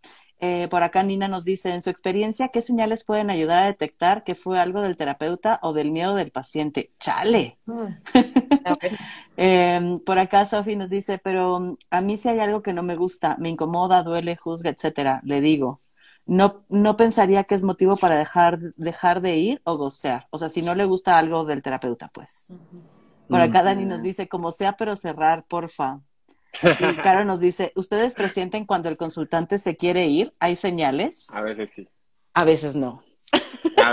Eh, 0.44 0.66
por 0.68 0.82
acá 0.82 1.04
Nina 1.04 1.28
nos 1.28 1.44
dice, 1.44 1.70
en 1.70 1.82
su 1.82 1.90
experiencia, 1.90 2.48
¿qué 2.48 2.62
señales 2.62 3.04
pueden 3.04 3.30
ayudar 3.30 3.62
a 3.62 3.66
detectar 3.66 4.24
que 4.24 4.34
fue 4.34 4.58
algo 4.58 4.82
del 4.82 4.96
terapeuta 4.96 5.60
o 5.62 5.72
del 5.72 5.92
miedo 5.92 6.16
del 6.16 6.32
paciente? 6.32 6.92
Chale. 6.98 7.58
Mm. 7.66 7.86
Em, 9.36 9.98
por 10.00 10.18
acá 10.18 10.44
Sofi 10.44 10.76
nos 10.76 10.90
dice, 10.90 11.18
pero 11.18 11.76
a 11.90 12.00
mí 12.00 12.16
si 12.18 12.28
hay 12.28 12.40
algo 12.40 12.60
que 12.60 12.72
no 12.72 12.82
me 12.82 12.96
gusta, 12.96 13.36
me 13.38 13.48
incomoda, 13.48 14.02
duele, 14.02 14.36
juzga, 14.36 14.70
etcétera, 14.70 15.20
le 15.24 15.40
digo. 15.40 15.80
No, 16.26 16.64
no 16.68 16.96
pensaría 16.96 17.44
que 17.44 17.54
es 17.54 17.64
motivo 17.64 17.96
para 17.96 18.16
dejar, 18.16 18.58
dejar 18.76 19.20
de 19.20 19.36
ir 19.36 19.62
o 19.64 19.76
gocear. 19.76 20.26
O 20.30 20.38
sea, 20.38 20.48
si 20.48 20.60
no 20.60 20.74
le 20.74 20.84
gusta 20.84 21.18
algo 21.18 21.44
del 21.44 21.62
terapeuta, 21.62 22.08
pues. 22.12 22.56
Por 23.28 23.40
acá 23.40 23.62
Dani 23.62 23.84
nos 23.84 24.02
dice, 24.02 24.28
como 24.28 24.52
sea, 24.52 24.76
pero 24.76 24.96
cerrar, 24.96 25.44
porfa. 25.44 26.00
Y 26.62 26.96
Caro 27.02 27.24
nos 27.24 27.40
dice, 27.40 27.72
¿ustedes 27.76 28.14
presienten 28.14 28.66
cuando 28.66 28.88
el 28.88 28.96
consultante 28.96 29.58
se 29.58 29.76
quiere 29.76 30.06
ir? 30.06 30.32
¿Hay 30.38 30.56
señales? 30.56 31.28
A 31.32 31.40
veces 31.40 31.70
sí. 31.74 31.88
A 32.34 32.44
veces 32.44 32.76
no. 32.76 33.02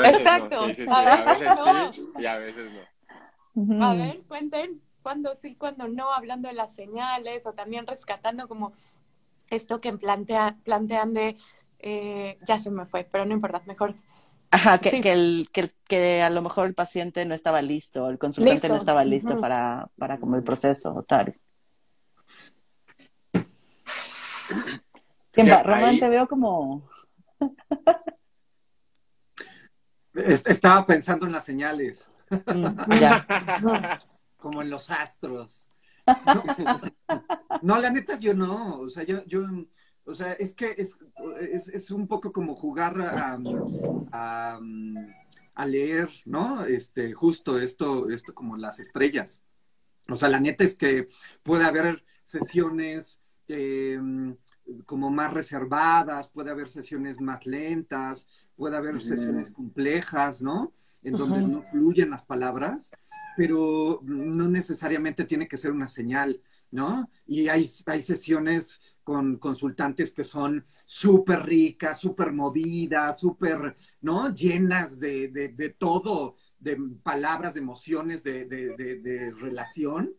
Exacto. 0.04 0.62
a 0.62 0.68
veces 0.68 0.86
no. 0.88 1.94
sí 1.94 2.02
y 2.20 2.26
a 2.26 2.38
veces 2.38 2.68
no. 2.74 3.86
A 3.86 3.94
ver, 3.94 4.22
cuenten 4.28 4.82
cuándo 5.02 5.36
sí, 5.36 5.56
cuándo 5.56 5.88
no, 5.88 6.12
hablando 6.14 6.48
de 6.48 6.54
las 6.54 6.74
señales 6.74 7.46
o 7.46 7.54
también 7.54 7.88
rescatando 7.88 8.48
como 8.48 8.74
esto 9.50 9.82
que 9.82 9.94
plantea, 9.94 10.58
plantean 10.64 11.14
de, 11.14 11.36
eh, 11.80 12.38
ya 12.46 12.60
se 12.60 12.70
me 12.70 12.86
fue, 12.86 13.08
pero 13.10 13.26
no 13.26 13.34
importa, 13.34 13.62
mejor. 13.66 13.96
Ajá, 14.52 14.80
que, 14.80 15.02
que, 15.02 15.12
el, 15.12 15.50
que, 15.52 15.70
que, 15.88 16.22
a 16.24 16.30
lo 16.30 16.42
mejor 16.42 16.68
el 16.68 16.74
paciente 16.74 17.24
no 17.26 17.36
estaba 17.36 17.62
listo, 17.62 18.10
el 18.10 18.18
consultante 18.18 18.68
no 18.68 18.76
estaba 18.76 19.06
listo 19.06 19.40
para, 19.40 19.90
para 19.98 20.20
como 20.20 20.36
el 20.36 20.44
proceso 20.44 21.04
tal. 21.08 21.36
Román, 25.36 26.00
te 26.00 26.10
veo 26.10 26.28
como... 26.28 26.88
Estaba 30.16 30.86
pensando 30.86 31.28
en 31.28 31.32
las 31.32 31.46
señales. 31.46 32.10
Mm, 32.30 33.00
ya. 33.00 33.26
Como 34.38 34.62
en 34.62 34.70
los 34.70 34.90
astros. 34.90 35.68
No, 37.62 37.78
la 37.78 37.90
neta 37.90 38.18
yo 38.18 38.34
no. 38.34 38.80
O 38.80 38.88
sea, 38.88 39.04
yo, 39.04 39.24
yo 39.26 39.46
o 40.10 40.16
sea, 40.16 40.34
es 40.34 40.56
que 40.56 40.74
es, 40.78 40.98
es, 41.40 41.92
un 41.92 42.08
poco 42.08 42.32
como 42.32 42.56
jugar 42.56 43.00
a, 43.02 43.40
a, 44.12 44.60
a, 45.56 45.66
leer, 45.66 46.10
¿no? 46.26 46.66
Este, 46.66 47.14
justo 47.14 47.60
esto, 47.60 48.10
esto 48.10 48.34
como 48.34 48.58
las 48.58 48.80
estrellas. 48.80 49.42
O 50.10 50.16
sea, 50.16 50.30
la 50.30 50.40
neta 50.40 50.64
es 50.64 50.76
que 50.76 51.08
puede 51.44 51.66
haber 51.66 52.04
sesiones 52.24 53.22
eh, 53.48 54.00
como 54.86 55.10
más 55.10 55.34
reservadas, 55.34 56.30
puede 56.30 56.52
haber 56.52 56.70
sesiones 56.70 57.20
más 57.20 57.46
lentas, 57.46 58.28
puede 58.56 58.78
haber 58.78 59.02
sesiones 59.02 59.52
complejas, 59.52 60.42
¿no? 60.42 60.74
En 61.02 61.14
donde 61.14 61.42
no 61.42 61.64
fluyen 61.64 62.10
las 62.12 62.26
palabras, 62.26 62.92
pero 63.38 64.02
no 64.04 64.48
necesariamente 64.50 65.26
tiene 65.26 65.48
que 65.48 65.58
ser 65.58 65.72
una 65.72 65.88
señal, 65.88 66.42
¿no? 66.72 67.10
Y 67.26 67.48
hay, 67.48 67.70
hay 67.86 68.02
sesiones 68.02 68.82
con 69.04 69.38
consultantes 69.38 70.14
que 70.14 70.24
son 70.24 70.66
súper 70.86 71.44
ricas, 71.44 72.00
súper 72.00 72.32
movidas, 72.32 73.20
súper, 73.20 73.78
¿no? 74.02 74.34
Llenas 74.34 75.00
de, 75.00 75.30
de, 75.30 75.70
todo, 75.70 76.36
de 76.60 76.78
palabras, 77.04 77.56
de 77.56 77.62
emociones, 77.62 78.24
de, 78.24 78.46
de 78.46 79.32
relación 79.40 80.14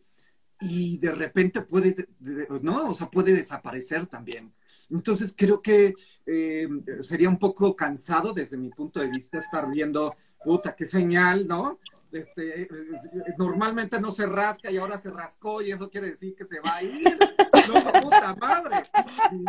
y 0.61 0.99
de 0.99 1.11
repente 1.11 1.61
puede, 1.61 2.07
¿no? 2.61 2.91
O 2.91 2.93
sea, 2.93 3.09
puede 3.09 3.33
desaparecer 3.33 4.05
también. 4.05 4.53
Entonces 4.89 5.33
creo 5.35 5.61
que 5.61 5.95
eh, 6.25 6.67
sería 7.01 7.29
un 7.29 7.39
poco 7.39 7.75
cansado 7.75 8.33
desde 8.33 8.57
mi 8.57 8.69
punto 8.69 8.99
de 8.99 9.07
vista 9.07 9.39
estar 9.39 9.69
viendo, 9.69 10.15
puta, 10.43 10.75
qué 10.75 10.85
señal, 10.85 11.47
¿no? 11.47 11.79
Este, 12.11 12.67
normalmente 13.37 13.99
no 13.99 14.11
se 14.11 14.25
rasca 14.25 14.69
y 14.69 14.77
ahora 14.77 14.97
se 14.97 15.11
rascó 15.11 15.61
y 15.61 15.71
eso 15.71 15.89
quiere 15.89 16.11
decir 16.11 16.35
que 16.35 16.45
se 16.45 16.59
va 16.59 16.75
a 16.75 16.83
ir. 16.83 17.17
No, 17.67 17.91
puta 18.01 18.35
madre. 18.35 18.83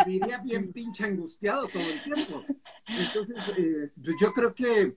Viviría 0.05 0.39
bien 0.39 0.73
pinche 0.73 1.05
angustiado 1.05 1.67
todo 1.69 1.83
el 1.83 2.03
tiempo. 2.03 2.45
Entonces, 2.87 3.37
eh, 3.57 3.91
yo 4.21 4.33
creo 4.33 4.55
que 4.55 4.97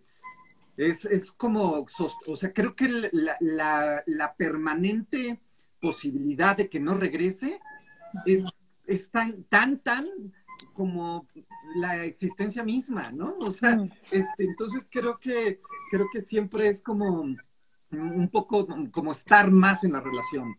es, 0.78 1.06
es, 1.06 1.32
como, 1.32 1.86
o 2.28 2.36
sea, 2.36 2.54
creo 2.54 2.76
que 2.76 2.88
la, 3.12 3.38
la, 3.40 4.04
la 4.06 4.36
permanente 4.36 5.40
posibilidad 5.82 6.58
de 6.58 6.70
que 6.70 6.80
no 6.80 6.96
regrese 6.96 7.60
es, 8.26 8.44
es 8.86 9.10
tan, 9.10 9.44
tan, 9.44 9.80
tan 9.80 10.08
como 10.76 11.28
la 11.78 12.04
existencia 12.04 12.64
misma, 12.64 13.12
¿no? 13.12 13.36
O 13.40 13.52
sea, 13.52 13.76
mm. 13.78 13.92
este, 14.12 14.44
entonces 14.44 14.88
creo 14.90 15.18
que, 15.20 15.62
creo 15.90 16.08
que 16.12 16.22
siempre 16.22 16.68
es 16.68 16.82
como 16.82 17.26
un 18.00 18.30
poco 18.30 18.68
como 18.92 19.12
estar 19.12 19.52
más 19.52 19.84
en 19.84 19.94
la 19.94 20.02
relación. 20.02 20.58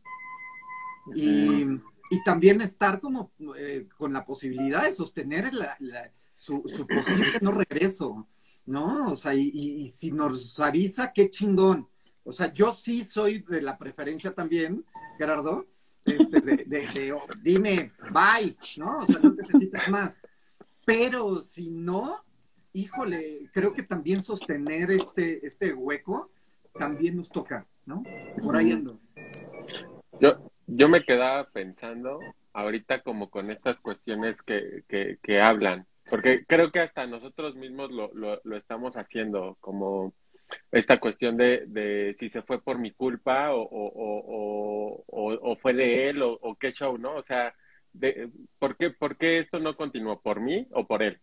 Y, 1.14 1.64
y 2.10 2.24
también 2.24 2.60
estar 2.60 3.00
como 3.00 3.32
eh, 3.56 3.88
con 3.96 4.12
la 4.12 4.24
posibilidad 4.24 4.84
de 4.84 4.94
sostener 4.94 5.50
su, 6.34 6.62
su, 6.66 6.86
posible 6.86 7.38
no 7.40 7.52
regreso, 7.52 8.26
¿no? 8.66 9.12
O 9.12 9.16
sea, 9.16 9.34
y, 9.34 9.48
y, 9.48 9.88
si 9.88 10.12
nos 10.12 10.58
avisa, 10.60 11.12
qué 11.12 11.30
chingón. 11.30 11.88
O 12.24 12.32
sea, 12.32 12.52
yo 12.52 12.72
sí 12.72 13.04
soy 13.04 13.40
de 13.40 13.62
la 13.62 13.78
preferencia 13.78 14.34
también 14.34 14.84
Gerardo, 15.16 15.66
este, 16.04 16.40
de, 16.40 17.12
oh, 17.12 17.20
dime, 17.42 17.92
bye, 18.12 18.56
¿no? 18.78 18.98
O 18.98 19.06
sea, 19.06 19.18
no 19.22 19.32
necesitas 19.32 19.88
más. 19.88 20.20
Pero 20.84 21.40
si 21.40 21.70
no, 21.70 22.24
híjole, 22.72 23.50
creo 23.52 23.72
que 23.72 23.82
también 23.82 24.22
sostener 24.22 24.90
este, 24.90 25.44
este 25.44 25.72
hueco 25.74 26.30
también 26.78 27.16
nos 27.16 27.30
toca, 27.30 27.66
¿no? 27.84 28.02
Por 28.42 28.56
ahí 28.56 28.72
ando. 28.72 28.98
Yo, 30.20 30.50
yo 30.66 30.88
me 30.88 31.04
quedaba 31.04 31.48
pensando 31.50 32.18
ahorita 32.52 33.02
como 33.02 33.30
con 33.30 33.50
estas 33.50 33.78
cuestiones 33.80 34.40
que, 34.42 34.84
que, 34.88 35.18
que 35.22 35.40
hablan, 35.40 35.86
porque 36.08 36.44
creo 36.46 36.70
que 36.70 36.80
hasta 36.80 37.06
nosotros 37.06 37.56
mismos 37.56 37.90
lo, 37.90 38.12
lo, 38.14 38.40
lo 38.44 38.56
estamos 38.56 38.96
haciendo, 38.96 39.56
como 39.60 40.14
esta 40.70 40.98
cuestión 41.00 41.36
de, 41.36 41.64
de 41.66 42.14
si 42.18 42.28
se 42.28 42.42
fue 42.42 42.62
por 42.62 42.78
mi 42.78 42.92
culpa 42.92 43.52
o, 43.52 43.62
o, 43.62 45.04
o, 45.06 45.32
o 45.50 45.56
fue 45.56 45.74
de 45.74 46.08
él 46.08 46.22
o, 46.22 46.56
qué 46.58 46.72
show, 46.72 46.98
¿no? 46.98 47.16
O 47.16 47.22
sea, 47.22 47.54
de, 47.92 48.30
¿por, 48.58 48.76
qué, 48.76 48.90
¿por 48.90 49.16
qué 49.16 49.38
esto 49.38 49.58
no 49.58 49.76
continuó? 49.76 50.20
¿Por 50.20 50.40
mí 50.40 50.66
o 50.70 50.86
por 50.86 51.02
él? 51.02 51.20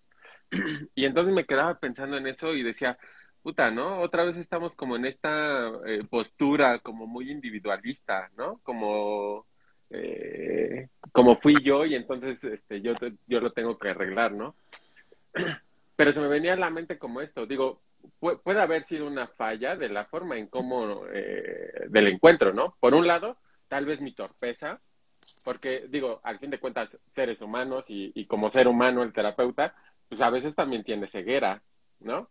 Y 0.96 1.06
entonces 1.06 1.34
me 1.34 1.46
quedaba 1.46 1.80
pensando 1.80 2.18
en 2.18 2.28
eso 2.28 2.54
y 2.54 2.64
decía, 2.64 2.98
puta, 3.44 3.70
¿no? 3.70 4.00
Otra 4.00 4.24
vez 4.24 4.38
estamos 4.38 4.74
como 4.74 4.96
en 4.96 5.06
esta 5.06 5.68
eh, 5.86 6.04
postura 6.10 6.80
como 6.80 7.06
muy 7.06 7.30
individualista, 7.30 8.32
¿no? 8.38 8.60
Como, 8.64 9.46
eh, 9.90 10.88
como 11.12 11.36
fui 11.36 11.56
yo 11.62 11.86
y 11.86 11.94
entonces 11.94 12.42
este, 12.44 12.82
yo, 12.82 12.94
yo 13.28 13.42
lo 13.42 13.52
tengo 13.52 13.78
que 13.78 13.90
arreglar, 13.90 14.32
¿no? 14.32 14.56
Pero 15.96 16.14
se 16.14 16.22
me 16.22 16.30
venía 16.30 16.54
a 16.54 16.58
la 16.58 16.70
mente 16.70 16.98
como 16.98 17.22
esto, 17.22 17.46
digo, 17.46 17.82
puede 18.20 18.62
haber 18.62 18.86
sido 18.86 19.06
una 19.06 19.28
falla 19.28 19.76
de 19.76 19.90
la 19.90 20.06
forma 20.06 20.38
en 20.38 20.48
cómo, 20.48 21.06
eh, 21.14 21.88
del 21.90 22.08
encuentro, 22.08 22.54
¿no? 22.54 22.76
Por 22.80 22.94
un 22.94 23.06
lado, 23.06 23.38
tal 23.68 23.86
vez 23.86 24.02
mi 24.02 24.14
torpeza, 24.14 24.80
porque 25.46 25.86
digo, 25.90 26.20
al 26.24 26.40
fin 26.40 26.50
de 26.50 26.60
cuentas, 26.60 26.90
seres 27.14 27.40
humanos 27.42 27.84
y, 27.88 28.12
y 28.16 28.26
como 28.26 28.52
ser 28.52 28.68
humano, 28.68 29.04
el 29.04 29.14
terapeuta, 29.14 29.76
pues 30.10 30.22
a 30.22 30.30
veces 30.30 30.56
también 30.56 30.84
tiene 30.84 31.08
ceguera, 31.08 31.62
¿no? 32.00 32.30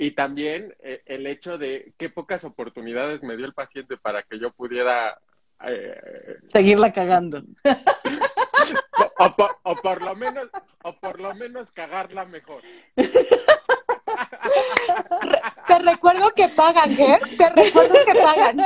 Y 0.00 0.12
también 0.12 0.72
eh, 0.78 1.02
el 1.06 1.26
hecho 1.26 1.58
de 1.58 1.92
qué 1.98 2.08
pocas 2.08 2.44
oportunidades 2.44 3.20
me 3.24 3.36
dio 3.36 3.46
el 3.46 3.52
paciente 3.52 3.96
para 3.96 4.22
que 4.22 4.38
yo 4.38 4.52
pudiera... 4.52 5.18
Eh, 5.66 6.36
Seguirla 6.46 6.92
cagando. 6.92 7.42
o, 9.64 9.74
por, 9.82 10.04
lo 10.04 10.14
menos, 10.14 10.50
o 10.84 10.92
por 11.00 11.18
lo 11.18 11.34
menos 11.34 11.68
cagarla 11.72 12.26
mejor. 12.26 12.62
Te 15.68 15.78
recuerdo 15.80 16.30
que 16.34 16.48
pagan, 16.48 16.92
¿eh? 16.92 17.20
Te 17.36 17.50
recuerdo 17.50 17.94
que 18.06 18.14
pagan. 18.14 18.56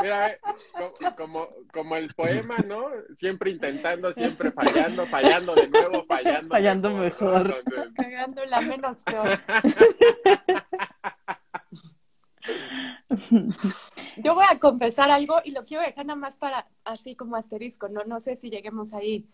Mira, 0.00 0.28
eh, 0.28 0.38
como, 1.16 1.48
como 1.72 1.96
el 1.96 2.14
poema, 2.14 2.58
¿no? 2.58 2.86
Siempre 3.18 3.50
intentando, 3.50 4.12
siempre 4.14 4.52
fallando, 4.52 5.04
fallando 5.06 5.54
de 5.54 5.68
nuevo, 5.68 6.04
fallando. 6.06 6.48
Fallando 6.48 6.90
mejor. 6.94 7.64
Cagando 7.96 8.44
la 8.44 8.60
menos 8.60 9.02
peor. 9.02 9.40
Yo 14.16 14.34
voy 14.34 14.44
a 14.48 14.58
confesar 14.58 15.10
algo 15.10 15.40
y 15.44 15.50
lo 15.50 15.64
quiero 15.64 15.82
dejar 15.82 16.06
nada 16.06 16.18
más 16.18 16.36
para 16.36 16.68
así 16.84 17.14
como 17.16 17.36
asterisco, 17.36 17.88
no, 17.88 18.04
no 18.04 18.20
sé 18.20 18.36
si 18.36 18.48
lleguemos 18.48 18.94
ahí. 18.94 19.28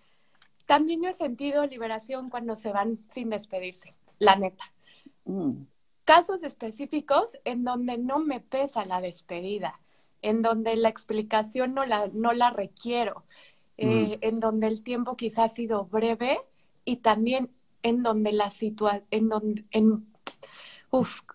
También 0.67 1.03
yo 1.03 1.11
he 1.11 1.15
sentido 1.15 1.67
liberación 1.67 2.29
cuando 2.31 2.57
se 2.57 2.73
van 2.73 2.99
sin 3.09 3.31
despedirse, 3.31 3.95
la 4.19 4.37
neta. 4.37 4.65
Mm. 5.25 5.63
Casos 6.09 6.43
específicos 6.43 7.37
en 7.45 7.65
donde 7.65 7.99
no 7.99 8.19
me 8.19 8.41
pesa 8.41 8.87
la 8.87 9.03
despedida, 9.03 9.79
en 10.23 10.41
donde 10.41 10.75
la 10.75 10.89
explicación 10.89 11.75
no 11.75 11.85
la, 11.85 12.09
no 12.15 12.33
la 12.33 12.49
requiero, 12.49 13.25
eh, 13.77 14.17
mm. 14.17 14.25
en 14.27 14.41
donde 14.41 14.69
el 14.69 14.83
tiempo 14.83 15.19
quizás 15.19 15.53
ha 15.53 15.55
sido 15.55 15.85
breve 15.85 16.41
y 16.87 16.97
también 16.97 17.51
en 17.83 18.03
donde 18.03 18.33
la 18.33 18.49
situación, 18.49 19.05
en 19.11 19.29
donde, 19.29 19.67
en, 19.71 20.07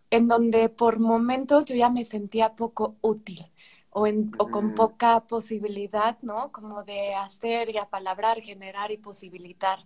en 0.09 0.27
donde 0.27 0.69
por 0.69 0.97
momentos 0.97 1.65
yo 1.65 1.75
ya 1.75 1.91
me 1.91 2.03
sentía 2.03 2.55
poco 2.55 2.95
útil 3.01 3.45
o, 3.91 4.07
en, 4.07 4.31
o 4.39 4.47
con 4.47 4.69
mm. 4.69 4.73
poca 4.73 5.19
posibilidad, 5.27 6.17
¿no? 6.23 6.51
Como 6.51 6.83
de 6.83 7.13
hacer 7.13 7.69
y 7.69 7.77
apalabrar, 7.77 8.41
generar 8.41 8.91
y 8.91 8.97
posibilitar. 8.97 9.86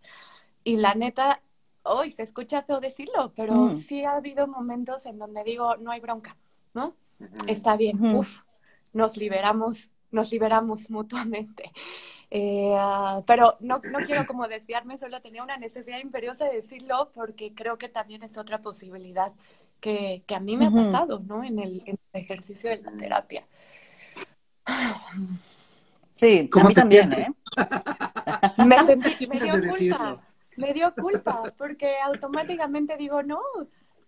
Y 0.64 0.78
la 0.78 0.96
neta, 0.96 1.42
hoy 1.90 2.12
se 2.12 2.24
escucha 2.24 2.64
feo 2.64 2.80
decirlo, 2.80 3.34
pero 3.36 3.54
mm. 3.54 3.74
sí 3.74 4.04
ha 4.04 4.18
habido 4.18 4.48
momentos 4.48 5.06
en 5.06 5.18
donde 5.18 5.44
digo, 5.44 5.76
no 5.78 5.92
hay 5.92 6.00
bronca, 6.00 6.38
¿no? 6.74 6.96
Está 7.48 7.76
bien, 7.76 8.16
uf, 8.16 8.42
nos 8.94 9.18
liberamos, 9.18 9.92
nos 10.12 10.32
liberamos 10.32 10.90
mutuamente. 10.90 11.72
Eh, 12.30 12.76
ah, 12.78 13.24
pero 13.26 13.58
no, 13.60 13.80
no 13.92 14.00
quiero 14.00 14.26
como 14.26 14.48
desviarme, 14.48 14.98
solo 14.98 15.22
tenía 15.22 15.44
una 15.44 15.58
necesidad 15.58 16.00
imperiosa 16.00 16.46
de 16.46 16.56
decirlo 16.56 17.12
porque 17.14 17.54
creo 17.54 17.78
que 17.78 17.90
también 17.90 18.24
es 18.24 18.38
otra 18.38 18.62
posibilidad 18.62 19.32
que, 19.80 20.24
que 20.28 20.36
a 20.36 20.40
mí 20.40 20.58
me 20.58 20.68
ha 20.68 20.72
pasado, 20.72 21.20
¿no? 21.20 21.44
En 21.44 21.60
el, 21.60 21.82
en 21.86 21.98
el 22.14 22.22
ejercicio 22.22 22.70
de 22.70 22.82
la 22.82 22.92
terapia. 22.92 23.48
Sí, 26.12 26.50
a 26.52 26.64
mí 26.64 26.74
también, 26.74 27.14
¿eh? 27.14 27.28
Me 28.66 28.80
sentí, 28.84 29.28
me 29.28 29.40
dio 29.40 29.54
culpa 29.54 30.27
me 30.58 30.74
dio 30.74 30.94
culpa, 30.94 31.54
porque 31.58 31.96
automáticamente 32.04 32.98
digo, 32.98 33.24
no, 33.24 33.40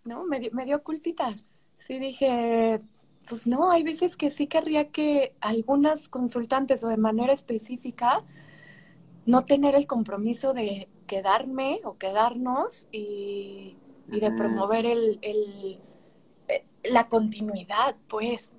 no, 0.04 0.26
me, 0.26 0.40
dio, 0.40 0.50
me 0.54 0.66
dio 0.66 0.84
culpita. 0.84 1.28
Sí 1.76 2.00
dije, 2.00 2.80
pues 3.28 3.48
no, 3.48 3.72
hay 3.72 3.84
veces 3.84 4.18
que 4.18 4.30
sí 4.30 4.48
querría 4.48 4.90
que 4.90 5.36
algunas 5.40 6.10
consultantes 6.10 6.84
o 6.84 6.88
de 6.88 6.98
manera 6.98 7.32
específica 7.32 8.24
no 9.26 9.46
tener 9.46 9.76
el 9.76 9.86
compromiso 9.86 10.54
de 10.54 10.90
quedarme 11.06 11.82
o 11.84 11.98
quedarnos 11.98 12.88
y, 12.92 13.78
de 14.08 14.32
promover 14.32 14.88
el, 14.88 15.20
el, 15.22 15.80
eh, 16.48 16.66
la 16.84 17.08
continuidad, 17.08 17.96
pues. 18.08 18.56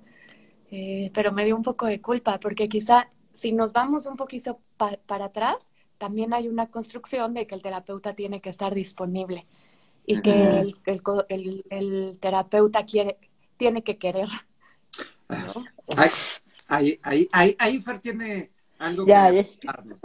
Eh, 0.71 1.11
pero 1.13 1.33
me 1.33 1.45
dio 1.45 1.57
un 1.57 1.65
poco 1.65 1.87
de 1.87 2.01
culpa, 2.01 2.39
porque 2.39 2.69
quizá 2.69 3.11
si 3.33 3.51
nos 3.51 3.73
vamos 3.73 4.07
un 4.07 4.17
poquito 4.17 4.61
para 4.77 5.25
atrás, 5.25 5.73
también 6.01 6.33
hay 6.33 6.49
una 6.49 6.71
construcción 6.71 7.35
de 7.35 7.47
que 7.47 7.55
el 7.55 7.61
terapeuta 7.61 8.15
tiene 8.15 8.41
que 8.41 8.49
estar 8.49 8.75
disponible 8.75 9.45
y 10.07 10.23
que 10.23 10.63
el, 11.69 12.19
terapeuta 12.19 12.87
quiere, 12.87 13.19
tiene 13.59 13.85
que 13.85 13.99
querer. 13.99 14.29
Ahí, 15.29 16.99
ahí, 17.03 17.29
ahí, 17.33 17.57
ahí, 17.59 17.81
Fer 17.81 18.01
tiene 18.01 18.51
algo 18.79 19.05
que 19.05 19.13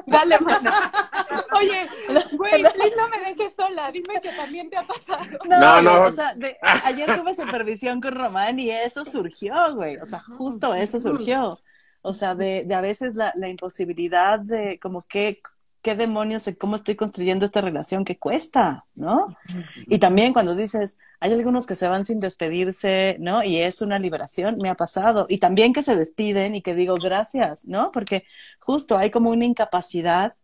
Dale, 0.06 0.40
mano. 0.42 0.70
Oye, 1.58 1.88
güey, 2.34 2.62
no 2.98 3.08
me 3.08 3.20
dejes 3.20 3.54
sola. 3.56 3.90
Dime 3.90 4.20
que 4.22 4.34
también 4.34 4.70
te 4.70 4.76
ha 4.76 4.86
pasado. 4.86 5.24
No, 5.50 5.82
no. 5.82 6.04
O 6.08 6.12
sea, 6.12 6.36
ayer 6.84 7.16
tuve 7.16 7.34
supervisión 7.34 8.02
con 8.02 8.16
Román 8.16 8.60
y 8.60 8.70
eso 8.70 9.06
surgió, 9.06 9.56
güey. 9.74 9.96
O 9.96 10.06
sea, 10.06 10.20
justo 10.20 10.76
eso 10.76 11.00
surgió. 11.00 11.58
O 12.02 12.14
sea, 12.14 12.36
de, 12.36 12.66
de 12.66 12.76
a 12.76 12.82
veces 12.82 13.16
la, 13.16 13.32
la 13.36 13.48
imposibilidad 13.48 14.40
de 14.40 14.78
como 14.80 15.04
que 15.08 15.42
qué 15.86 15.94
demonios, 15.96 16.50
cómo 16.58 16.76
estoy 16.76 16.96
construyendo 16.96 17.46
esta 17.46 17.62
relación 17.62 18.06
que 18.06 18.18
cuesta, 18.18 18.88
¿no? 18.96 19.38
Y 19.86 20.00
también 20.00 20.34
cuando 20.34 20.56
dices, 20.56 20.98
hay 21.20 21.32
algunos 21.32 21.68
que 21.68 21.76
se 21.76 21.88
van 21.88 22.06
sin 22.06 22.20
despedirse, 22.20 23.18
¿no? 23.20 23.44
Y 23.44 23.60
es 23.60 23.84
una 23.84 24.00
liberación, 24.00 24.58
me 24.58 24.70
ha 24.70 24.74
pasado. 24.74 25.28
Y 25.30 25.38
también 25.38 25.74
que 25.74 25.84
se 25.84 25.96
despiden 25.96 26.56
y 26.56 26.64
que 26.64 26.74
digo 26.74 26.96
gracias, 26.96 27.68
¿no? 27.68 27.92
Porque 27.92 28.26
justo 28.60 28.98
hay 28.98 29.12
como 29.12 29.30
una 29.30 29.46
incapacidad, 29.46 30.36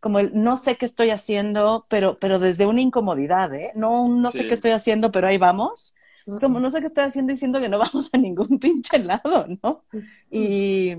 como 0.00 0.18
el 0.18 0.32
no 0.34 0.58
sé 0.58 0.76
qué 0.76 0.84
estoy 0.84 1.08
haciendo, 1.08 1.86
pero, 1.88 2.18
pero 2.18 2.38
desde 2.38 2.66
una 2.66 2.82
incomodidad, 2.82 3.54
¿eh? 3.54 3.72
No, 3.76 4.06
no 4.06 4.30
sé 4.30 4.46
qué 4.46 4.52
estoy 4.52 4.72
haciendo, 4.72 5.10
pero 5.10 5.28
ahí 5.28 5.38
vamos. 5.38 5.94
Es 6.26 6.40
como, 6.40 6.60
no 6.60 6.70
sé 6.70 6.80
qué 6.80 6.88
estoy 6.88 7.04
haciendo 7.04 7.32
diciendo 7.32 7.58
que 7.58 7.70
no 7.70 7.78
vamos 7.86 8.10
a 8.12 8.18
ningún 8.18 8.58
pinche 8.58 8.98
lado, 8.98 9.46
¿no? 9.62 9.82
Y, 10.30 10.94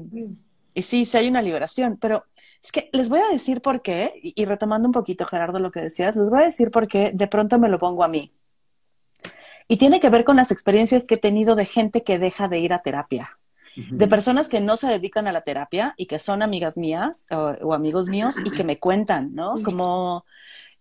y 0.73 0.81
sí, 0.81 1.05
sí 1.05 1.17
hay 1.17 1.27
una 1.27 1.43
liberación, 1.43 1.97
pero 2.01 2.25
es 2.63 2.71
que 2.71 2.89
les 2.93 3.09
voy 3.09 3.19
a 3.19 3.31
decir 3.31 3.61
por 3.61 3.81
qué, 3.81 4.13
y, 4.21 4.45
retomando 4.45 4.87
un 4.87 4.91
poquito, 4.93 5.25
Gerardo, 5.25 5.59
lo 5.59 5.71
que 5.71 5.81
decías, 5.81 6.15
les 6.15 6.29
voy 6.29 6.41
a 6.41 6.45
decir 6.45 6.69
por 6.69 6.87
qué 6.87 7.11
de 7.13 7.27
pronto 7.27 7.57
me 7.57 7.69
lo 7.69 7.79
pongo 7.79 8.03
a 8.03 8.07
mí. 8.07 8.33
Y 9.67 9.77
tiene 9.77 9.99
que 9.99 10.09
ver 10.09 10.23
con 10.23 10.35
las 10.35 10.51
experiencias 10.51 11.07
que 11.07 11.15
he 11.15 11.17
tenido 11.17 11.55
de 11.55 11.65
gente 11.65 12.03
que 12.03 12.19
deja 12.19 12.47
de 12.47 12.59
ir 12.59 12.73
a 12.73 12.81
terapia. 12.81 13.39
De 13.73 14.05
personas 14.05 14.49
que 14.49 14.59
no 14.59 14.75
se 14.75 14.89
dedican 14.89 15.27
a 15.27 15.31
la 15.31 15.41
terapia 15.41 15.93
y 15.95 16.05
que 16.05 16.19
son 16.19 16.43
amigas 16.43 16.77
mías 16.77 17.25
o, 17.31 17.73
amigos 17.73 18.09
míos 18.09 18.35
y 18.43 18.51
que 18.51 18.65
me 18.65 18.77
cuentan, 18.77 19.33
¿no? 19.33 19.55
Como, 19.63 20.25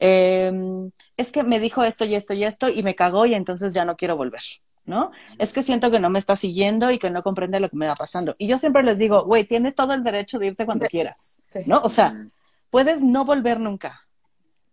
em, 0.01 0.91
es 1.17 1.31
que 1.31 1.45
me 1.45 1.61
dijo 1.61 1.85
esto 1.85 2.05
y 2.05 2.17
esto 2.17 2.35
y 2.35 2.43
esto 2.43 2.69
y 2.69 2.83
me 2.83 2.97
cagó 2.97 3.27
y 3.27 3.35
entonces 3.35 3.73
ya 3.73 3.85
no 3.85 3.97
quiero 3.97 4.17
volver. 4.17 4.43
¿No? 4.85 5.13
Es 5.39 5.53
que 5.53 5.63
siento 5.63 5.91
que 5.91 6.01
no 6.01 6.11
me 6.11 6.19
está 6.19 6.37
siguiendo 6.37 6.91
y 6.91 6.99
que 6.99 7.11
no 7.11 7.23
comprende 7.23 7.61
lo 7.61 7.69
que 7.69 7.77
me 7.77 7.87
va 7.87 7.95
pasando. 7.95 8.35
Y 8.39 8.47
yo 8.47 8.59
siempre 8.59 8.83
les 8.83 8.99
digo, 8.99 9.25
güey, 9.25 9.45
tienes 9.45 9.75
todo 9.75 9.93
el 9.95 10.03
derecho 10.03 10.39
de 10.39 10.49
irte 10.49 10.67
cuando 10.67 10.87
quieras, 10.87 11.41
¿no? 11.67 11.81
O 11.83 11.91
sea, 11.91 12.27
puedes 12.71 13.03
no 13.03 13.25
volver 13.25 13.61
nunca. 13.61 14.07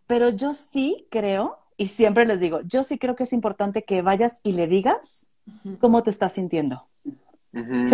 Pero 0.07 0.29
yo 0.29 0.53
sí 0.53 1.05
creo, 1.09 1.59
y 1.75 1.87
siempre 1.87 2.25
les 2.25 2.39
digo, 2.39 2.61
yo 2.61 2.83
sí 2.83 2.97
creo 2.97 3.15
que 3.15 3.23
es 3.23 3.33
importante 3.33 3.83
que 3.83 4.01
vayas 4.01 4.39
y 4.43 4.53
le 4.53 4.67
digas 4.67 5.29
cómo 5.79 6.03
te 6.03 6.09
estás 6.09 6.33
sintiendo. 6.33 6.87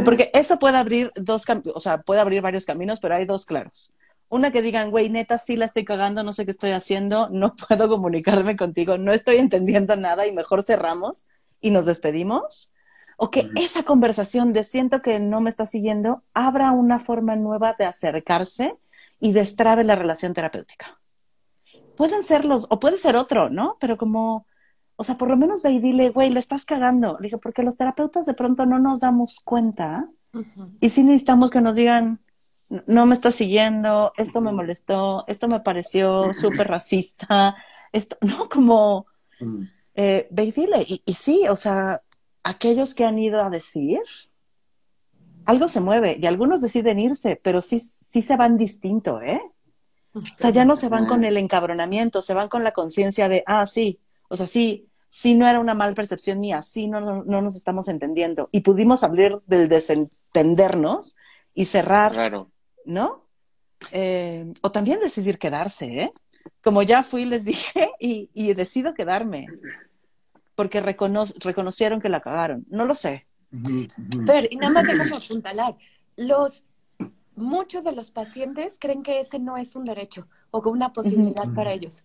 porque 0.04 0.30
eso 0.34 0.60
puede 0.60 0.78
abrir 0.78 1.12
dos, 1.16 1.44
o 1.74 1.80
sea, 1.80 2.02
puede 2.02 2.22
abrir 2.22 2.42
varios 2.42 2.66
caminos, 2.66 3.00
pero 3.00 3.16
hay 3.16 3.26
dos 3.26 3.46
claros. 3.46 3.94
Una 4.30 4.52
que 4.52 4.62
digan, 4.62 4.90
güey, 4.90 5.10
neta, 5.10 5.38
sí 5.38 5.56
la 5.56 5.66
estoy 5.66 5.86
cagando, 5.86 6.24
no 6.24 6.34
sé 6.34 6.46
qué 6.46 6.52
estoy 6.52 6.72
haciendo, 6.72 7.30
no 7.30 7.56
puedo 7.68 7.88
comunicarme 7.88 8.56
contigo, 8.56 8.98
no 8.98 9.14
estoy 9.14 9.38
entendiendo 9.38 9.96
nada 9.96 10.26
y 10.28 10.32
mejor 10.32 10.64
cerramos 10.64 11.28
y 11.64 11.72
nos 11.72 11.88
despedimos, 11.88 12.72
o 13.18 13.32
que 13.32 13.50
esa 13.56 13.82
conversación 13.84 14.54
de 14.54 14.64
siento 14.64 15.02
que 15.02 15.20
no 15.20 15.40
me 15.42 15.50
está 15.50 15.66
siguiendo 15.66 16.24
abra 16.36 16.72
una 16.72 17.00
forma 17.00 17.36
nueva 17.36 17.74
de 17.80 17.86
acercarse 17.86 18.76
y 19.20 19.32
destrabe 19.32 19.84
la 19.84 19.96
relación 19.96 20.34
terapéutica. 20.34 21.00
Pueden 21.98 22.24
ser 22.24 22.46
los, 22.46 22.68
o 22.70 22.80
puede 22.80 22.98
ser 22.98 23.16
otro, 23.16 23.50
¿no? 23.50 23.78
Pero 23.80 23.98
como 23.98 24.46
O 24.96 25.04
sea, 25.04 25.18
por 25.18 25.30
lo 25.30 25.38
menos 25.38 25.64
ve 25.64 25.72
y 25.72 25.80
dile, 25.80 26.10
güey, 26.10 26.30
le 26.30 26.40
estás 26.40 26.66
cagando. 26.66 27.18
Le 27.20 27.28
dije, 27.28 27.38
porque 27.38 27.64
los 27.64 27.78
terapeutas 27.78 28.26
de 28.26 28.34
pronto 28.36 28.66
no 28.66 28.78
nos 28.78 29.00
damos 29.00 29.40
cuenta 29.40 30.08
y 30.80 30.90
sí 30.90 31.04
necesitamos 31.04 31.50
que 31.50 31.62
nos 31.62 31.76
digan, 31.76 32.20
no 32.88 33.06
me 33.06 33.14
estás 33.14 33.36
siguiendo, 33.36 34.14
esto 34.18 34.42
me 34.42 34.52
molestó, 34.52 35.24
esto 35.28 35.48
me 35.48 35.60
pareció 35.60 36.34
súper 36.34 36.68
racista, 36.68 37.56
esto, 37.92 38.18
no, 38.22 38.50
como, 38.50 39.06
eh, 39.96 40.28
ve 40.32 40.44
y 40.46 40.52
dile. 40.52 40.84
Y, 40.88 41.02
y 41.06 41.14
sí, 41.14 41.46
o 41.50 41.56
sea, 41.56 42.02
aquellos 42.44 42.94
que 42.96 43.06
han 43.06 43.20
ido 43.20 43.42
a 43.42 43.50
decir, 43.50 44.00
algo 45.46 45.68
se 45.68 45.80
mueve 45.82 46.18
y 46.20 46.26
algunos 46.26 46.62
deciden 46.62 47.00
irse, 47.00 47.40
pero 47.44 47.62
sí, 47.62 47.80
sí 47.80 48.22
se 48.22 48.36
van 48.38 48.58
distinto, 48.58 49.22
¿eh? 49.22 49.42
O 50.16 50.22
sea, 50.36 50.52
ya 50.52 50.64
no 50.64 50.76
se 50.76 50.90
van 50.90 51.08
con 51.08 51.24
el 51.24 51.38
encabronamiento, 51.38 52.22
se 52.22 52.36
van 52.36 52.48
con 52.48 52.64
la 52.64 52.72
conciencia 52.72 53.28
de, 53.30 53.44
ah, 53.48 53.66
sí, 53.66 54.00
o 54.30 54.36
sea, 54.36 54.46
sí, 54.46 54.88
sí 55.10 55.34
no 55.34 55.48
era 55.48 55.60
una 55.60 55.74
mal 55.74 55.96
percepción 55.96 56.40
mía, 56.40 56.62
sí 56.62 56.88
no, 56.88 57.02
no, 57.02 57.24
no 57.24 57.42
nos 57.42 57.56
estamos 57.56 57.88
entendiendo. 57.88 58.48
Y 58.52 58.62
pudimos 58.62 59.04
hablar 59.04 59.42
del 59.48 59.70
desentendernos 59.70 61.16
y 61.56 61.66
cerrar, 61.66 62.12
Claro. 62.14 62.52
¿no? 62.86 63.26
Eh, 63.92 64.54
o 64.62 64.72
también 64.72 65.00
decidir 65.00 65.40
quedarse, 65.40 65.86
¿eh? 65.86 66.14
Como 66.64 66.82
ya 66.84 67.04
fui, 67.04 67.26
les 67.26 67.46
dije, 67.46 67.92
y, 68.00 68.30
y 68.34 68.54
decido 68.54 68.94
quedarme, 68.94 69.48
porque 70.56 70.82
recono 70.82 71.26
reconocieron 71.44 72.02
que 72.02 72.10
la 72.10 72.22
cagaron. 72.22 72.66
No 72.70 72.86
lo 72.86 72.96
sé. 72.96 73.26
Pero, 74.26 74.48
y 74.50 74.56
nada 74.56 74.74
más 74.74 74.88
déjame 74.88 75.16
apuntalar, 75.16 75.76
los, 76.16 76.66
muchos 77.36 77.84
de 77.84 77.92
los 77.92 78.12
pacientes 78.12 78.78
creen 78.80 79.04
que 79.04 79.20
ese 79.20 79.40
no 79.40 79.58
es 79.58 79.76
un 79.76 79.86
derecho 79.86 80.24
o 80.52 80.62
que 80.62 80.70
una 80.70 80.94
posibilidad 80.94 81.54
para 81.54 81.74
ellos. 81.74 82.04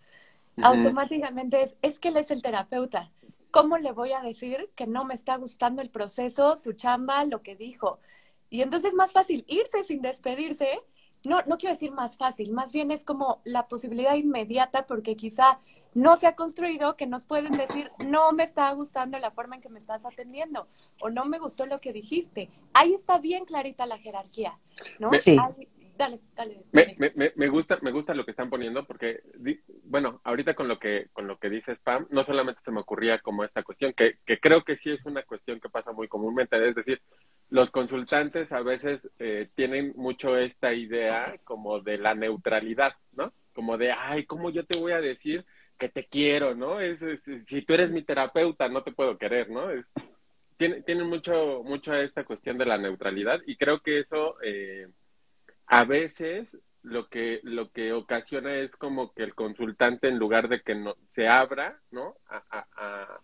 Automáticamente 0.60 1.62
es, 1.62 1.76
es 1.82 2.00
que 2.00 2.08
él 2.08 2.16
es 2.16 2.30
el 2.30 2.42
terapeuta. 2.42 3.12
¿Cómo 3.50 3.78
le 3.78 3.92
voy 3.92 4.12
a 4.12 4.20
decir 4.20 4.70
que 4.74 4.86
no 4.86 5.04
me 5.04 5.14
está 5.14 5.36
gustando 5.36 5.80
el 5.80 5.88
proceso, 5.88 6.56
su 6.56 6.72
chamba, 6.72 7.24
lo 7.24 7.42
que 7.42 7.56
dijo? 7.56 8.00
Y 8.50 8.62
entonces 8.62 8.90
es 8.90 8.94
más 8.94 9.12
fácil 9.12 9.44
irse 9.46 9.84
sin 9.84 10.02
despedirse. 10.02 10.78
No, 11.28 11.42
no 11.46 11.58
quiero 11.58 11.74
decir 11.74 11.92
más 11.92 12.16
fácil, 12.16 12.50
más 12.52 12.72
bien 12.72 12.90
es 12.90 13.04
como 13.04 13.40
la 13.44 13.68
posibilidad 13.68 14.14
inmediata 14.14 14.86
porque 14.86 15.14
quizá 15.14 15.60
no 15.94 16.16
se 16.16 16.26
ha 16.26 16.34
construido 16.34 16.96
que 16.96 17.06
nos 17.06 17.24
pueden 17.26 17.52
decir, 17.52 17.90
no 18.06 18.32
me 18.32 18.44
está 18.44 18.72
gustando 18.72 19.18
la 19.18 19.30
forma 19.30 19.56
en 19.56 19.60
que 19.62 19.68
me 19.68 19.78
estás 19.78 20.04
atendiendo 20.06 20.64
o 21.00 21.10
no 21.10 21.26
me 21.26 21.38
gustó 21.38 21.66
lo 21.66 21.78
que 21.80 21.92
dijiste. 21.92 22.50
Ahí 22.72 22.94
está 22.94 23.18
bien 23.18 23.44
clarita 23.44 23.84
la 23.86 23.98
jerarquía, 23.98 24.58
¿no? 24.98 25.10
Sí. 25.14 25.36
Ahí- 25.38 25.68
dale, 25.98 26.20
dale. 26.34 26.56
Me, 26.72 26.82
dale. 26.82 26.96
me, 26.98 27.12
me, 27.14 27.32
me 27.36 27.48
gusta 27.48 27.78
me 27.82 27.90
gusta 27.92 28.14
lo 28.14 28.24
que 28.24 28.30
están 28.30 28.48
poniendo 28.50 28.84
porque 28.86 29.20
bueno 29.84 30.20
ahorita 30.24 30.54
con 30.54 30.68
lo 30.68 30.78
que 30.78 31.08
con 31.12 31.26
lo 31.26 31.38
que 31.38 31.50
dice 31.50 31.72
Spam 31.72 32.06
no 32.10 32.24
solamente 32.24 32.60
se 32.64 32.70
me 32.70 32.80
ocurría 32.80 33.18
como 33.18 33.44
esta 33.44 33.62
cuestión 33.62 33.92
que, 33.92 34.18
que 34.24 34.38
creo 34.38 34.62
que 34.64 34.76
sí 34.76 34.90
es 34.90 35.04
una 35.04 35.22
cuestión 35.24 35.60
que 35.60 35.68
pasa 35.68 35.92
muy 35.92 36.08
comúnmente 36.08 36.56
es 36.68 36.74
decir 36.74 37.00
los 37.50 37.70
consultantes 37.70 38.52
a 38.52 38.62
veces 38.62 39.08
eh, 39.18 39.44
tienen 39.56 39.92
mucho 39.96 40.36
esta 40.36 40.72
idea 40.72 41.24
como 41.44 41.80
de 41.80 41.98
la 41.98 42.14
neutralidad 42.14 42.92
no 43.12 43.32
como 43.54 43.76
de 43.76 43.92
ay 43.92 44.24
cómo 44.24 44.50
yo 44.50 44.64
te 44.64 44.78
voy 44.78 44.92
a 44.92 45.00
decir 45.00 45.44
que 45.78 45.88
te 45.88 46.06
quiero 46.06 46.54
no 46.54 46.80
es, 46.80 47.00
es- 47.02 47.20
si 47.48 47.62
tú 47.62 47.74
eres 47.74 47.90
mi 47.90 48.02
terapeuta 48.02 48.68
no 48.68 48.82
te 48.82 48.92
puedo 48.92 49.18
querer 49.18 49.50
no 49.50 49.70
es 49.70 49.84
tiene, 50.58 50.82
tienen 50.82 51.06
mucho 51.08 51.62
mucho 51.64 51.94
esta 51.94 52.24
cuestión 52.24 52.58
de 52.58 52.66
la 52.66 52.78
neutralidad 52.78 53.40
y 53.46 53.56
creo 53.56 53.80
que 53.80 54.00
eso 54.00 54.36
eh, 54.42 54.88
a 55.68 55.84
veces 55.84 56.48
lo 56.82 57.08
que 57.08 57.40
lo 57.42 57.70
que 57.70 57.92
ocasiona 57.92 58.56
es 58.56 58.70
como 58.76 59.12
que 59.12 59.22
el 59.22 59.34
consultante 59.34 60.08
en 60.08 60.18
lugar 60.18 60.48
de 60.48 60.62
que 60.62 60.74
no, 60.74 60.96
se 61.10 61.28
abra 61.28 61.80
no 61.90 62.16
a, 62.28 62.42
a, 62.50 62.66
a, 62.76 63.20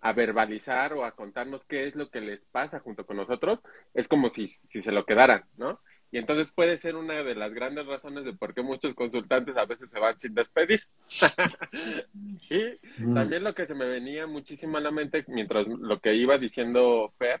a 0.00 0.12
verbalizar 0.12 0.94
o 0.94 1.04
a 1.04 1.12
contarnos 1.12 1.64
qué 1.66 1.86
es 1.86 1.94
lo 1.94 2.10
que 2.10 2.20
les 2.20 2.40
pasa 2.46 2.80
junto 2.80 3.04
con 3.04 3.16
nosotros 3.16 3.60
es 3.92 4.08
como 4.08 4.30
si, 4.30 4.48
si 4.70 4.82
se 4.82 4.92
lo 4.92 5.04
quedaran 5.04 5.44
no 5.56 5.80
y 6.12 6.18
entonces 6.18 6.52
puede 6.54 6.76
ser 6.76 6.94
una 6.94 7.22
de 7.22 7.34
las 7.34 7.54
grandes 7.54 7.86
razones 7.86 8.26
de 8.26 8.34
por 8.34 8.52
qué 8.52 8.60
muchos 8.60 8.92
consultantes 8.94 9.56
a 9.56 9.64
veces 9.64 9.90
se 9.90 9.98
van 9.98 10.18
sin 10.18 10.34
despedir. 10.34 10.82
Y 12.50 13.14
también 13.14 13.42
lo 13.42 13.54
que 13.54 13.66
se 13.66 13.74
me 13.74 13.86
venía 13.86 14.26
muchísimo 14.26 14.76
a 14.76 14.80
la 14.82 14.90
mente 14.90 15.24
mientras 15.28 15.66
lo 15.66 16.00
que 16.00 16.14
iba 16.14 16.36
diciendo 16.36 17.14
Fer 17.16 17.40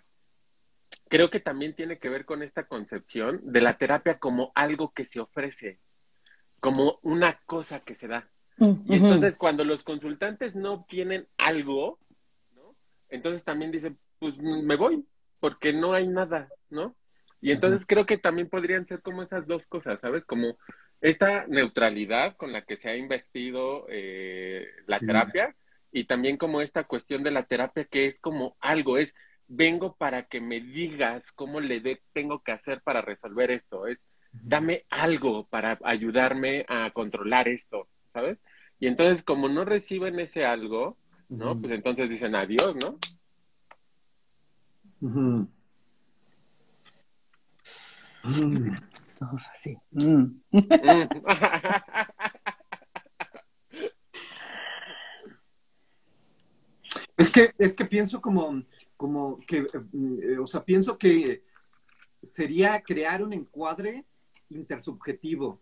creo 1.12 1.28
que 1.28 1.40
también 1.40 1.74
tiene 1.74 1.98
que 1.98 2.08
ver 2.08 2.24
con 2.24 2.42
esta 2.42 2.62
concepción 2.62 3.42
de 3.44 3.60
la 3.60 3.76
terapia 3.76 4.18
como 4.18 4.50
algo 4.54 4.94
que 4.94 5.04
se 5.04 5.20
ofrece, 5.20 5.78
como 6.58 6.98
una 7.02 7.38
cosa 7.44 7.80
que 7.80 7.94
se 7.94 8.08
da. 8.08 8.30
Y 8.56 8.94
entonces 8.94 9.36
cuando 9.36 9.62
los 9.62 9.84
consultantes 9.84 10.54
no 10.54 10.86
tienen 10.88 11.28
algo, 11.36 11.98
¿no? 12.54 12.74
Entonces 13.10 13.44
también 13.44 13.70
dicen, 13.70 13.98
pues 14.20 14.38
me 14.38 14.74
voy, 14.76 15.04
porque 15.38 15.74
no 15.74 15.92
hay 15.92 16.08
nada, 16.08 16.48
¿no? 16.70 16.96
Y 17.42 17.50
entonces 17.50 17.84
creo 17.84 18.06
que 18.06 18.16
también 18.16 18.48
podrían 18.48 18.86
ser 18.86 19.02
como 19.02 19.22
esas 19.22 19.46
dos 19.46 19.66
cosas, 19.66 20.00
¿sabes? 20.00 20.24
Como 20.24 20.56
esta 21.02 21.46
neutralidad 21.46 22.38
con 22.38 22.52
la 22.52 22.62
que 22.62 22.78
se 22.78 22.88
ha 22.88 22.96
investido 22.96 23.84
eh, 23.90 24.66
la 24.86 24.98
terapia 24.98 25.54
y 25.90 26.04
también 26.04 26.38
como 26.38 26.62
esta 26.62 26.84
cuestión 26.84 27.22
de 27.22 27.32
la 27.32 27.42
terapia 27.42 27.84
que 27.84 28.06
es 28.06 28.18
como 28.18 28.56
algo, 28.60 28.96
es 28.96 29.14
vengo 29.48 29.94
para 29.96 30.24
que 30.26 30.40
me 30.40 30.60
digas 30.60 31.30
cómo 31.32 31.60
le 31.60 31.80
de- 31.80 32.02
tengo 32.12 32.42
que 32.42 32.52
hacer 32.52 32.80
para 32.82 33.02
resolver 33.02 33.50
esto, 33.50 33.86
es 33.86 33.98
dame 34.32 34.84
algo 34.90 35.46
para 35.46 35.78
ayudarme 35.84 36.64
a 36.68 36.90
controlar 36.92 37.48
esto, 37.48 37.88
¿sabes? 38.12 38.38
Y 38.80 38.86
entonces 38.86 39.22
como 39.22 39.48
no 39.48 39.64
reciben 39.64 40.18
ese 40.20 40.44
algo, 40.44 40.96
¿no? 41.28 41.60
Pues 41.60 41.72
entonces 41.72 42.08
dicen 42.08 42.34
adiós, 42.34 42.74
¿no? 42.76 42.98
Mm. 45.00 45.46
Todos 49.18 49.48
así. 49.52 49.76
Mm. 49.90 50.26
Es 57.16 57.30
que, 57.30 57.50
es 57.58 57.74
que 57.74 57.84
pienso 57.84 58.20
como, 58.20 58.62
como 59.02 59.40
que, 59.40 59.66
eh, 59.66 60.38
o 60.38 60.46
sea, 60.46 60.64
pienso 60.64 60.96
que 60.96 61.42
sería 62.22 62.80
crear 62.84 63.20
un 63.20 63.32
encuadre 63.32 64.04
intersubjetivo, 64.48 65.58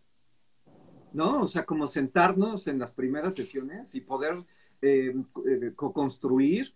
¿no? 1.14 1.44
O 1.44 1.46
sea, 1.48 1.64
como 1.64 1.87
sentarnos 1.87 2.66
en 2.66 2.79
las 2.79 2.92
primeras 2.92 3.35
sesiones 3.35 3.94
y 3.94 4.03
poder 4.03 4.44
eh, 4.83 5.14
eh, 5.46 5.72
co-construir 5.74 6.74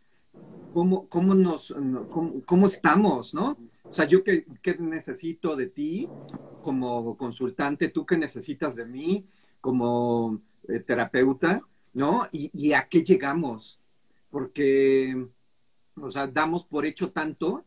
cómo, 0.73 1.07
cómo 1.11 1.35
nos, 1.35 1.77
no, 1.77 2.09
cómo, 2.09 2.41
cómo 2.47 2.67
estamos, 2.67 3.35
¿no? 3.35 3.59
O 3.83 3.93
sea, 3.93 4.07
yo 4.07 4.25
qué, 4.25 4.47
qué 4.63 4.75
necesito 4.79 5.57
de 5.57 5.67
ti 5.67 6.09
como 6.63 7.15
consultante, 7.19 7.91
tú 7.91 8.07
qué 8.07 8.17
necesitas 8.17 8.75
de 8.77 8.87
mí 8.87 9.27
como 9.61 10.41
eh, 10.67 10.81
terapeuta, 10.81 11.61
¿no? 11.93 12.27
Y 12.33 12.73
a 12.73 12.89
qué 12.89 13.05
llegamos 13.05 13.79
porque, 14.35 15.29
o 16.01 16.11
sea, 16.11 16.27
damos 16.27 16.65
por 16.65 16.87
hecho 16.87 17.11
tanto 17.11 17.65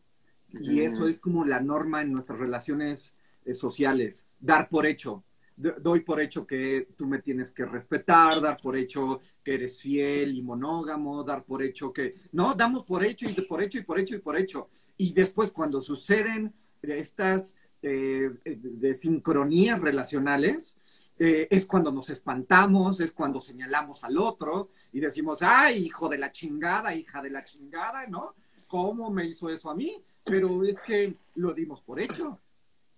y 0.50 0.80
eso 0.80 1.06
es 1.06 1.18
como 1.18 1.44
la 1.44 1.60
norma 1.60 2.02
en 2.02 2.12
nuestras 2.12 2.38
relaciones 2.38 3.14
eh, 3.44 3.54
sociales, 3.54 4.26
dar 4.40 4.68
por 4.68 4.86
hecho. 4.86 5.22
D- 5.56 5.74
doy 5.80 6.00
por 6.00 6.20
hecho 6.20 6.46
que 6.46 6.88
tú 6.96 7.06
me 7.06 7.18
tienes 7.20 7.50
que 7.52 7.64
respetar, 7.66 8.40
dar 8.40 8.58
por 8.62 8.76
hecho 8.76 9.20
que 9.44 9.54
eres 9.54 9.80
fiel 9.80 10.36
y 10.36 10.42
monógamo, 10.42 11.24
dar 11.24 11.42
por 11.44 11.62
hecho 11.62 11.92
que... 11.92 12.14
No, 12.32 12.54
damos 12.54 12.84
por 12.84 13.04
hecho 13.04 13.28
y 13.28 13.34
por 13.34 13.62
hecho 13.62 13.78
y 13.78 13.82
por 13.82 13.98
hecho 13.98 14.14
y 14.14 14.20
por 14.20 14.36
hecho. 14.38 14.68
Y 14.96 15.12
después 15.12 15.50
cuando 15.50 15.80
suceden 15.80 16.54
estas 16.80 17.56
eh, 17.82 18.30
de 18.44 18.94
sincronías 18.94 19.80
relacionales, 19.80 20.76
eh, 21.18 21.48
es 21.50 21.66
cuando 21.66 21.90
nos 21.90 22.08
espantamos, 22.10 23.00
es 23.00 23.10
cuando 23.12 23.40
señalamos 23.40 24.04
al 24.04 24.16
otro 24.18 24.70
y 24.92 25.00
decimos, 25.00 25.42
ay, 25.42 25.86
hijo 25.86 26.08
de 26.08 26.18
la 26.18 26.32
chingada, 26.32 26.94
hija 26.94 27.20
de 27.22 27.30
la 27.30 27.44
chingada, 27.44 28.06
¿no? 28.06 28.34
¿Cómo 28.66 29.10
me 29.10 29.26
hizo 29.26 29.48
eso 29.50 29.70
a 29.70 29.74
mí? 29.74 30.02
Pero 30.24 30.64
es 30.64 30.80
que 30.80 31.14
lo 31.34 31.52
dimos 31.54 31.82
por 31.82 32.00
hecho. 32.00 32.38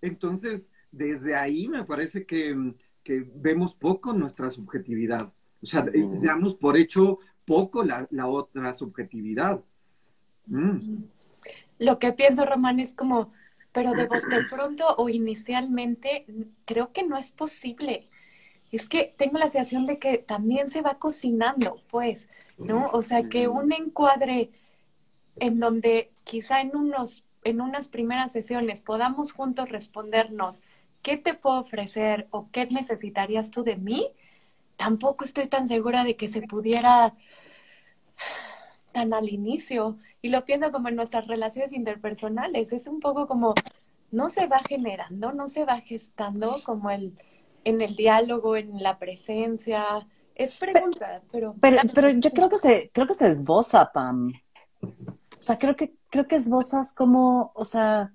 Entonces, 0.01 0.71
desde 0.91 1.35
ahí 1.37 1.69
me 1.69 1.85
parece 1.85 2.27
que, 2.27 2.75
que 3.03 3.25
vemos 3.35 3.75
poco 3.75 4.13
nuestra 4.13 4.51
subjetividad. 4.51 5.33
O 5.63 5.67
sea, 5.67 5.85
eh, 5.93 6.09
damos 6.23 6.55
por 6.55 6.77
hecho 6.77 7.19
poco 7.45 7.85
la, 7.85 8.07
la 8.11 8.27
otra 8.27 8.73
subjetividad. 8.73 9.61
Mm. 10.47 11.05
Lo 11.79 11.99
que 11.99 12.13
pienso, 12.13 12.45
Román, 12.47 12.81
es 12.81 12.95
como, 12.95 13.33
pero 13.73 13.93
de, 13.93 14.05
de 14.05 14.45
pronto 14.51 14.85
o 14.97 15.09
inicialmente 15.09 16.27
creo 16.65 16.93
que 16.93 17.03
no 17.03 17.17
es 17.17 17.31
posible. 17.31 18.09
Es 18.71 18.89
que 18.89 19.15
tengo 19.17 19.39
la 19.39 19.49
sensación 19.49 19.87
de 19.87 19.99
que 19.99 20.19
también 20.19 20.71
se 20.71 20.83
va 20.83 20.99
cocinando, 20.99 21.83
pues, 21.91 22.29
¿no? 22.59 22.91
O 22.93 23.03
sea, 23.03 23.29
que 23.29 23.49
un 23.49 23.73
encuadre 23.73 24.51
en 25.37 25.59
donde 25.59 26.13
quizá 26.25 26.61
en 26.61 26.77
unos 26.77 27.25
en 27.45 27.61
unas 27.61 27.89
primeras 27.89 28.33
sesiones 28.33 28.83
podamos 28.83 29.33
juntos 29.33 29.69
respondernos 29.69 30.63
qué 31.03 31.17
te 31.17 31.35
puedo 31.35 31.61
ofrecer 31.61 32.29
o 32.31 32.51
qué 32.51 32.67
necesitarías 32.67 33.51
tú 33.51 33.65
de 33.65 33.77
mí, 33.77 34.09
tampoco 34.77 35.25
estoy 35.25 35.47
tan 35.47 35.69
segura 35.69 36.05
de 36.05 36.17
que 36.17 36.29
se 36.29 36.43
pudiera 36.43 37.13
tan 38.93 39.15
al 39.15 39.29
inicio 39.29 39.99
y 40.21 40.29
lo 40.29 40.45
pienso 40.45 40.73
como 40.73 40.89
en 40.89 40.97
nuestras 40.97 41.27
relaciones 41.27 41.73
interpersonales. 41.73 42.73
Es 42.73 42.87
un 42.87 43.01
poco 43.01 43.27
como 43.27 43.55
no 44.11 44.29
se 44.29 44.47
va 44.47 44.59
generando, 44.59 45.33
no 45.33 45.49
se 45.49 45.65
va 45.65 45.81
gestando 45.81 46.61
como 46.65 46.91
el 46.91 47.15
en 47.65 47.81
el 47.81 47.97
diálogo, 47.97 48.57
en 48.57 48.83
la 48.83 48.99
presencia. 48.99 50.07
Es 50.35 50.57
pregunta, 50.57 51.23
pero 51.31 51.55
pero, 51.61 51.79
pero 51.95 52.11
yo 52.11 52.31
creo 52.31 52.49
que 52.49 52.57
se 52.57 52.91
creo 52.93 53.07
que 53.07 53.15
se 53.15 53.29
esboza, 53.29 53.93
Pam. 53.93 54.33
O 54.83 55.43
sea, 55.43 55.59
creo 55.59 55.77
que 55.77 55.95
creo 56.11 56.27
que 56.27 56.37
esbozas 56.37 56.93
como, 56.93 57.53
o 57.55 57.65
sea, 57.65 58.13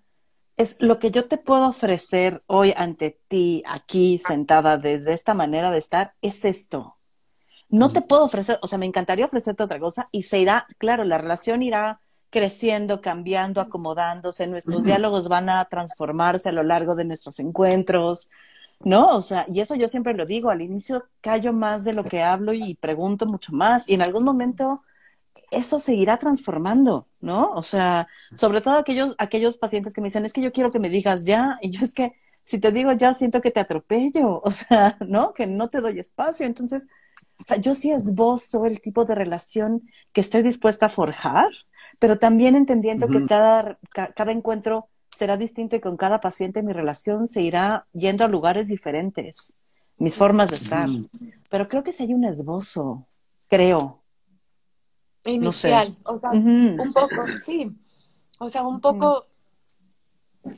es 0.57 0.77
lo 0.79 0.99
que 0.99 1.11
yo 1.11 1.27
te 1.27 1.37
puedo 1.37 1.67
ofrecer 1.67 2.43
hoy 2.47 2.73
ante 2.75 3.19
ti, 3.27 3.63
aquí 3.67 4.19
sentada 4.25 4.77
desde 4.77 5.13
esta 5.13 5.33
manera 5.33 5.71
de 5.71 5.79
estar, 5.79 6.13
es 6.21 6.45
esto. 6.45 6.97
No 7.67 7.91
te 7.91 8.01
puedo 8.01 8.23
ofrecer, 8.23 8.59
o 8.61 8.67
sea, 8.67 8.77
me 8.77 8.85
encantaría 8.85 9.25
ofrecerte 9.25 9.63
otra 9.63 9.79
cosa 9.79 10.07
y 10.11 10.23
se 10.23 10.39
irá, 10.39 10.67
claro, 10.77 11.03
la 11.03 11.17
relación 11.17 11.63
irá 11.63 11.99
creciendo, 12.29 13.01
cambiando, 13.01 13.59
acomodándose, 13.59 14.47
nuestros 14.47 14.83
diálogos 14.83 15.29
van 15.29 15.49
a 15.49 15.65
transformarse 15.65 16.49
a 16.49 16.51
lo 16.51 16.63
largo 16.63 16.95
de 16.95 17.05
nuestros 17.05 17.39
encuentros, 17.39 18.29
¿no? 18.81 19.15
O 19.15 19.21
sea, 19.21 19.45
y 19.51 19.61
eso 19.61 19.75
yo 19.75 19.87
siempre 19.87 20.13
lo 20.13 20.25
digo, 20.25 20.49
al 20.49 20.61
inicio 20.61 21.05
callo 21.21 21.53
más 21.53 21.83
de 21.83 21.93
lo 21.93 22.03
que 22.03 22.21
hablo 22.21 22.53
y 22.53 22.75
pregunto 22.75 23.25
mucho 23.25 23.53
más 23.53 23.87
y 23.89 23.95
en 23.95 24.01
algún 24.01 24.23
momento 24.23 24.81
eso 25.51 25.79
seguirá 25.79 26.17
transformando, 26.17 27.07
¿no? 27.21 27.51
O 27.51 27.63
sea, 27.63 28.07
sobre 28.35 28.61
todo 28.61 28.75
aquellos, 28.75 29.15
aquellos 29.17 29.57
pacientes 29.57 29.93
que 29.93 30.01
me 30.01 30.07
dicen, 30.07 30.25
es 30.25 30.33
que 30.33 30.41
yo 30.41 30.51
quiero 30.51 30.71
que 30.71 30.79
me 30.79 30.89
digas 30.89 31.25
ya, 31.25 31.57
y 31.61 31.71
yo 31.71 31.83
es 31.83 31.93
que 31.93 32.13
si 32.43 32.59
te 32.59 32.71
digo 32.71 32.91
ya, 32.93 33.13
siento 33.13 33.41
que 33.41 33.51
te 33.51 33.59
atropello, 33.59 34.41
o 34.43 34.51
sea, 34.51 34.97
¿no? 35.07 35.33
Que 35.33 35.47
no 35.47 35.69
te 35.69 35.81
doy 35.81 35.99
espacio. 35.99 36.45
Entonces, 36.45 36.87
o 37.39 37.43
sea, 37.43 37.57
yo 37.57 37.75
sí 37.75 37.91
esbozo 37.91 38.65
el 38.65 38.81
tipo 38.81 39.05
de 39.05 39.15
relación 39.15 39.89
que 40.13 40.21
estoy 40.21 40.41
dispuesta 40.41 40.87
a 40.87 40.89
forjar, 40.89 41.49
pero 41.99 42.17
también 42.17 42.55
entendiendo 42.55 43.07
que 43.07 43.25
cada, 43.25 43.79
cada 44.15 44.31
encuentro 44.31 44.89
será 45.15 45.37
distinto 45.37 45.75
y 45.75 45.79
con 45.79 45.97
cada 45.97 46.19
paciente 46.19 46.61
mi 46.61 46.73
relación 46.73 47.27
se 47.27 47.41
irá 47.41 47.87
yendo 47.93 48.25
a 48.25 48.27
lugares 48.27 48.67
diferentes, 48.67 49.57
mis 49.97 50.15
formas 50.15 50.49
de 50.49 50.57
estar. 50.57 50.89
Pero 51.49 51.67
creo 51.69 51.83
que 51.83 51.93
si 51.93 52.03
hay 52.03 52.13
un 52.13 52.25
esbozo, 52.25 53.07
creo, 53.47 54.03
inicial. 55.23 55.97
O 56.03 56.19
sea, 56.19 56.31
un 56.31 56.93
poco, 56.93 57.15
sí. 57.43 57.71
O 58.39 58.49
sea, 58.49 58.63
un 58.63 58.81
poco, 58.81 59.27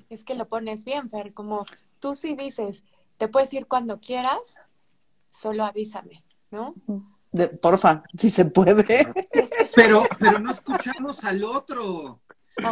es 0.09 0.23
que 0.23 0.35
lo 0.35 0.47
pones 0.47 0.83
bien, 0.83 1.09
Fer, 1.09 1.33
como 1.33 1.65
tú 1.99 2.15
sí 2.15 2.35
dices, 2.35 2.83
te 3.17 3.27
puedes 3.27 3.53
ir 3.53 3.67
cuando 3.67 3.99
quieras, 3.99 4.55
solo 5.31 5.65
avísame, 5.65 6.23
¿no? 6.49 6.73
De, 7.31 7.47
porfa, 7.49 8.03
si 8.17 8.29
se 8.31 8.45
puede. 8.45 8.83
Pero, 9.75 10.03
pero 10.19 10.39
no 10.39 10.51
escuchamos 10.51 11.23
al 11.23 11.43
otro. 11.43 12.21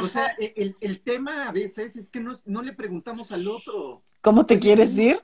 O 0.01 0.07
sea, 0.07 0.36
el, 0.39 0.75
el, 0.79 0.99
tema 1.01 1.47
a 1.47 1.51
veces 1.51 1.95
es 1.95 2.09
que 2.09 2.19
no, 2.19 2.38
no, 2.45 2.61
le 2.61 2.73
preguntamos 2.73 3.31
al 3.31 3.47
otro. 3.47 4.03
¿Cómo 4.21 4.45
te 4.45 4.59
quieres 4.59 4.97
ir? 4.97 5.21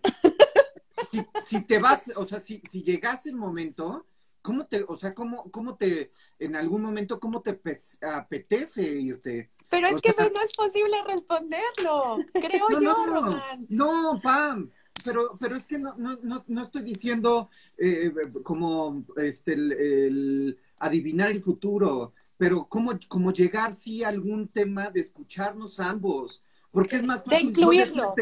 Si, 1.12 1.26
si, 1.46 1.66
te 1.66 1.80
vas, 1.80 2.12
o 2.16 2.26
sea, 2.26 2.40
si, 2.40 2.62
si 2.70 2.84
llegase 2.84 3.30
el 3.30 3.36
momento, 3.36 4.06
¿cómo 4.42 4.66
te, 4.66 4.84
o 4.88 4.96
sea, 4.96 5.14
cómo, 5.14 5.50
cómo 5.52 5.76
te, 5.76 6.12
en 6.40 6.56
algún 6.56 6.82
momento, 6.82 7.20
cómo 7.20 7.42
te 7.42 7.60
apetece 8.02 8.84
irte? 8.84 9.50
Pero 9.70 9.88
es 9.88 10.02
que 10.02 10.14
no 10.18 10.42
es 10.42 10.54
posible 10.54 10.98
responderlo, 11.08 12.20
creo 12.34 12.70
yo, 12.70 12.80
no, 12.82 13.06
Román. 13.06 13.66
No, 13.70 14.20
Pam, 14.22 14.70
pero, 15.06 15.30
pero 15.40 15.56
es 15.56 15.68
que 15.68 15.78
no, 15.78 16.18
no, 16.22 16.44
no 16.46 16.62
estoy 16.62 16.84
diciendo 16.84 17.50
eh, 17.78 18.12
como 18.44 19.06
este, 19.18 19.54
el, 19.54 20.58
adivinar 20.80 21.32
el 21.32 21.42
futuro, 21.42 22.14
pero 22.42 22.66
cómo, 22.68 23.00
cómo 23.08 23.32
llegar 23.32 23.72
sí 23.72 24.04
a 24.04 24.08
algún 24.08 24.48
tema 24.48 24.90
de 24.90 25.00
escucharnos 25.00 25.80
ambos, 25.80 26.42
porque 26.72 26.96
es 26.96 27.04
más 27.04 27.24
fácil. 27.24 27.38
De 27.38 27.44
incluirlo. 27.44 28.16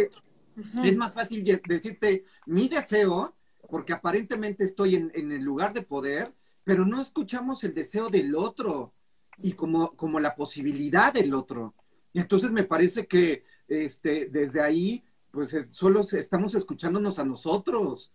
Es 0.84 0.98
más 0.98 1.14
fácil 1.14 1.62
decirte 1.66 2.26
mi 2.46 2.68
deseo 2.68 3.34
porque 3.70 3.94
aparentemente 3.94 4.66
estoy 4.66 4.96
en, 4.96 5.32
el 5.32 5.42
lugar 5.42 5.72
de 5.72 5.84
poder, 5.84 6.34
pero 6.66 6.86
no 6.86 7.00
escuchamos 7.00 7.64
el 7.64 7.74
deseo 7.74 8.10
del 8.10 8.36
otro 8.36 8.94
y 9.38 9.54
como, 9.54 9.96
como 9.96 10.20
la 10.20 10.36
posibilidad 10.36 11.14
del 11.14 11.34
otro. 11.34 11.74
Y 12.12 12.20
entonces 12.20 12.52
me 12.52 12.66
parece 12.66 13.08
que 13.08 13.46
este, 13.70 14.26
desde 14.26 14.62
ahí, 14.62 15.02
pues 15.32 15.56
solo 15.70 16.02
estamos 16.02 16.56
escuchándonos 16.56 17.20
a 17.20 17.24
nosotros, 17.24 18.12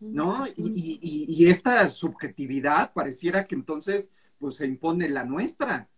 ¿no? 0.00 0.46
Y, 0.54 0.98
y, 1.00 1.48
esta 1.48 1.88
subjetividad 1.88 2.92
pareciera 2.92 3.46
que 3.46 3.54
entonces, 3.54 4.10
pues 4.38 4.56
se 4.56 4.66
impone 4.66 5.08
la 5.08 5.24
nuestra. 5.24 5.88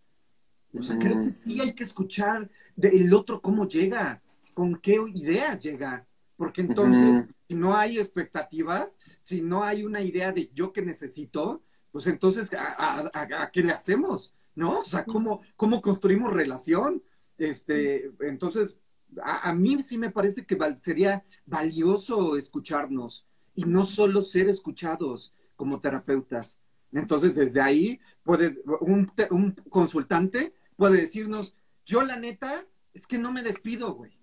O 0.79 0.83
sea, 0.83 0.99
creo 0.99 1.19
que 1.19 1.29
sí 1.29 1.61
hay 1.61 1.73
que 1.73 1.85
escuchar 1.85 2.51
del 2.77 3.13
otro 3.15 3.41
cómo 3.41 3.67
llega, 3.67 4.23
con 4.55 4.77
qué 4.77 4.99
ideas 5.15 5.63
llega, 5.63 6.07
porque 6.37 6.61
entonces 6.61 7.25
si 7.49 7.55
no 7.55 7.75
hay 7.75 7.99
expectativas, 7.99 8.99
si 9.23 9.43
no 9.43 9.65
hay 9.65 9.83
una 9.83 10.03
idea 10.03 10.31
de 10.31 10.51
yo 10.53 10.73
que 10.73 10.83
necesito, 10.83 11.63
pues 11.91 12.07
entonces, 12.07 12.51
¿a, 12.57 13.51
qué 13.53 13.63
le 13.63 13.73
hacemos? 13.73 14.35
¿No? 14.55 14.81
O 14.81 14.85
sea, 14.85 15.05
¿cómo, 15.05 15.41
cómo 15.57 15.81
construimos 15.81 16.33
relación? 16.33 17.03
Este, 17.39 18.11
entonces, 18.21 18.79
a, 19.23 19.53
mí 19.53 19.81
sí 19.83 19.97
me 19.97 20.11
parece 20.11 20.45
que 20.45 20.59
sería 20.77 21.25
valioso 21.47 22.37
escucharnos 22.37 23.27
y 23.55 23.65
no 23.65 23.85
solo 23.85 24.21
ser 24.21 24.49
escuchados 24.49 25.35
como 25.57 25.81
terapeutas. 25.81 26.59
Entonces, 26.93 27.35
desde 27.35 27.61
ahí, 27.61 28.01
puede, 28.29 28.61
un, 28.83 29.11
un 29.31 29.53
consultante 29.71 30.53
puede 30.77 31.01
decirnos, 31.01 31.55
yo 31.87 32.03
la 32.03 32.19
neta, 32.19 32.67
es 32.93 33.07
que 33.07 33.17
no 33.17 33.33
me 33.33 33.43
despido, 33.43 33.95
güey 33.95 34.19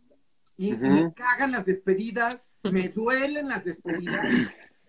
y 0.57 0.73
me 0.73 1.13
cagan 1.13 1.51
las 1.51 1.65
despedidas, 1.65 2.49
me 2.63 2.89
duelen 2.89 3.49
las 3.49 3.65
despedidas. 3.65 4.25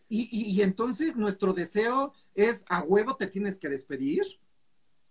Y, 0.08 0.28
y, 0.30 0.62
entonces 0.62 1.16
nuestro 1.16 1.52
deseo 1.52 2.12
es 2.34 2.64
a 2.68 2.82
huevo 2.82 3.16
te 3.16 3.26
tienes 3.26 3.58
que 3.58 3.68
despedir, 3.68 4.22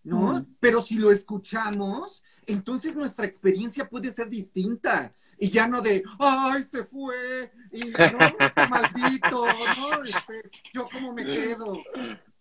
¿no? 0.04 0.46
Pero 0.62 0.82
si 0.82 0.96
lo 0.96 1.12
escuchamos, 1.12 2.24
entonces 2.46 2.96
nuestra 2.96 3.26
experiencia 3.26 3.90
puede 3.90 4.14
ser 4.14 4.30
distinta. 4.30 5.14
Y 5.38 5.50
ya 5.50 5.68
no 5.68 5.82
de, 5.82 6.02
ay, 6.18 6.64
se 6.64 6.86
fue, 6.86 7.52
y 7.74 7.90
no, 7.90 7.98
maldito, 8.70 9.46
¿no? 9.46 10.04
Este, 10.06 10.50
yo 10.74 10.88
cómo 10.90 11.12
me 11.12 11.26
quedo. 11.26 11.78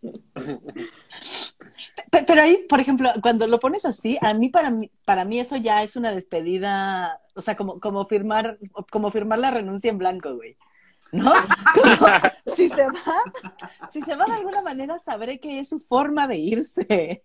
Pero 2.11 2.43
ahí, 2.43 2.65
por 2.69 2.81
ejemplo, 2.81 3.11
cuando 3.23 3.47
lo 3.47 3.61
pones 3.61 3.85
así, 3.85 4.19
a 4.21 4.35
mí 4.35 4.49
para 4.49 4.71
mí, 4.71 4.91
para 5.05 5.25
mí 5.25 5.41
eso 5.41 5.57
ya 5.57 5.83
es 5.83 5.97
una 5.97 6.13
despedida, 6.13 7.21
o 7.35 7.43
sea, 7.43 7.57
como, 7.57 7.81
como 7.81 8.05
firmar, 8.05 8.59
como 8.91 9.11
firmar 9.11 9.39
la 9.39 9.51
renuncia 9.51 9.91
en 9.91 9.99
blanco, 9.99 10.35
güey. 10.35 10.57
¿No? 11.13 11.33
si 12.57 12.69
se 12.69 12.87
va, 12.87 13.89
si 13.91 14.03
se 14.03 14.17
va 14.17 14.27
de 14.27 14.33
alguna 14.33 14.63
manera, 14.63 14.99
sabré 14.99 15.39
que 15.39 15.61
es 15.61 15.69
su 15.69 15.79
forma 15.79 16.27
de 16.27 16.37
irse. 16.39 17.23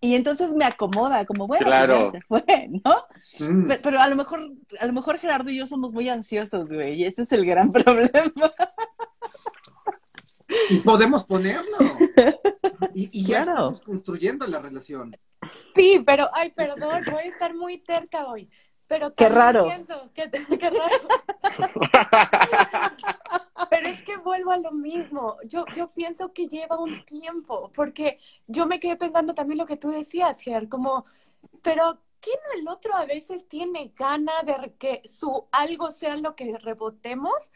Y 0.00 0.14
entonces 0.14 0.52
me 0.52 0.64
acomoda, 0.64 1.24
como 1.24 1.48
bueno, 1.48 1.66
pues 1.66 1.88
ya 1.88 2.10
se 2.12 2.20
fue, 2.20 2.68
¿no? 2.84 2.94
Mm. 3.40 3.72
Pero 3.82 4.00
a 4.00 4.08
lo 4.08 4.14
mejor, 4.14 4.52
a 4.80 4.86
lo 4.86 4.92
mejor 4.92 5.18
Gerardo 5.18 5.50
y 5.50 5.56
yo 5.56 5.66
somos 5.66 5.92
muy 5.92 6.08
ansiosos, 6.08 6.68
güey, 6.68 6.94
y 6.94 7.04
ese 7.04 7.22
es 7.22 7.32
el 7.32 7.44
gran 7.44 7.72
problema. 7.72 8.52
Y 10.70 10.78
podemos 10.78 11.24
ponerlo. 11.24 11.78
Y, 12.94 13.24
ya 13.24 13.40
estamos 13.40 13.80
construyendo 13.80 14.46
la 14.46 14.60
relación. 14.60 15.16
Sí, 15.74 16.02
pero, 16.04 16.30
ay, 16.32 16.50
perdón, 16.50 17.02
voy 17.10 17.22
a 17.22 17.26
estar 17.26 17.54
muy 17.54 17.78
terca 17.78 18.26
hoy. 18.26 18.48
Pero 18.86 19.14
qué 19.14 19.28
raro. 19.28 19.64
Pienso, 19.64 20.10
qué, 20.14 20.30
qué 20.30 20.70
raro. 20.70 21.08
pero 23.70 23.88
es 23.88 24.02
que 24.02 24.16
vuelvo 24.16 24.50
a 24.50 24.56
lo 24.56 24.72
mismo. 24.72 25.36
Yo, 25.44 25.64
yo 25.76 25.92
pienso 25.92 26.32
que 26.32 26.48
lleva 26.48 26.78
un 26.78 27.04
tiempo, 27.04 27.70
porque 27.74 28.18
yo 28.46 28.66
me 28.66 28.80
quedé 28.80 28.96
pensando 28.96 29.34
también 29.34 29.58
lo 29.58 29.66
que 29.66 29.76
tú 29.76 29.90
decías, 29.90 30.40
Ger, 30.40 30.68
como, 30.68 31.04
pero 31.62 32.00
¿qué 32.20 32.30
no 32.30 32.60
el 32.60 32.68
otro 32.68 32.96
a 32.96 33.04
veces 33.04 33.46
tiene 33.48 33.92
gana 33.94 34.32
de 34.44 34.74
que 34.78 35.02
su 35.04 35.48
algo 35.52 35.92
sea 35.92 36.16
lo 36.16 36.34
que 36.34 36.56
rebotemos? 36.58 37.52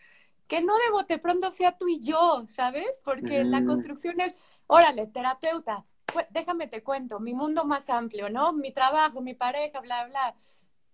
Que 0.53 0.61
no 0.61 0.75
de 0.77 0.91
bote 0.91 1.19
pronto 1.19 1.51
sea 1.51 1.79
tú 1.79 1.89
y 1.89 1.99
yo, 1.99 2.45
¿sabes? 2.49 3.01
Porque 3.03 3.43
la 3.43 3.63
mm. 3.63 3.67
construcción 3.67 4.21
es, 4.21 4.35
órale, 4.67 5.07
terapeuta, 5.07 5.87
déjame 6.29 6.67
te 6.67 6.83
cuento, 6.83 7.21
mi 7.21 7.33
mundo 7.33 7.65
más 7.65 7.89
amplio, 7.89 8.29
¿no? 8.29 8.53
Mi 8.53 8.71
trabajo, 8.71 9.23
mi 9.23 9.33
pareja, 9.33 9.81
bla, 9.81 10.05
bla. 10.09 10.35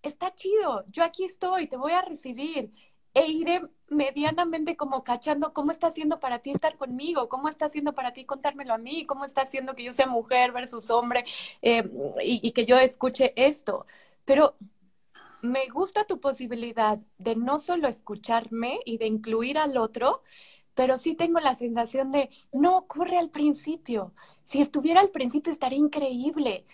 Está 0.01 0.33
chido, 0.33 0.85
yo 0.91 1.03
aquí 1.03 1.25
estoy, 1.25 1.67
te 1.67 1.77
voy 1.77 1.91
a 1.91 2.03
recibir 2.03 2.73
e 3.15 3.27
iré 3.27 3.63
medianamente 3.89 4.77
como 4.77 5.03
cachando 5.03 5.53
cómo 5.53 5.73
está 5.73 5.89
haciendo 5.89 6.21
para 6.21 6.39
ti 6.39 6.53
estar 6.53 6.77
conmigo, 6.77 7.29
cómo 7.29 7.49
está 7.49 7.65
haciendo 7.67 7.95
para 7.97 8.13
ti 8.13 8.25
contármelo 8.25 8.75
a 8.75 8.79
mí, 8.79 9.07
cómo 9.07 9.25
está 9.25 9.43
haciendo 9.43 9.75
que 9.75 9.83
yo 9.83 9.93
sea 9.93 10.07
mujer 10.07 10.53
versus 10.53 10.89
hombre 10.89 11.25
eh, 11.63 11.83
y, 12.23 12.47
y 12.47 12.53
que 12.53 12.65
yo 12.65 12.79
escuche 12.79 13.33
esto. 13.35 13.87
Pero 14.25 14.55
me 15.43 15.68
gusta 15.68 16.05
tu 16.05 16.20
posibilidad 16.20 16.99
de 17.18 17.36
no 17.36 17.59
solo 17.59 17.89
escucharme 17.89 18.80
y 18.84 18.99
de 18.99 19.07
incluir 19.07 19.59
al 19.59 19.76
otro, 19.76 20.22
pero 20.74 20.99
sí 20.99 21.14
tengo 21.14 21.41
la 21.41 21.55
sensación 21.55 22.12
de, 22.12 22.30
no 22.53 22.76
ocurre 22.76 23.18
al 23.18 23.30
principio, 23.30 24.14
Si 24.43 24.62
estuviera 24.62 25.01
al 25.01 25.11
principio 25.11 25.53
estaría 25.53 25.78
increíble. 25.78 26.66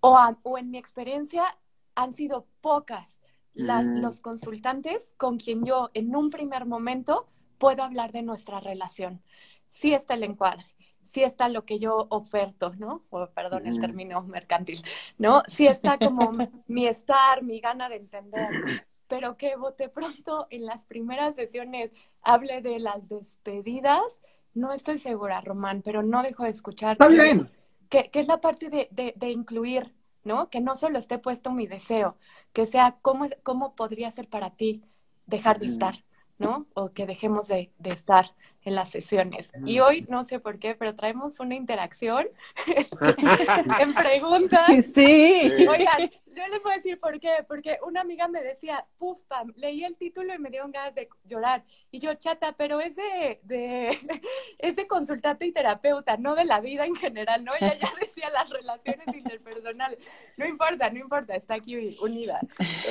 O, 0.00 0.18
o 0.42 0.58
en 0.58 0.70
mi 0.70 0.78
experiencia 0.78 1.58
han 1.94 2.12
sido 2.14 2.46
pocas 2.60 3.18
las, 3.54 3.86
Mm. 3.86 3.98
los 4.00 4.20
consultantes 4.20 5.14
con 5.16 5.38
quien 5.38 5.64
yo 5.64 5.90
en 5.94 6.14
un 6.16 6.30
primer 6.30 6.66
momento 6.66 7.28
puedo 7.58 7.82
hablar 7.82 8.12
de 8.12 8.22
nuestra 8.22 8.60
relación. 8.60 9.22
Sí 9.68 9.94
está 9.94 10.14
el 10.14 10.24
encuadre, 10.24 10.64
sí 11.04 11.22
está 11.22 11.48
lo 11.48 11.64
que 11.64 11.78
yo 11.78 12.06
oferto, 12.10 12.72
¿no? 12.76 13.04
O, 13.10 13.26
perdón 13.30 13.66
el 13.66 13.78
término 13.78 14.22
mercantil, 14.22 14.82
¿no? 15.18 15.42
Sí 15.46 15.66
está 15.66 16.00
como 16.00 16.32
mi 16.66 16.86
estar, 16.86 17.42
mi 17.42 17.60
gana 17.60 17.88
de 17.88 17.96
entender. 17.96 18.58
Pero 19.06 19.36
que 19.36 19.56
bote 19.56 19.88
pronto 19.88 20.46
en 20.50 20.64
las 20.66 20.84
primeras 20.84 21.36
sesiones 21.36 21.90
hable 22.22 22.62
de 22.62 22.78
las 22.80 23.08
despedidas, 23.08 24.20
no 24.54 24.72
estoy 24.72 24.98
segura, 24.98 25.40
Román, 25.40 25.82
pero 25.82 26.02
no 26.02 26.22
dejo 26.22 26.44
de 26.44 26.50
escuchar. 26.50 26.92
Está 26.92 27.08
que- 27.08 27.14
bien. 27.14 27.50
que, 27.90 28.10
que 28.10 28.20
es 28.20 28.26
la 28.28 28.40
parte 28.40 28.70
de, 28.70 28.88
de, 28.92 29.14
de 29.16 29.30
incluir, 29.30 29.94
¿no? 30.24 30.50
Que 30.50 30.60
no 30.60 30.76
solo 30.76 30.98
esté 30.98 31.18
puesto 31.18 31.50
mi 31.52 31.66
deseo, 31.66 32.16
que 32.52 32.66
sea 32.66 32.98
cómo, 33.02 33.24
es- 33.26 33.36
cómo 33.42 33.74
podría 33.74 34.10
ser 34.10 34.28
para 34.28 34.50
ti 34.56 34.84
dejar 35.26 35.58
de 35.58 35.66
estar, 35.66 36.04
¿no? 36.38 36.66
O 36.74 36.92
que 36.92 37.06
dejemos 37.06 37.48
de, 37.48 37.72
de 37.78 37.90
estar 37.90 38.34
en 38.64 38.74
las 38.74 38.90
sesiones. 38.90 39.52
Y 39.66 39.80
hoy, 39.80 40.06
no 40.08 40.24
sé 40.24 40.40
por 40.40 40.58
qué, 40.58 40.74
pero 40.74 40.94
traemos 40.94 41.38
una 41.40 41.54
interacción 41.54 42.26
en 43.80 43.94
preguntas. 43.94 44.66
Sí. 44.68 44.82
Sí. 45.04 45.52
Oigan, 45.68 46.10
yo 46.26 46.46
les 46.48 46.62
voy 46.62 46.72
a 46.72 46.76
decir 46.76 46.98
por 46.98 47.18
qué, 47.20 47.44
porque 47.46 47.78
una 47.86 48.00
amiga 48.00 48.28
me 48.28 48.42
decía, 48.42 48.86
puf, 48.98 49.22
pam, 49.24 49.52
leí 49.56 49.84
el 49.84 49.96
título 49.96 50.34
y 50.34 50.38
me 50.38 50.50
dieron 50.50 50.70
ganas 50.72 50.94
de 50.94 51.08
llorar. 51.24 51.64
Y 51.90 51.98
yo, 52.00 52.14
chata, 52.14 52.52
pero 52.56 52.80
es 52.80 52.96
de, 52.96 53.40
de, 53.42 53.88
es 54.58 54.76
de 54.76 54.86
consultante 54.86 55.46
y 55.46 55.52
terapeuta, 55.52 56.16
no 56.16 56.34
de 56.34 56.44
la 56.44 56.60
vida 56.60 56.86
en 56.86 56.94
general, 56.94 57.44
¿no? 57.44 57.52
Ella 57.54 57.78
ya 57.78 57.88
decía 58.00 58.30
las 58.30 58.48
relaciones 58.50 59.06
interpersonales. 59.14 59.98
No 60.36 60.46
importa, 60.46 60.90
no 60.90 60.98
importa, 60.98 61.34
está 61.34 61.54
aquí 61.54 61.96
unida. 62.00 62.40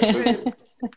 Entonces, 0.01 0.45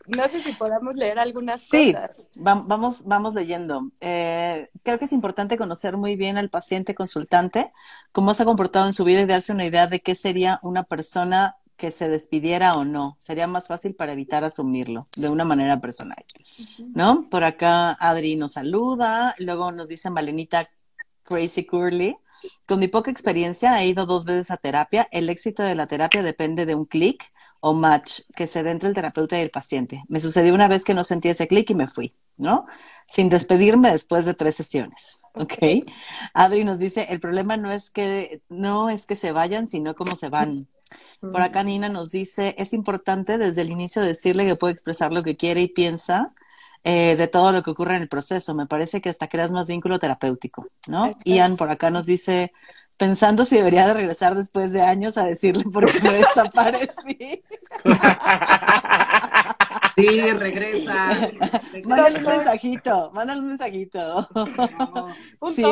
no 0.07 0.27
sé 0.27 0.43
si 0.43 0.53
podamos 0.53 0.95
leer 0.95 1.19
algunas 1.19 1.61
Sí, 1.61 1.93
cosas. 1.93 2.11
va- 2.45 2.63
vamos, 2.65 3.05
vamos 3.05 3.33
leyendo. 3.33 3.89
Eh, 4.01 4.66
creo 4.83 4.99
que 4.99 5.05
es 5.05 5.13
importante 5.13 5.57
conocer 5.57 5.97
muy 5.97 6.15
bien 6.15 6.37
al 6.37 6.49
paciente 6.49 6.95
consultante, 6.95 7.71
cómo 8.11 8.33
se 8.33 8.43
ha 8.43 8.45
comportado 8.45 8.87
en 8.87 8.93
su 8.93 9.03
vida 9.03 9.21
y 9.21 9.25
darse 9.25 9.53
una 9.53 9.65
idea 9.65 9.87
de 9.87 10.01
qué 10.01 10.15
sería 10.15 10.59
una 10.63 10.83
persona 10.83 11.57
que 11.77 11.91
se 11.91 12.09
despidiera 12.09 12.73
o 12.73 12.83
no. 12.83 13.15
Sería 13.19 13.47
más 13.47 13.67
fácil 13.67 13.93
para 13.95 14.13
evitar 14.13 14.43
asumirlo 14.43 15.07
de 15.15 15.29
una 15.29 15.45
manera 15.45 15.79
personal, 15.79 16.23
¿no? 16.93 17.29
Por 17.29 17.43
acá 17.43 17.91
Adri 17.91 18.35
nos 18.35 18.53
saluda, 18.53 19.35
luego 19.37 19.71
nos 19.71 19.87
dice 19.87 20.09
Malenita 20.09 20.67
Crazy 21.23 21.65
Curly. 21.65 22.17
Con 22.65 22.79
mi 22.79 22.87
poca 22.87 23.11
experiencia 23.11 23.81
he 23.81 23.87
ido 23.87 24.05
dos 24.05 24.25
veces 24.25 24.49
a 24.49 24.57
terapia. 24.57 25.07
El 25.11 25.29
éxito 25.29 25.63
de 25.63 25.75
la 25.75 25.87
terapia 25.87 26.23
depende 26.23 26.65
de 26.65 26.75
un 26.75 26.85
clic 26.85 27.31
o 27.59 27.73
match 27.73 28.21
que 28.35 28.47
se 28.47 28.63
dé 28.63 28.71
entre 28.71 28.89
el 28.89 28.95
terapeuta 28.95 29.37
y 29.37 29.41
el 29.41 29.51
paciente. 29.51 30.03
Me 30.07 30.21
sucedió 30.21 30.53
una 30.53 30.67
vez 30.67 30.83
que 30.83 30.93
no 30.93 31.03
sentí 31.03 31.29
ese 31.29 31.47
clic 31.47 31.69
y 31.69 31.75
me 31.75 31.87
fui, 31.87 32.15
¿no? 32.37 32.65
Sin 33.07 33.29
despedirme 33.29 33.91
después 33.91 34.25
de 34.25 34.33
tres 34.33 34.55
sesiones, 34.55 35.21
¿ok? 35.33 35.85
Adri 36.33 36.65
nos 36.65 36.77
dice, 36.77 37.07
el 37.09 37.19
problema 37.19 37.55
no 37.55 37.71
es 37.71 37.89
que, 37.89 38.41
no 38.49 38.89
es 38.89 39.05
que 39.05 39.15
se 39.15 39.31
vayan, 39.31 39.67
sino 39.67 39.95
cómo 39.95 40.15
se 40.15 40.29
van. 40.29 40.67
Por 41.19 41.41
acá 41.41 41.63
Nina 41.63 41.89
nos 41.89 42.11
dice, 42.11 42.55
es 42.57 42.73
importante 42.73 43.37
desde 43.37 43.61
el 43.61 43.71
inicio 43.71 44.01
decirle 44.01 44.45
que 44.45 44.55
puede 44.55 44.73
expresar 44.73 45.11
lo 45.11 45.23
que 45.23 45.35
quiere 45.35 45.61
y 45.61 45.67
piensa 45.67 46.33
eh, 46.83 47.15
de 47.17 47.27
todo 47.27 47.51
lo 47.51 47.63
que 47.63 47.71
ocurre 47.71 47.95
en 47.95 48.03
el 48.03 48.07
proceso. 48.07 48.53
Me 48.53 48.67
parece 48.67 49.01
que 49.01 49.09
hasta 49.09 49.27
creas 49.27 49.51
más 49.51 49.67
vínculo 49.67 49.99
terapéutico, 49.99 50.67
¿no? 50.87 51.17
Ian 51.25 51.57
por 51.57 51.69
acá 51.69 51.89
nos 51.89 52.05
dice, 52.05 52.53
pensando 52.97 53.45
si 53.45 53.57
debería 53.57 53.87
de 53.87 53.93
regresar 53.93 54.35
después 54.35 54.71
de 54.71 54.81
años 54.81 55.17
a 55.17 55.25
decirle 55.25 55.63
por 55.65 55.91
qué 55.91 55.99
me 56.01 56.13
desaparecí. 56.17 57.43
Sí, 59.97 60.21
regresa. 60.37 61.31
Mándale 61.85 62.19
un 62.19 62.25
mensajito, 62.25 63.11
mándale 63.13 63.39
un 63.41 63.47
mensajito. 63.47 64.27
No, 64.35 65.15
Un 65.39 65.53
Sí, 65.53 65.63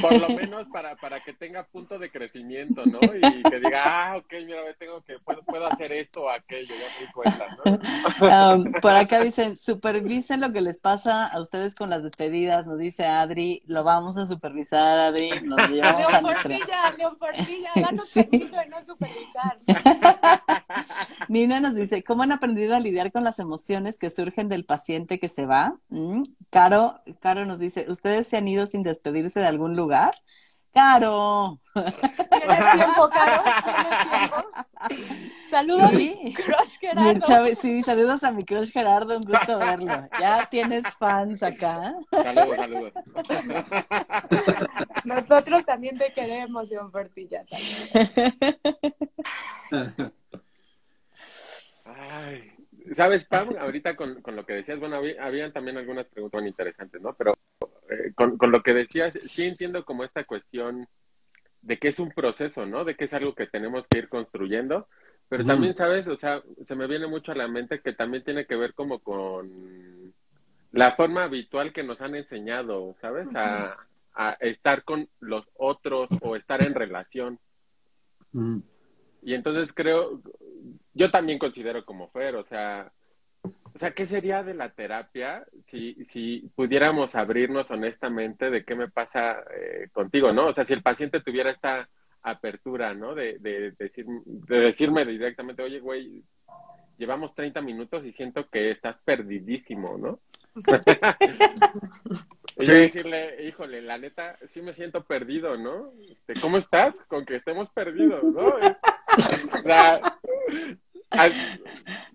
por, 0.00 0.20
lo 0.20 0.28
menos 0.28 0.66
para, 0.72 0.94
para 0.96 1.20
que 1.22 1.32
tenga 1.32 1.64
punto 1.64 1.98
de 1.98 2.10
crecimiento, 2.10 2.84
¿no? 2.86 3.00
Y 3.00 3.42
que 3.42 3.60
diga, 3.60 3.82
ah, 3.84 4.16
ok, 4.16 4.32
mira, 4.44 4.60
tengo 4.78 5.02
que, 5.02 5.18
puedo, 5.18 5.42
puedo 5.42 5.66
hacer 5.66 5.92
esto 5.92 6.22
o 6.22 6.30
aquello, 6.30 6.74
ya 6.74 6.86
me 6.94 7.06
di 7.06 7.12
cuenta, 7.12 7.46
¿no? 7.64 8.54
Um, 8.54 8.72
por 8.80 8.92
acá 8.92 9.20
dicen, 9.20 9.56
supervisen 9.56 10.40
lo 10.40 10.52
que 10.52 10.60
les 10.60 10.78
pasa 10.78 11.26
a 11.26 11.40
ustedes 11.40 11.74
con 11.74 11.90
las 11.90 12.02
despedidas, 12.02 12.66
nos 12.66 12.78
dice 12.78 13.04
Adri, 13.06 13.62
lo 13.66 13.84
vamos 13.84 14.16
a 14.16 14.26
supervisar, 14.26 14.98
Adri, 14.98 15.30
nos 15.42 15.68
llevamos 15.70 16.06
a 16.06 16.10
León 16.10 16.22
nuestra... 16.22 16.42
Portilla, 16.42 16.90
León 16.96 17.16
Portilla, 17.18 17.70
danos 17.74 18.08
Sí. 18.16 18.22
permiso 18.22 18.56
de 18.56 18.66
no 18.68 18.84
supervisar. 18.84 19.58
Nina 21.28 21.60
nos 21.60 21.74
dice, 21.74 21.95
¿cómo 22.04 22.22
han 22.22 22.32
aprendido 22.32 22.74
a 22.74 22.80
lidiar 22.80 23.12
con 23.12 23.24
las 23.24 23.38
emociones 23.38 23.98
que 23.98 24.10
surgen 24.10 24.48
del 24.48 24.64
paciente 24.64 25.18
que 25.18 25.28
se 25.28 25.46
va? 25.46 25.78
Mm, 25.88 26.22
Caro, 26.50 27.00
Caro 27.20 27.44
nos 27.46 27.58
dice, 27.60 27.90
¿ustedes 27.90 28.26
se 28.28 28.36
han 28.36 28.48
ido 28.48 28.66
sin 28.66 28.82
despedirse 28.82 29.40
de 29.40 29.46
algún 29.46 29.76
lugar? 29.76 30.14
Caro, 30.72 31.60
¿Tienes 32.30 32.72
tiempo, 32.74 33.08
Caro? 33.08 33.42
¿Tienes 33.64 34.10
tiempo? 34.10 34.36
Saludos 35.48 35.82
a 35.84 35.92
mi 35.92 36.08
Sí. 36.08 36.34
crush 36.34 36.68
Sí, 36.68 36.76
Gerardo. 36.80 37.46
Sí, 37.56 37.82
saludos 37.82 38.24
a 38.24 38.32
mi 38.32 38.42
crush 38.42 38.70
Gerardo, 38.72 39.16
un 39.16 39.22
gusto 39.22 39.58
verlo. 39.58 39.92
Ya 40.20 40.46
tienes 40.50 40.84
fans 40.98 41.42
acá. 41.42 41.94
Saludos, 42.12 42.56
saludos. 42.56 42.92
Nosotros 45.04 45.64
también 45.64 45.96
te 45.98 46.12
queremos, 46.12 46.68
León 46.68 46.90
Portilla. 46.90 47.44
también. 49.70 50.12
Ay, 51.86 52.52
¿sabes, 52.96 53.24
Pam? 53.24 53.48
Ahorita 53.58 53.94
con, 53.96 54.20
con 54.22 54.34
lo 54.34 54.44
que 54.44 54.54
decías, 54.54 54.80
bueno, 54.80 54.96
había, 54.96 55.24
habían 55.24 55.52
también 55.52 55.76
algunas 55.76 56.06
preguntas 56.06 56.40
muy 56.40 56.50
interesantes, 56.50 57.00
¿no? 57.00 57.14
Pero 57.14 57.32
eh, 57.88 58.12
con, 58.14 58.36
con 58.36 58.50
lo 58.50 58.62
que 58.62 58.74
decías, 58.74 59.12
sí 59.12 59.44
entiendo 59.44 59.84
como 59.84 60.04
esta 60.04 60.24
cuestión 60.24 60.88
de 61.62 61.78
que 61.78 61.88
es 61.88 61.98
un 61.98 62.10
proceso, 62.10 62.66
¿no? 62.66 62.84
De 62.84 62.96
que 62.96 63.04
es 63.04 63.12
algo 63.12 63.34
que 63.34 63.46
tenemos 63.46 63.84
que 63.88 64.00
ir 64.00 64.08
construyendo, 64.08 64.88
pero 65.28 65.44
también, 65.44 65.74
¿sabes? 65.74 66.06
O 66.06 66.16
sea, 66.16 66.42
se 66.68 66.74
me 66.76 66.86
viene 66.86 67.08
mucho 67.08 67.32
a 67.32 67.36
la 67.36 67.48
mente 67.48 67.80
que 67.80 67.92
también 67.92 68.22
tiene 68.22 68.46
que 68.46 68.54
ver 68.54 68.74
como 68.74 69.00
con 69.00 70.14
la 70.70 70.92
forma 70.92 71.24
habitual 71.24 71.72
que 71.72 71.82
nos 71.82 72.00
han 72.00 72.14
enseñado, 72.14 72.94
¿sabes? 73.00 73.26
A, 73.34 73.76
a 74.14 74.32
estar 74.40 74.84
con 74.84 75.08
los 75.20 75.44
otros 75.54 76.08
o 76.20 76.36
estar 76.36 76.62
en 76.62 76.74
relación. 76.74 77.38
Mm. 78.32 78.58
Y 79.22 79.34
entonces 79.34 79.72
creo, 79.74 80.22
yo 80.96 81.10
también 81.10 81.38
considero 81.38 81.84
como 81.84 82.08
Fer, 82.08 82.36
o 82.36 82.44
sea, 82.44 82.90
o 83.42 83.78
sea, 83.78 83.90
¿qué 83.90 84.06
sería 84.06 84.42
de 84.42 84.54
la 84.54 84.70
terapia 84.70 85.44
si, 85.66 85.94
si 86.06 86.50
pudiéramos 86.54 87.14
abrirnos 87.14 87.70
honestamente 87.70 88.50
de 88.50 88.64
qué 88.64 88.74
me 88.74 88.88
pasa 88.88 89.44
eh, 89.54 89.88
contigo, 89.92 90.32
¿no? 90.32 90.46
O 90.46 90.54
sea, 90.54 90.64
si 90.64 90.72
el 90.72 90.82
paciente 90.82 91.20
tuviera 91.20 91.50
esta 91.50 91.86
apertura, 92.22 92.94
¿no? 92.94 93.14
De, 93.14 93.38
de, 93.38 93.72
decir, 93.72 94.06
de 94.24 94.58
decirme 94.58 95.04
directamente, 95.04 95.62
oye, 95.62 95.80
güey, 95.80 96.24
llevamos 96.96 97.34
30 97.34 97.60
minutos 97.60 98.02
y 98.06 98.12
siento 98.12 98.48
que 98.48 98.70
estás 98.70 98.96
perdidísimo, 99.04 99.98
¿no? 99.98 100.20
y 102.56 102.64
yo 102.64 102.72
decirle, 102.72 103.46
híjole, 103.46 103.82
la 103.82 103.98
neta, 103.98 104.38
sí 104.48 104.62
me 104.62 104.72
siento 104.72 105.04
perdido, 105.04 105.58
¿no? 105.58 105.92
Este, 106.10 106.40
¿Cómo 106.40 106.56
estás? 106.56 106.94
Con 107.08 107.26
que 107.26 107.36
estemos 107.36 107.68
perdidos, 107.72 108.24
¿no? 108.24 108.40
O 109.16 109.58
sea, 109.60 109.98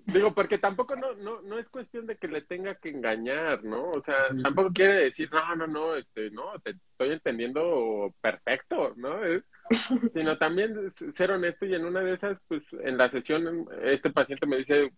digo, 0.05 0.33
porque 0.33 0.57
tampoco 0.57 0.95
no, 0.95 1.13
no, 1.15 1.41
no 1.41 1.57
es 1.59 1.67
cuestión 1.69 2.07
de 2.07 2.17
que 2.17 2.27
le 2.27 2.41
tenga 2.41 2.75
que 2.75 2.89
engañar, 2.89 3.63
¿no? 3.63 3.85
O 3.85 4.01
sea, 4.03 4.15
tampoco 4.43 4.71
quiere 4.73 4.95
decir, 4.95 5.29
no, 5.31 5.55
no, 5.55 5.67
no, 5.67 5.95
este, 5.95 6.29
no, 6.31 6.53
te 6.63 6.71
estoy 6.71 7.11
entendiendo 7.11 8.13
perfecto, 8.21 8.93
¿no? 8.97 9.23
Es- 9.23 9.43
sino 10.13 10.37
también 10.37 10.93
ser 11.15 11.31
honesto 11.31 11.65
y 11.65 11.75
en 11.75 11.85
una 11.85 12.01
de 12.01 12.13
esas, 12.13 12.37
pues, 12.47 12.61
en 12.83 12.97
la 12.97 13.09
sesión, 13.09 13.67
este 13.83 14.09
paciente 14.09 14.45
me 14.45 14.57
dice, 14.57 14.91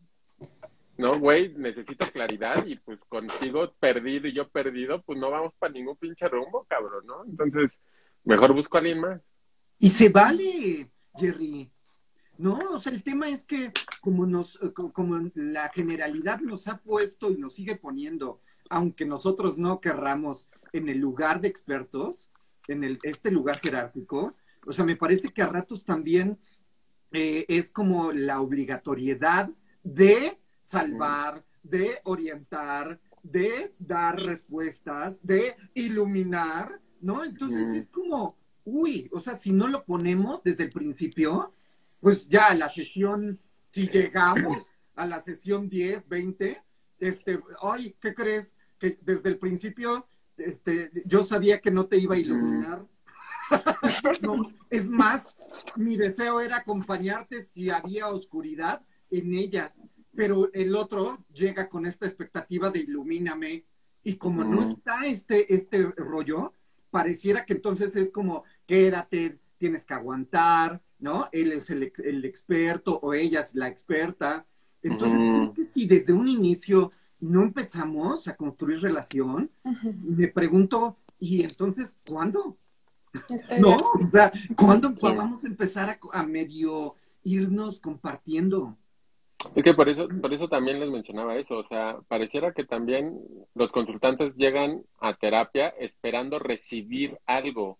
no, 0.97 1.17
güey, 1.19 1.53
necesito 1.55 2.07
claridad 2.11 2.65
y 2.65 2.75
pues 2.77 2.99
contigo 3.09 3.73
perdido 3.79 4.27
y 4.27 4.33
yo 4.33 4.47
perdido, 4.49 5.01
pues 5.01 5.19
no 5.19 5.29
vamos 5.31 5.53
para 5.59 5.73
ningún 5.73 5.97
pinche 5.97 6.27
rumbo, 6.27 6.65
cabrón, 6.69 7.05
¿no? 7.05 7.23
Entonces, 7.25 7.71
mejor 8.23 8.53
busco 8.53 8.77
a 8.77 8.79
alguien 8.79 8.99
más. 8.99 9.21
Y 9.79 9.89
se 9.89 10.09
vale, 10.09 10.89
Jerry. 11.15 11.69
No, 12.37 12.57
o 12.71 12.79
sea, 12.79 12.91
el 12.91 13.03
tema 13.03 13.29
es 13.29 13.45
que 13.45 13.71
como 14.01 14.25
nos, 14.25 14.57
co- 14.73 14.91
como 14.91 15.29
la 15.35 15.69
generalidad 15.69 16.39
nos 16.41 16.67
ha 16.67 16.77
puesto 16.77 17.31
y 17.31 17.37
nos 17.37 17.53
sigue 17.53 17.75
poniendo, 17.75 18.41
aunque 18.69 19.05
nosotros 19.05 19.57
no 19.57 19.79
querramos, 19.79 20.47
en 20.73 20.89
el 20.89 20.99
lugar 20.99 21.39
de 21.41 21.47
expertos, 21.47 22.31
en 22.67 22.83
el, 22.83 22.99
este 23.03 23.29
lugar 23.29 23.59
jerárquico, 23.59 24.33
o 24.65 24.71
sea, 24.71 24.83
me 24.85 24.95
parece 24.95 25.29
que 25.29 25.41
a 25.43 25.47
ratos 25.47 25.85
también 25.85 26.39
eh, 27.11 27.45
es 27.47 27.69
como 27.71 28.11
la 28.11 28.41
obligatoriedad 28.41 29.49
de 29.83 30.39
salvar, 30.61 31.45
de 31.61 31.99
orientar, 32.05 32.99
de 33.21 33.71
dar 33.81 34.19
respuestas, 34.19 35.19
de 35.25 35.55
iluminar, 35.75 36.81
¿no? 37.01 37.23
Entonces 37.23 37.67
es 37.75 37.87
como, 37.89 38.35
uy, 38.65 39.09
o 39.13 39.19
sea, 39.19 39.37
si 39.37 39.51
no 39.53 39.67
lo 39.67 39.83
ponemos 39.85 40.41
desde 40.41 40.63
el 40.63 40.69
principio, 40.71 41.51
pues 42.03 42.27
ya 42.27 42.53
la 42.53 42.67
sesión, 42.69 43.39
si 43.65 43.87
llegamos 43.87 44.73
a 44.93 45.05
la 45.05 45.21
sesión 45.21 45.69
10, 45.69 46.09
20, 46.09 46.61
este, 46.99 47.39
ay, 47.61 47.95
¿qué 48.01 48.13
crees? 48.13 48.55
Que 48.77 48.99
desde 49.01 49.29
el 49.29 49.39
principio, 49.39 50.05
este, 50.35 50.91
yo 51.05 51.23
sabía 51.23 51.61
que 51.61 51.71
no 51.71 51.85
te 51.85 51.97
iba 51.97 52.15
a 52.15 52.19
iluminar. 52.19 52.85
no, 54.21 54.51
es 54.69 54.89
más, 54.89 55.37
mi 55.77 55.95
deseo 55.95 56.41
era 56.41 56.57
acompañarte 56.57 57.45
si 57.45 57.69
había 57.69 58.09
oscuridad 58.09 58.85
en 59.09 59.33
ella, 59.33 59.73
pero 60.13 60.51
el 60.51 60.75
otro 60.75 61.23
llega 61.33 61.69
con 61.69 61.85
esta 61.85 62.05
expectativa 62.05 62.69
de 62.69 62.81
ilumíname 62.81 63.63
y 64.03 64.17
como 64.17 64.43
no 64.43 64.61
está 64.61 65.05
este, 65.05 65.55
este 65.55 65.83
rollo, 65.95 66.51
pareciera 66.91 67.45
que 67.45 67.53
entonces 67.53 67.95
es 67.95 68.11
como, 68.11 68.43
quédate, 68.67 69.39
tienes 69.57 69.85
que 69.85 69.93
aguantar, 69.93 70.81
¿no? 71.03 71.27
Él 71.33 71.51
es 71.51 71.69
el, 71.69 71.91
el 72.03 72.25
experto 72.25 72.97
o 73.03 73.13
ella 73.13 73.41
es 73.41 73.53
la 73.55 73.67
experta. 73.67 74.45
Entonces, 74.81 75.19
creo 75.19 75.53
que 75.53 75.63
si 75.65 75.85
desde 75.85 76.13
un 76.13 76.29
inicio 76.29 76.91
no 77.19 77.43
empezamos 77.43 78.27
a 78.27 78.35
construir 78.35 78.81
relación, 78.81 79.51
me 80.01 80.29
pregunto, 80.29 80.97
¿y 81.19 81.43
entonces 81.43 81.97
cuándo? 82.09 82.55
no, 83.59 83.75
o 83.75 84.05
sea, 84.05 84.31
¿cuándo 84.55 84.93
vamos 84.99 85.43
a 85.43 85.47
empezar 85.47 85.99
a, 86.13 86.23
medio 86.23 86.95
irnos 87.23 87.79
compartiendo? 87.79 88.77
Es 89.55 89.63
que 89.63 89.73
por 89.73 89.89
eso, 89.89 90.07
por 90.21 90.33
eso 90.33 90.47
también 90.47 90.79
les 90.79 90.89
mencionaba 90.89 91.35
eso, 91.35 91.57
o 91.57 91.67
sea, 91.67 91.97
pareciera 92.07 92.53
que 92.53 92.63
también 92.63 93.19
los 93.55 93.71
consultantes 93.71 94.33
llegan 94.35 94.83
a 94.99 95.15
terapia 95.15 95.67
esperando 95.79 96.39
recibir 96.39 97.19
algo. 97.25 97.77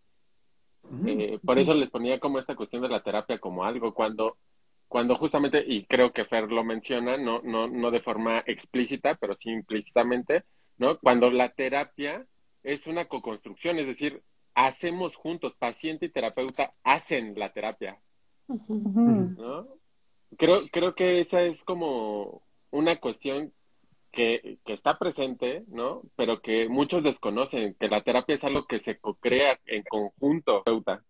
Eh, 1.06 1.40
por 1.44 1.58
eso 1.60 1.74
les 1.74 1.90
ponía 1.90 2.20
como 2.20 2.40
esta 2.40 2.56
cuestión 2.56 2.82
de 2.82 2.90
la 2.90 3.04
terapia 3.04 3.40
como 3.40 3.64
algo, 3.64 3.94
cuando, 3.94 4.38
cuando 4.88 5.16
justamente, 5.16 5.64
y 5.66 5.86
creo 5.86 6.12
que 6.12 6.26
Fer 6.26 6.52
lo 6.52 6.64
menciona, 6.64 7.18
no, 7.18 7.42
no, 7.42 7.68
no 7.68 7.92
de 7.92 8.02
forma 8.02 8.44
explícita, 8.46 9.16
pero 9.16 9.36
sí 9.36 9.50
implícitamente, 9.50 10.44
¿no? 10.78 11.00
Cuando 11.00 11.32
la 11.32 11.50
terapia 11.50 12.26
es 12.64 12.88
una 12.88 13.06
co-construcción, 13.06 13.80
es 13.80 13.88
decir, 13.88 14.22
hacemos 14.56 15.16
juntos, 15.16 15.56
paciente 15.58 16.06
y 16.06 16.10
terapeuta 16.10 16.74
hacen 16.84 17.34
la 17.38 17.52
terapia. 17.52 18.00
¿no? 18.48 19.68
Creo, 20.38 20.58
creo 20.72 20.96
que 20.96 21.22
esa 21.22 21.42
es 21.42 21.64
como 21.64 22.44
una 22.72 23.00
cuestión 23.00 23.54
que, 24.14 24.60
que, 24.64 24.74
está 24.74 24.98
presente, 24.98 25.66
¿no? 25.68 26.04
Pero 26.16 26.42
que 26.42 26.70
muchos 26.70 27.04
desconocen, 27.04 27.76
que 27.80 27.88
la 27.90 28.04
terapia 28.04 28.36
es 28.36 28.44
algo 28.44 28.66
que 28.66 28.80
se 28.80 29.00
crea 29.20 29.60
en 29.66 29.84
conjunto, 29.84 30.64
terapeuta. 30.64 31.04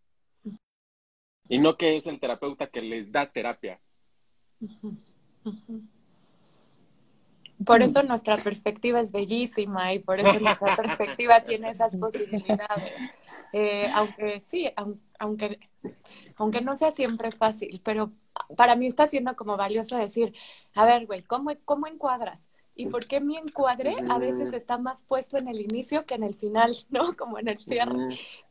Y 1.50 1.60
no 1.60 1.76
que 1.76 1.98
es 1.98 2.08
el 2.08 2.20
terapeuta 2.20 2.68
que 2.68 2.82
les 2.82 3.12
da 3.12 3.30
terapia. 3.30 3.80
Por 7.66 7.82
eso 7.82 8.04
nuestra 8.04 8.38
perspectiva 8.38 9.02
es 9.02 9.12
bellísima 9.12 9.94
y 9.94 10.00
por 10.00 10.20
eso 10.20 10.40
nuestra 10.40 10.76
perspectiva 10.76 11.42
tiene 11.42 11.70
esas 11.70 11.96
posibilidades. 11.98 13.22
Eh, 13.52 13.88
aunque 13.94 14.42
sí, 14.42 14.72
aunque, 15.20 15.60
aunque 16.38 16.62
no 16.62 16.76
sea 16.76 16.92
siempre 16.92 17.32
fácil, 17.32 17.82
pero 17.84 18.12
para 18.56 18.76
mí 18.76 18.88
está 18.88 19.06
siendo 19.06 19.36
como 19.36 19.58
valioso 19.58 19.96
decir, 19.98 20.34
a 20.74 20.86
ver, 20.86 21.06
güey, 21.06 21.22
¿cómo, 21.22 21.52
¿cómo 21.66 21.88
encuadras? 21.88 22.50
¿Y 22.76 22.88
por 22.88 23.06
qué 23.06 23.22
mi 23.22 23.38
encuadre 23.38 23.96
a 24.10 24.18
veces 24.18 24.54
está 24.54 24.78
más 24.78 25.04
puesto 25.04 25.38
en 25.38 25.48
el 25.48 25.62
inicio 25.62 26.06
que 26.06 26.16
en 26.16 26.24
el 26.24 26.36
final, 26.36 26.76
¿no? 26.90 27.16
Como 27.16 27.40
en 27.40 27.50
el 27.50 27.60
cierre. 27.60 27.94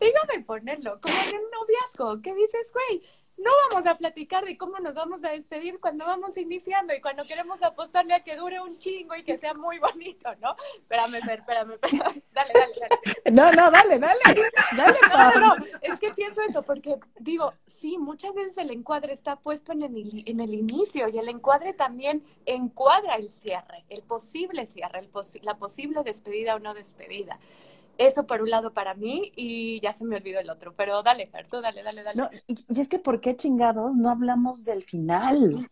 Dígame 0.00 0.44
ponerlo, 0.46 1.00
como 1.00 1.14
en 1.14 1.36
un 1.36 1.50
noviazgo, 1.50 2.22
¿qué 2.22 2.34
dices, 2.34 2.72
güey? 2.72 3.02
No 3.42 3.50
vamos 3.68 3.86
a 3.86 3.96
platicar 3.96 4.44
de 4.44 4.56
cómo 4.56 4.78
nos 4.78 4.94
vamos 4.94 5.24
a 5.24 5.30
despedir 5.30 5.80
cuando 5.80 6.06
vamos 6.06 6.36
iniciando 6.36 6.94
y 6.94 7.00
cuando 7.00 7.24
queremos 7.24 7.62
apostarle 7.62 8.14
a 8.14 8.22
que 8.22 8.36
dure 8.36 8.60
un 8.60 8.78
chingo 8.78 9.14
y 9.14 9.22
que 9.22 9.38
sea 9.38 9.54
muy 9.54 9.78
bonito, 9.78 10.34
¿no? 10.40 10.54
Espérame, 10.76 11.16
espérame, 11.16 11.72
espérame. 11.72 12.22
Dale, 12.32 12.52
dale, 12.54 12.74
dale. 12.80 13.32
No, 13.32 13.52
no, 13.52 13.70
dale, 13.70 13.98
dale. 13.98 14.20
Dale, 14.76 14.98
no, 15.12 15.40
no, 15.40 15.56
no, 15.56 15.64
es 15.82 15.98
que 15.98 16.12
pienso 16.12 16.40
eso 16.42 16.62
porque 16.62 16.98
digo, 17.20 17.52
sí, 17.66 17.98
muchas 17.98 18.34
veces 18.34 18.58
el 18.58 18.70
encuadre 18.70 19.12
está 19.12 19.36
puesto 19.36 19.72
en 19.72 19.82
el, 19.82 20.22
en 20.26 20.40
el 20.40 20.54
inicio 20.54 21.08
y 21.08 21.18
el 21.18 21.28
encuadre 21.28 21.72
también 21.74 22.24
encuadra 22.46 23.16
el 23.16 23.28
cierre, 23.28 23.84
el 23.88 24.02
posible 24.02 24.66
cierre, 24.66 25.00
el 25.00 25.10
la 25.42 25.58
posible 25.58 26.02
despedida 26.04 26.54
o 26.54 26.58
no 26.58 26.74
despedida. 26.74 27.38
Eso 27.98 28.26
por 28.26 28.42
un 28.42 28.50
lado 28.50 28.72
para 28.72 28.94
mí 28.94 29.32
y 29.36 29.80
ya 29.80 29.92
se 29.92 30.04
me 30.04 30.16
olvidó 30.16 30.40
el 30.40 30.50
otro, 30.50 30.74
pero 30.74 31.02
dale, 31.02 31.28
Gerto, 31.28 31.60
dale, 31.60 31.82
dale, 31.82 32.02
dale. 32.02 32.16
No, 32.16 32.30
y, 32.46 32.80
es 32.80 32.88
que 32.88 32.98
¿por 32.98 33.20
qué 33.20 33.36
chingados 33.36 33.94
no 33.94 34.10
hablamos 34.10 34.64
del 34.64 34.82
final? 34.82 35.68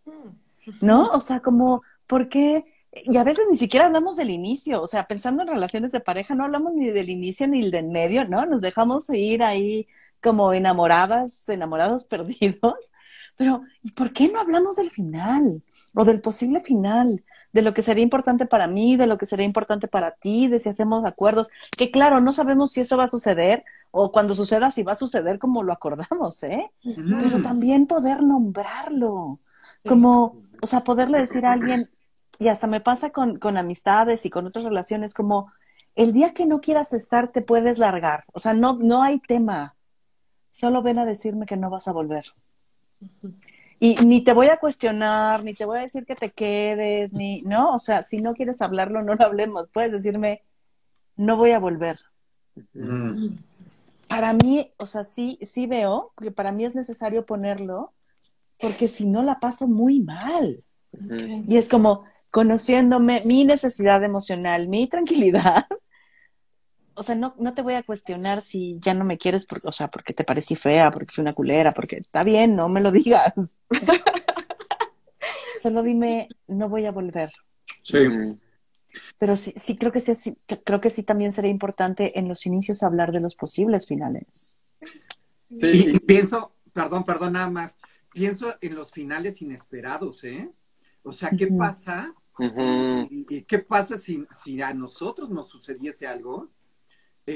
¿No? 0.80 1.08
O 1.08 1.20
sea, 1.20 1.40
como, 1.40 1.82
¿por 2.06 2.28
qué? 2.28 2.64
Y 2.92 3.16
a 3.16 3.24
veces 3.24 3.46
ni 3.50 3.56
siquiera 3.56 3.86
hablamos 3.86 4.16
del 4.16 4.30
inicio, 4.30 4.82
o 4.82 4.86
sea, 4.86 5.06
pensando 5.06 5.42
en 5.42 5.48
relaciones 5.48 5.92
de 5.92 6.00
pareja, 6.00 6.34
no 6.34 6.44
hablamos 6.44 6.74
ni 6.74 6.90
del 6.90 7.08
inicio 7.08 7.46
ni 7.46 7.70
del 7.70 7.88
medio, 7.88 8.24
¿no? 8.28 8.44
Nos 8.46 8.60
dejamos 8.60 9.08
ir 9.10 9.42
ahí 9.42 9.86
como 10.22 10.52
enamoradas, 10.52 11.48
enamorados 11.48 12.04
perdidos. 12.06 12.92
Pero, 13.36 13.62
¿por 13.94 14.12
qué 14.12 14.28
no 14.28 14.40
hablamos 14.40 14.76
del 14.76 14.90
final 14.90 15.62
o 15.94 16.04
del 16.04 16.20
posible 16.20 16.60
final? 16.60 17.24
De 17.52 17.62
lo 17.62 17.74
que 17.74 17.82
sería 17.82 18.02
importante 18.02 18.46
para 18.46 18.66
mí, 18.66 18.96
de 18.96 19.06
lo 19.06 19.18
que 19.18 19.26
sería 19.26 19.46
importante 19.46 19.88
para 19.88 20.12
ti, 20.12 20.48
de 20.48 20.60
si 20.60 20.68
hacemos 20.68 21.04
acuerdos, 21.04 21.50
que 21.76 21.90
claro, 21.90 22.20
no 22.20 22.32
sabemos 22.32 22.72
si 22.72 22.80
eso 22.80 22.96
va 22.96 23.04
a 23.04 23.08
suceder 23.08 23.64
o 23.90 24.12
cuando 24.12 24.34
suceda 24.34 24.70
si 24.70 24.82
va 24.82 24.92
a 24.92 24.96
suceder 24.96 25.38
como 25.38 25.62
lo 25.62 25.72
acordamos, 25.72 26.42
¿eh? 26.44 26.70
Pero 26.82 27.42
también 27.42 27.86
poder 27.86 28.22
nombrarlo, 28.22 29.40
como, 29.86 30.42
o 30.62 30.66
sea, 30.66 30.80
poderle 30.80 31.18
decir 31.18 31.44
a 31.44 31.52
alguien, 31.52 31.90
y 32.38 32.48
hasta 32.48 32.66
me 32.66 32.80
pasa 32.80 33.10
con, 33.10 33.38
con 33.38 33.56
amistades 33.56 34.24
y 34.24 34.30
con 34.30 34.46
otras 34.46 34.64
relaciones, 34.64 35.12
como, 35.12 35.52
el 35.96 36.12
día 36.12 36.32
que 36.32 36.46
no 36.46 36.60
quieras 36.60 36.92
estar 36.92 37.32
te 37.32 37.42
puedes 37.42 37.78
largar, 37.78 38.24
o 38.32 38.38
sea, 38.38 38.52
no, 38.54 38.74
no 38.74 39.02
hay 39.02 39.18
tema, 39.18 39.74
solo 40.50 40.82
ven 40.82 40.98
a 40.98 41.04
decirme 41.04 41.46
que 41.46 41.56
no 41.56 41.68
vas 41.68 41.88
a 41.88 41.92
volver. 41.92 42.24
Y 43.82 43.94
ni 44.04 44.22
te 44.22 44.34
voy 44.34 44.48
a 44.48 44.58
cuestionar, 44.58 45.42
ni 45.42 45.54
te 45.54 45.64
voy 45.64 45.78
a 45.78 45.82
decir 45.82 46.04
que 46.04 46.14
te 46.14 46.30
quedes, 46.30 47.14
ni, 47.14 47.40
¿no? 47.42 47.74
O 47.74 47.78
sea, 47.78 48.02
si 48.02 48.20
no 48.20 48.34
quieres 48.34 48.60
hablarlo, 48.60 49.02
no 49.02 49.14
lo 49.14 49.24
hablemos. 49.24 49.70
Puedes 49.72 49.92
decirme, 49.92 50.42
no 51.16 51.38
voy 51.38 51.52
a 51.52 51.58
volver. 51.58 51.98
Para 54.06 54.34
mí, 54.34 54.70
o 54.76 54.84
sea, 54.84 55.04
sí, 55.04 55.38
sí 55.40 55.66
veo 55.66 56.12
que 56.20 56.30
para 56.30 56.52
mí 56.52 56.66
es 56.66 56.74
necesario 56.74 57.24
ponerlo, 57.24 57.94
porque 58.58 58.86
si 58.86 59.06
no 59.06 59.22
la 59.22 59.38
paso 59.38 59.66
muy 59.66 60.00
mal. 60.00 60.62
Y 61.48 61.56
es 61.56 61.68
como 61.68 62.04
conociéndome 62.30 63.22
mi 63.24 63.44
necesidad 63.44 64.04
emocional, 64.04 64.68
mi 64.68 64.88
tranquilidad, 64.88 65.66
o 67.00 67.02
sea, 67.02 67.14
no, 67.14 67.34
no 67.38 67.54
te 67.54 67.62
voy 67.62 67.72
a 67.72 67.82
cuestionar 67.82 68.42
si 68.42 68.78
ya 68.78 68.92
no 68.92 69.06
me 69.06 69.16
quieres, 69.16 69.46
por, 69.46 69.58
o 69.64 69.72
sea, 69.72 69.88
porque 69.88 70.12
te 70.12 70.22
parecí 70.22 70.54
fea, 70.54 70.90
porque 70.90 71.14
fui 71.14 71.22
una 71.22 71.32
culera, 71.32 71.72
porque 71.72 71.96
está 71.96 72.22
bien, 72.22 72.54
no 72.54 72.68
me 72.68 72.82
lo 72.82 72.92
digas. 72.92 73.32
Solo 75.62 75.82
dime, 75.82 76.28
no 76.46 76.68
voy 76.68 76.84
a 76.84 76.92
volver. 76.92 77.30
Sí. 77.82 78.00
Pero 79.16 79.34
sí, 79.38 79.54
sí 79.56 79.78
creo 79.78 79.92
que 79.92 80.00
sí, 80.00 80.36
creo 80.62 80.82
que 80.82 80.90
sí 80.90 81.02
también 81.02 81.32
sería 81.32 81.50
importante 81.50 82.18
en 82.18 82.28
los 82.28 82.44
inicios 82.44 82.82
hablar 82.82 83.12
de 83.12 83.20
los 83.20 83.34
posibles 83.34 83.86
finales. 83.86 84.60
Y, 85.48 85.98
pienso, 86.00 86.52
perdón, 86.74 87.04
perdón, 87.04 87.32
nada 87.32 87.48
más, 87.48 87.78
pienso 88.12 88.54
en 88.60 88.74
los 88.74 88.92
finales 88.92 89.40
inesperados, 89.40 90.22
¿eh? 90.24 90.50
O 91.02 91.12
sea, 91.12 91.30
¿qué 91.30 91.46
pasa? 91.46 92.12
y, 93.08 93.42
¿Qué 93.44 93.58
pasa 93.58 93.96
si, 93.96 94.26
si 94.30 94.60
a 94.60 94.74
nosotros 94.74 95.30
nos 95.30 95.48
sucediese 95.48 96.06
algo? 96.06 96.50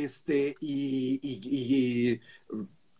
Este, 0.02 0.56
y, 0.60 2.20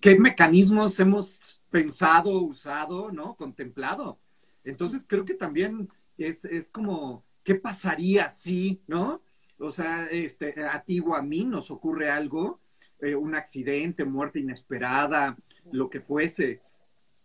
qué 0.00 0.18
mecanismos 0.18 1.00
hemos 1.00 1.60
pensado, 1.70 2.40
usado, 2.42 3.10
¿no? 3.10 3.34
Contemplado. 3.34 4.18
Entonces 4.64 5.04
creo 5.06 5.24
que 5.24 5.34
también 5.34 5.88
es, 6.18 6.70
como, 6.70 7.24
¿qué 7.42 7.54
pasaría 7.56 8.28
si, 8.28 8.80
¿no? 8.86 9.20
O 9.58 9.70
sea, 9.70 10.06
este, 10.06 10.54
a 10.64 10.80
ti 10.82 11.00
o 11.00 11.14
a 11.14 11.22
mí 11.22 11.44
nos 11.44 11.70
ocurre 11.70 12.10
algo, 12.10 12.60
eh, 13.00 13.14
un 13.14 13.34
accidente, 13.34 14.04
muerte 14.04 14.40
inesperada, 14.40 15.36
lo 15.72 15.90
que 15.90 16.00
fuese. 16.00 16.60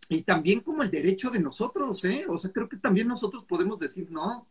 Y 0.07 0.23
también 0.23 0.61
como 0.61 0.81
el 0.83 0.89
derecho 0.89 1.29
de 1.29 1.39
nosotros, 1.39 2.03
¿eh? 2.05 2.25
O 2.27 2.37
sea, 2.37 2.51
creo 2.51 2.67
que 2.67 2.77
también 2.77 3.07
nosotros 3.07 3.43
podemos 3.43 3.77
decir, 3.77 4.09
no, 4.09 4.47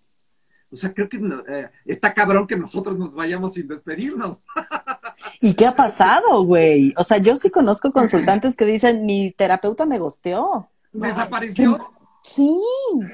o 0.70 0.76
sea, 0.76 0.92
creo 0.92 1.08
que 1.08 1.18
eh, 1.48 1.70
está 1.86 2.12
cabrón 2.12 2.46
que 2.46 2.56
nosotros 2.56 2.98
nos 2.98 3.14
vayamos 3.14 3.54
sin 3.54 3.66
despedirnos. 3.66 4.40
¿Y 5.40 5.54
qué 5.54 5.66
ha 5.66 5.76
pasado, 5.76 6.44
güey? 6.44 6.92
O 6.96 7.04
sea, 7.04 7.18
yo 7.18 7.36
sí 7.36 7.50
conozco 7.50 7.92
consultantes 7.92 8.56
que 8.56 8.64
dicen, 8.64 9.06
mi 9.06 9.30
terapeuta 9.30 9.86
me 9.86 9.98
gosteó. 9.98 10.68
¿Desapareció? 10.92 11.78
Sí, 12.22 12.60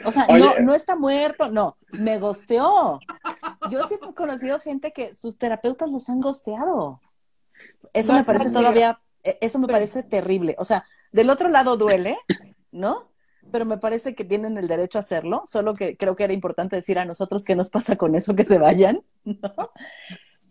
o 0.04 0.10
sea, 0.10 0.26
no, 0.26 0.58
no 0.60 0.74
está 0.74 0.96
muerto, 0.96 1.50
no, 1.50 1.76
me 1.92 2.18
gosteó. 2.18 2.98
Yo 3.70 3.86
sí 3.86 3.94
he 3.94 4.14
conocido 4.14 4.58
gente 4.58 4.92
que 4.92 5.14
sus 5.14 5.38
terapeutas 5.38 5.90
los 5.90 6.08
han 6.08 6.20
gosteado. 6.20 7.00
Eso 7.92 8.12
me 8.12 8.24
parece 8.24 8.50
todavía, 8.50 9.00
e, 9.22 9.38
eso 9.40 9.58
me 9.58 9.68
parece 9.68 10.02
terrible. 10.02 10.56
O 10.58 10.64
sea, 10.64 10.84
del 11.12 11.30
otro 11.30 11.48
lado 11.48 11.76
duele, 11.76 12.16
¿no? 12.72 13.08
Pero 13.52 13.66
me 13.66 13.78
parece 13.78 14.14
que 14.16 14.24
tienen 14.24 14.58
el 14.58 14.66
derecho 14.66 14.98
a 14.98 15.02
hacerlo, 15.02 15.44
solo 15.46 15.74
que 15.74 15.96
creo 15.96 16.16
que 16.16 16.24
era 16.24 16.32
importante 16.32 16.74
decir 16.74 16.98
a 16.98 17.04
nosotros 17.04 17.44
qué 17.44 17.54
nos 17.54 17.70
pasa 17.70 17.94
con 17.94 18.16
eso, 18.16 18.34
que 18.34 18.44
se 18.44 18.58
vayan, 18.58 19.04
¿no? 19.24 19.70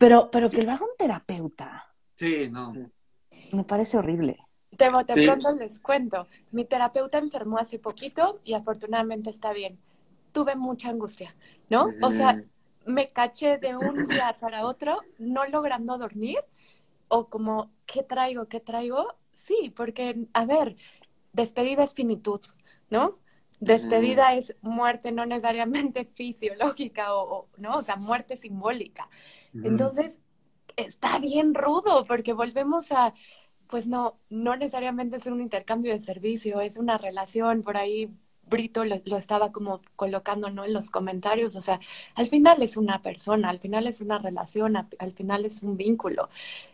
Pero, 0.03 0.29
pero 0.29 0.49
que 0.49 0.63
lo 0.63 0.71
haga 0.73 0.83
un 0.83 0.97
terapeuta. 0.97 1.95
Sí, 2.17 2.49
no. 2.51 2.73
Me 3.53 3.63
parece 3.63 3.97
horrible. 3.97 4.37
De, 4.71 4.91
de 5.07 5.13
pronto 5.13 5.55
les 5.55 5.79
cuento, 5.79 6.27
mi 6.51 6.65
terapeuta 6.65 7.19
enfermó 7.19 7.57
hace 7.57 7.79
poquito 7.79 8.41
y 8.43 8.53
afortunadamente 8.53 9.29
está 9.29 9.53
bien. 9.53 9.79
Tuve 10.33 10.57
mucha 10.57 10.89
angustia, 10.89 11.33
¿no? 11.69 11.87
O 12.01 12.11
sea, 12.11 12.43
me 12.85 13.13
caché 13.13 13.59
de 13.59 13.77
un 13.77 14.05
día 14.07 14.35
para 14.41 14.65
otro 14.65 14.99
no 15.19 15.45
logrando 15.45 15.97
dormir 15.97 16.39
o 17.07 17.29
como, 17.29 17.71
¿qué 17.85 18.03
traigo? 18.03 18.49
¿Qué 18.49 18.59
traigo? 18.59 19.15
Sí, 19.31 19.71
porque, 19.73 20.27
a 20.33 20.43
ver, 20.43 20.75
despedida 21.31 21.83
es 21.85 21.93
finitud, 21.93 22.41
¿no? 22.89 23.19
Despedida 23.63 24.33
es 24.35 24.55
muerte 24.61 25.11
no 25.11 25.25
necesariamente 25.25 26.05
fisiológica 26.15 27.15
o, 27.15 27.47
¿no? 27.57 27.77
O 27.77 27.83
sea, 27.83 27.95
muerte 27.95 28.37
simbólica. 28.37 29.09
Entonces, 29.53 30.19
está 30.75 31.19
bien 31.19 31.53
rudo 31.53 32.03
porque 32.05 32.33
volvemos 32.33 32.91
a, 32.91 33.13
pues 33.67 33.87
no, 33.87 34.19
no 34.29 34.55
necesariamente 34.55 35.17
es 35.17 35.25
un 35.25 35.41
intercambio 35.41 35.93
de 35.93 35.99
servicio, 35.99 36.61
es 36.61 36.77
una 36.77 36.97
relación, 36.97 37.61
por 37.61 37.77
ahí 37.77 38.11
Brito 38.45 38.83
lo, 38.83 39.17
estaba 39.17 39.51
como 39.51 39.81
colocando 39.95 40.49
¿no? 40.49 40.65
en 40.65 40.73
los 40.73 40.89
comentarios, 40.89 41.55
o 41.55 41.61
sea, 41.61 41.79
al 42.15 42.27
final 42.27 42.61
es 42.61 42.77
una 42.77 43.01
persona, 43.01 43.49
al 43.49 43.59
final 43.59 43.87
es 43.87 44.01
una 44.01 44.19
relación, 44.19 44.75
al 44.75 45.11
final 45.13 45.45
es 45.45 45.63
un 45.63 45.77
vínculo 45.77 46.29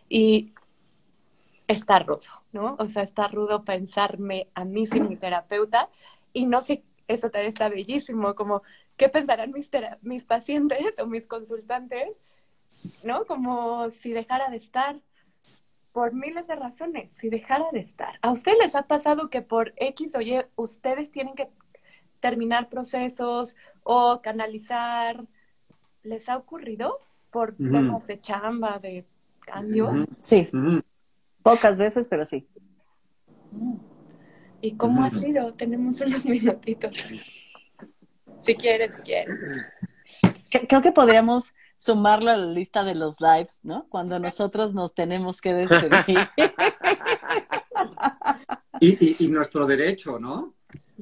y 0.10 0.54
está 1.68 2.00
rudo, 2.00 2.22
¿no? 2.52 2.76
O 2.80 2.88
sea, 2.88 3.04
está 3.04 3.28
rudo 3.28 3.64
pensarme 3.64 4.50
a 4.56 4.66
mí 4.66 4.88
sin 4.88 5.08
mi 5.08 5.16
terapeuta 5.16 5.90
y 6.34 6.46
no 6.46 6.62
sé, 6.62 6.84
eso 7.08 7.30
también 7.30 7.50
está 7.50 7.70
bellísimo, 7.70 8.36
como, 8.36 8.62
¿qué 8.98 9.10
pensarán 9.10 9.52
mis, 9.52 9.70
mis 10.02 10.24
pacientes 10.26 11.00
o 11.00 11.08
mis 11.08 11.28
consultantes? 11.28 12.24
¿No? 13.04 13.26
Como 13.26 13.90
si 13.92 14.12
dejara 14.12 14.50
de 14.50 14.58
estar 14.58 15.02
por 15.92 16.14
miles 16.14 16.48
de 16.48 16.56
razones, 16.56 17.12
si 17.14 17.30
dejara 17.30 17.66
de 17.72 17.80
estar. 17.80 18.20
¿A 18.22 18.32
ustedes 18.32 18.58
les 18.62 18.76
ha 18.76 18.84
pasado 18.84 19.30
que 19.30 19.42
por 19.42 19.74
X 19.78 20.16
o 20.16 20.22
Y 20.22 20.40
ustedes 20.56 21.12
tienen 21.12 21.36
que 21.36 21.50
terminar 22.20 22.70
procesos 22.70 23.56
o 23.84 24.22
canalizar? 24.22 25.26
¿Les 26.04 26.30
ha 26.30 26.38
ocurrido 26.38 27.00
por 27.32 27.56
temas 27.56 28.08
de 28.08 28.22
chamba, 28.22 28.80
de 28.80 29.06
cambio? 29.42 30.08
Sí, 30.18 30.50
pocas 31.42 31.78
veces, 31.78 32.08
pero 32.08 32.24
sí. 32.24 32.48
Mm. 33.52 33.89
¿Y 34.62 34.76
cómo 34.76 35.04
ha 35.04 35.10
sido? 35.10 35.54
Tenemos 35.54 36.02
unos 36.02 36.26
minutitos. 36.26 36.96
Si 38.42 38.56
quieren, 38.56 38.94
si 38.94 39.02
quieren. 39.02 39.38
Creo 40.68 40.82
que 40.82 40.92
podríamos 40.92 41.54
sumarlo 41.78 42.32
a 42.32 42.38
la 42.38 42.48
lista 42.48 42.84
de 42.84 42.96
los 42.96 43.22
lives, 43.22 43.60
¿no? 43.64 43.88
Cuando 43.90 44.20
nosotros 44.20 44.74
nos 44.74 44.94
tenemos 44.94 45.42
que 45.42 45.54
despedir. 45.54 46.20
y, 48.82 49.28
nuestro 49.30 49.66
derecho, 49.66 50.20
¿no? 50.20 50.56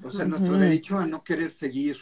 O 0.03 0.11
sea, 0.11 0.25
nuestro 0.25 0.57
derecho 0.57 0.99
a 0.99 1.07
no 1.07 1.21
querer 1.21 1.51
seguir. 1.51 1.97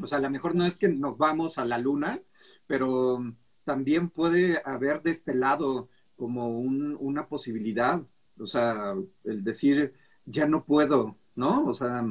O 0.00 0.06
sea, 0.06 0.18
a 0.18 0.20
lo 0.20 0.30
mejor 0.30 0.54
no 0.54 0.64
es 0.64 0.76
que 0.76 0.88
nos 0.88 1.18
vamos 1.18 1.58
a 1.58 1.64
la 1.64 1.78
luna, 1.78 2.20
pero 2.66 3.20
también 3.64 4.10
puede 4.10 4.62
haber 4.64 5.02
de 5.02 5.10
este 5.10 5.34
lado 5.34 5.88
como 6.14 6.60
una 6.60 7.26
posibilidad. 7.26 8.00
O 8.38 8.46
sea, 8.46 8.94
el 9.24 9.42
decir, 9.42 9.94
ya 10.26 10.46
no 10.46 10.64
puedo, 10.64 11.16
¿no? 11.36 11.66
O 11.66 11.74
sea, 11.74 12.04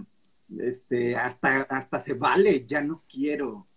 este, 0.58 1.16
hasta, 1.16 1.62
hasta 1.64 2.00
se 2.00 2.14
vale, 2.14 2.66
ya 2.68 2.82
no 2.82 3.04
quiero. 3.08 3.68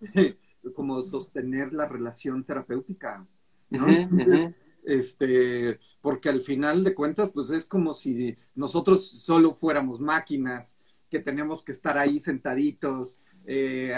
como 0.74 1.02
sostener 1.02 1.72
la 1.72 1.86
relación 1.86 2.44
terapéutica, 2.44 3.26
¿no? 3.70 3.88
Entonces, 3.88 4.54
este, 4.84 5.78
porque 6.00 6.28
al 6.28 6.40
final 6.40 6.84
de 6.84 6.94
cuentas, 6.94 7.30
pues 7.30 7.50
es 7.50 7.66
como 7.66 7.94
si 7.94 8.36
nosotros 8.54 9.08
solo 9.08 9.52
fuéramos 9.52 10.00
máquinas 10.00 10.76
que 11.08 11.18
tenemos 11.20 11.62
que 11.62 11.72
estar 11.72 11.98
ahí 11.98 12.18
sentaditos, 12.20 13.20
eh, 13.46 13.94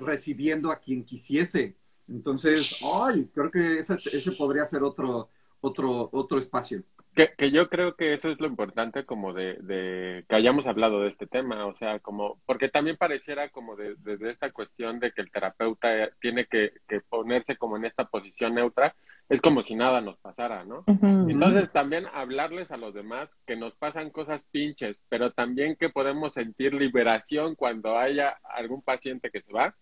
recibiendo 0.00 0.70
a 0.70 0.76
quien 0.76 1.04
quisiese. 1.04 1.76
Entonces, 2.08 2.84
ay, 3.02 3.30
creo 3.32 3.50
que 3.50 3.78
ese, 3.78 3.94
ese 3.94 4.32
podría 4.32 4.66
ser 4.66 4.82
otro, 4.82 5.28
otro, 5.60 6.08
otro 6.12 6.38
espacio. 6.38 6.82
Que, 7.14 7.30
que, 7.36 7.50
yo 7.50 7.68
creo 7.68 7.96
que 7.96 8.14
eso 8.14 8.30
es 8.30 8.38
lo 8.38 8.46
importante 8.46 9.04
como 9.04 9.32
de, 9.32 9.54
de, 9.62 10.24
que 10.28 10.36
hayamos 10.36 10.64
hablado 10.66 11.02
de 11.02 11.08
este 11.08 11.26
tema, 11.26 11.66
o 11.66 11.76
sea, 11.76 11.98
como, 11.98 12.40
porque 12.46 12.68
también 12.68 12.96
pareciera 12.96 13.48
como 13.48 13.74
desde 13.74 14.16
de, 14.16 14.30
esta 14.30 14.52
cuestión 14.52 15.00
de 15.00 15.10
que 15.10 15.22
el 15.22 15.30
terapeuta 15.32 15.88
tiene 16.20 16.46
que, 16.46 16.72
que, 16.88 17.00
ponerse 17.00 17.56
como 17.56 17.76
en 17.76 17.84
esta 17.84 18.04
posición 18.04 18.54
neutra, 18.54 18.94
es 19.28 19.40
como 19.40 19.62
si 19.62 19.74
nada 19.74 20.00
nos 20.00 20.18
pasara, 20.18 20.64
¿no? 20.64 20.84
Entonces 21.28 21.70
también 21.72 22.04
hablarles 22.14 22.70
a 22.70 22.76
los 22.76 22.94
demás 22.94 23.28
que 23.46 23.56
nos 23.56 23.74
pasan 23.74 24.10
cosas 24.10 24.44
pinches, 24.50 24.96
pero 25.08 25.32
también 25.32 25.76
que 25.76 25.88
podemos 25.88 26.34
sentir 26.34 26.74
liberación 26.74 27.54
cuando 27.54 27.98
haya 27.98 28.36
algún 28.56 28.82
paciente 28.82 29.30
que 29.30 29.40
se 29.40 29.52
va, 29.52 29.74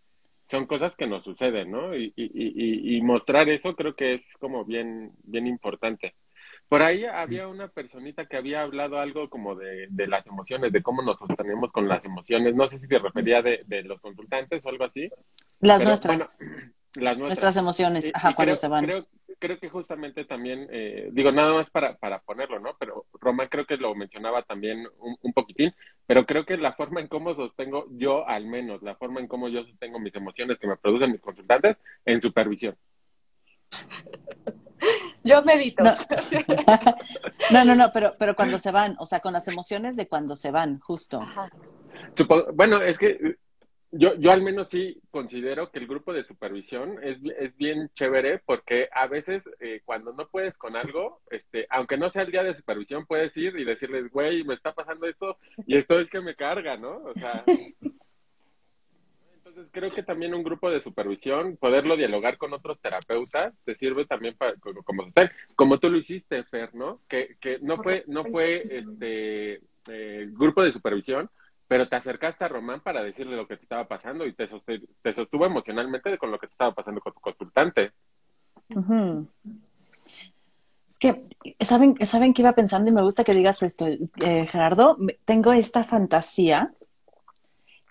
son 0.50 0.66
cosas 0.66 0.96
que 0.96 1.06
nos 1.06 1.24
suceden, 1.24 1.70
¿no? 1.70 1.94
Y, 1.94 2.12
y, 2.16 2.24
y, 2.24 2.96
y 2.96 3.02
mostrar 3.02 3.48
eso 3.48 3.74
creo 3.74 3.94
que 3.94 4.14
es 4.14 4.22
como 4.38 4.64
bien, 4.64 5.12
bien 5.24 5.46
importante. 5.46 6.14
Por 6.68 6.82
ahí 6.82 7.04
había 7.06 7.48
una 7.48 7.68
personita 7.68 8.26
que 8.26 8.36
había 8.36 8.60
hablado 8.60 8.98
algo 8.98 9.30
como 9.30 9.54
de, 9.54 9.86
de, 9.88 10.06
las 10.06 10.26
emociones, 10.26 10.70
de 10.70 10.82
cómo 10.82 11.00
nos 11.00 11.18
sostenemos 11.18 11.72
con 11.72 11.88
las 11.88 12.04
emociones. 12.04 12.54
No 12.54 12.66
sé 12.66 12.78
si 12.78 12.86
se 12.86 12.98
refería 12.98 13.40
de, 13.40 13.62
de 13.66 13.82
los 13.84 13.98
consultantes 14.00 14.64
o 14.64 14.68
algo 14.68 14.84
así. 14.84 15.08
Las 15.60 15.86
nuestras. 15.86 16.52
las 16.94 17.16
nuestras. 17.16 17.56
emociones, 17.56 18.10
ajá, 18.12 18.34
cuando 18.34 18.54
se 18.54 18.68
van. 18.68 18.84
Creo, 18.84 19.06
creo 19.38 19.58
que 19.58 19.70
justamente 19.70 20.26
también, 20.26 20.68
eh, 20.70 21.08
digo, 21.12 21.32
nada 21.32 21.54
más 21.54 21.70
para, 21.70 21.96
para 21.96 22.18
ponerlo, 22.20 22.60
¿no? 22.60 22.76
Pero 22.78 23.06
Román 23.14 23.48
creo 23.48 23.64
que 23.64 23.78
lo 23.78 23.94
mencionaba 23.94 24.42
también 24.42 24.86
un, 24.98 25.16
un, 25.22 25.32
poquitín, 25.32 25.74
pero 26.06 26.26
creo 26.26 26.44
que 26.44 26.58
la 26.58 26.74
forma 26.74 27.00
en 27.00 27.08
cómo 27.08 27.34
sostengo, 27.34 27.86
yo 27.92 28.28
al 28.28 28.46
menos, 28.46 28.82
la 28.82 28.94
forma 28.96 29.20
en 29.20 29.28
cómo 29.28 29.48
yo 29.48 29.64
sostengo 29.64 29.98
mis 29.98 30.14
emociones 30.14 30.58
que 30.58 30.66
me 30.66 30.76
producen 30.76 31.12
mis 31.12 31.20
consultantes, 31.22 31.78
en 32.04 32.20
supervisión. 32.20 32.76
Yo 35.28 35.42
medito. 35.42 35.84
No. 37.50 37.64
no, 37.64 37.74
no, 37.74 37.90
pero, 37.92 38.14
pero 38.18 38.34
cuando 38.36 38.58
se 38.58 38.70
van, 38.70 38.96
o 38.98 39.06
sea, 39.06 39.20
con 39.20 39.32
las 39.32 39.48
emociones 39.48 39.96
de 39.96 40.06
cuando 40.06 40.36
se 40.36 40.50
van, 40.50 40.78
justo. 40.80 41.20
bueno, 42.54 42.82
es 42.82 42.98
que 42.98 43.36
yo, 43.90 44.14
yo 44.16 44.30
al 44.30 44.42
menos 44.42 44.68
sí 44.70 45.00
considero 45.10 45.70
que 45.70 45.78
el 45.78 45.86
grupo 45.86 46.12
de 46.12 46.24
supervisión 46.24 46.98
es, 47.02 47.18
es 47.38 47.56
bien 47.56 47.90
chévere 47.94 48.40
porque 48.44 48.88
a 48.92 49.06
veces 49.06 49.42
eh, 49.60 49.80
cuando 49.84 50.12
no 50.12 50.28
puedes 50.28 50.56
con 50.58 50.76
algo, 50.76 51.20
este, 51.30 51.66
aunque 51.70 51.96
no 51.96 52.10
sea 52.10 52.22
el 52.22 52.32
día 52.32 52.42
de 52.42 52.54
supervisión, 52.54 53.06
puedes 53.06 53.34
ir 53.36 53.56
y 53.56 53.64
decirles, 53.64 54.10
güey, 54.10 54.44
me 54.44 54.54
está 54.54 54.74
pasando 54.74 55.06
esto 55.06 55.38
y 55.66 55.76
esto 55.76 55.98
es 56.00 56.10
que 56.10 56.20
me 56.20 56.34
carga, 56.34 56.76
¿no? 56.76 56.96
O 56.96 57.14
sea, 57.14 57.44
creo 59.70 59.90
que 59.90 60.02
también 60.02 60.34
un 60.34 60.42
grupo 60.42 60.70
de 60.70 60.82
supervisión, 60.82 61.56
poderlo 61.56 61.96
dialogar 61.96 62.38
con 62.38 62.52
otros 62.52 62.78
terapeutas, 62.80 63.54
te 63.64 63.74
sirve 63.74 64.04
también 64.06 64.36
para, 64.36 64.54
como, 64.56 64.82
como 65.54 65.78
tú 65.78 65.90
lo 65.90 65.98
hiciste, 65.98 66.44
Fer, 66.44 66.74
¿no? 66.74 67.00
Que, 67.08 67.36
que 67.40 67.58
no 67.60 67.82
fue, 67.82 68.04
no 68.06 68.24
fue 68.24 68.62
este 68.78 69.60
eh, 69.88 70.28
grupo 70.30 70.62
de 70.62 70.72
supervisión, 70.72 71.30
pero 71.66 71.88
te 71.88 71.96
acercaste 71.96 72.44
a 72.44 72.48
Román 72.48 72.80
para 72.80 73.02
decirle 73.02 73.36
lo 73.36 73.46
que 73.46 73.56
te 73.56 73.62
estaba 73.62 73.86
pasando 73.86 74.26
y 74.26 74.32
te, 74.32 74.48
te 75.02 75.12
sostuvo 75.12 75.44
emocionalmente 75.44 76.16
con 76.18 76.30
lo 76.30 76.38
que 76.38 76.46
te 76.46 76.52
estaba 76.52 76.74
pasando 76.74 77.00
con 77.00 77.12
tu 77.12 77.20
consultante. 77.20 77.92
Es 80.88 80.98
que, 80.98 81.22
¿saben, 81.60 81.94
¿saben 82.06 82.32
qué 82.32 82.42
iba 82.42 82.54
pensando? 82.54 82.90
Y 82.90 82.94
me 82.94 83.02
gusta 83.02 83.22
que 83.22 83.34
digas 83.34 83.62
esto, 83.62 83.86
eh, 83.86 84.46
Gerardo. 84.46 84.96
Tengo 85.24 85.52
esta 85.52 85.84
fantasía 85.84 86.72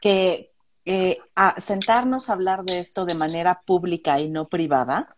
que, 0.01 0.51
eh, 0.89 1.17
a 1.35 1.59
sentarnos 1.59 2.29
a 2.29 2.33
hablar 2.33 2.63
de 2.63 2.79
esto 2.79 3.03
de 3.03 3.13
manera 3.13 3.61
pública 3.65 4.21
y 4.21 4.31
no 4.31 4.45
privada, 4.45 5.17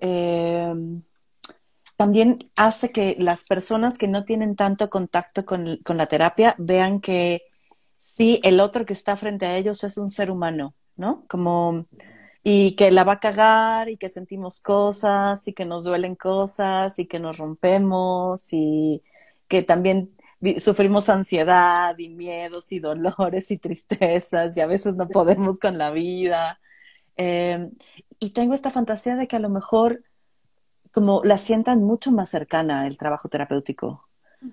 eh, 0.00 0.74
también 1.96 2.50
hace 2.56 2.90
que 2.90 3.14
las 3.16 3.44
personas 3.44 3.96
que 3.96 4.08
no 4.08 4.24
tienen 4.24 4.56
tanto 4.56 4.90
contacto 4.90 5.46
con, 5.46 5.78
la 5.86 6.06
terapia 6.06 6.56
vean 6.58 7.00
que 7.00 7.42
sí, 7.98 8.40
el 8.42 8.58
otro 8.58 8.84
que 8.86 8.92
está 8.92 9.16
frente 9.16 9.46
a 9.46 9.56
ellos 9.56 9.84
es 9.84 9.98
un 9.98 10.10
ser 10.10 10.32
humano, 10.32 10.74
¿no? 10.96 11.24
Como, 11.28 11.86
y 12.42 12.74
que 12.74 12.90
la 12.90 13.04
va 13.04 13.14
a 13.14 13.20
cagar 13.20 13.88
y 13.88 13.98
que 13.98 14.08
sentimos 14.08 14.60
cosas 14.60 15.46
y 15.46 15.52
que 15.52 15.64
nos 15.64 15.84
duelen 15.84 16.16
cosas 16.16 16.98
y 16.98 17.06
que 17.06 17.20
nos 17.20 17.38
rompemos 17.38 18.52
y 18.52 19.00
que 19.46 19.62
también 19.62 20.17
sufrimos 20.58 21.08
ansiedad 21.08 21.96
y 21.98 22.08
miedos 22.14 22.70
y 22.72 22.78
dolores 22.78 23.50
y 23.50 23.58
tristezas 23.58 24.56
y 24.56 24.60
a 24.60 24.66
veces 24.66 24.96
no 24.96 25.08
podemos 25.08 25.58
con 25.58 25.78
la 25.78 25.90
vida. 25.90 26.60
Em, 27.16 27.72
y 28.20 28.30
tengo 28.30 28.54
esta 28.54 28.70
fantasía 28.70 29.16
de 29.16 29.26
que 29.26 29.36
a 29.36 29.40
lo 29.40 29.48
mejor 29.48 30.00
como 30.92 31.22
la 31.24 31.38
sientan 31.38 31.82
mucho 31.82 32.10
más 32.12 32.30
cercana 32.30 32.86
el 32.86 32.98
trabajo 32.98 33.28
terapéutico. 33.28 34.08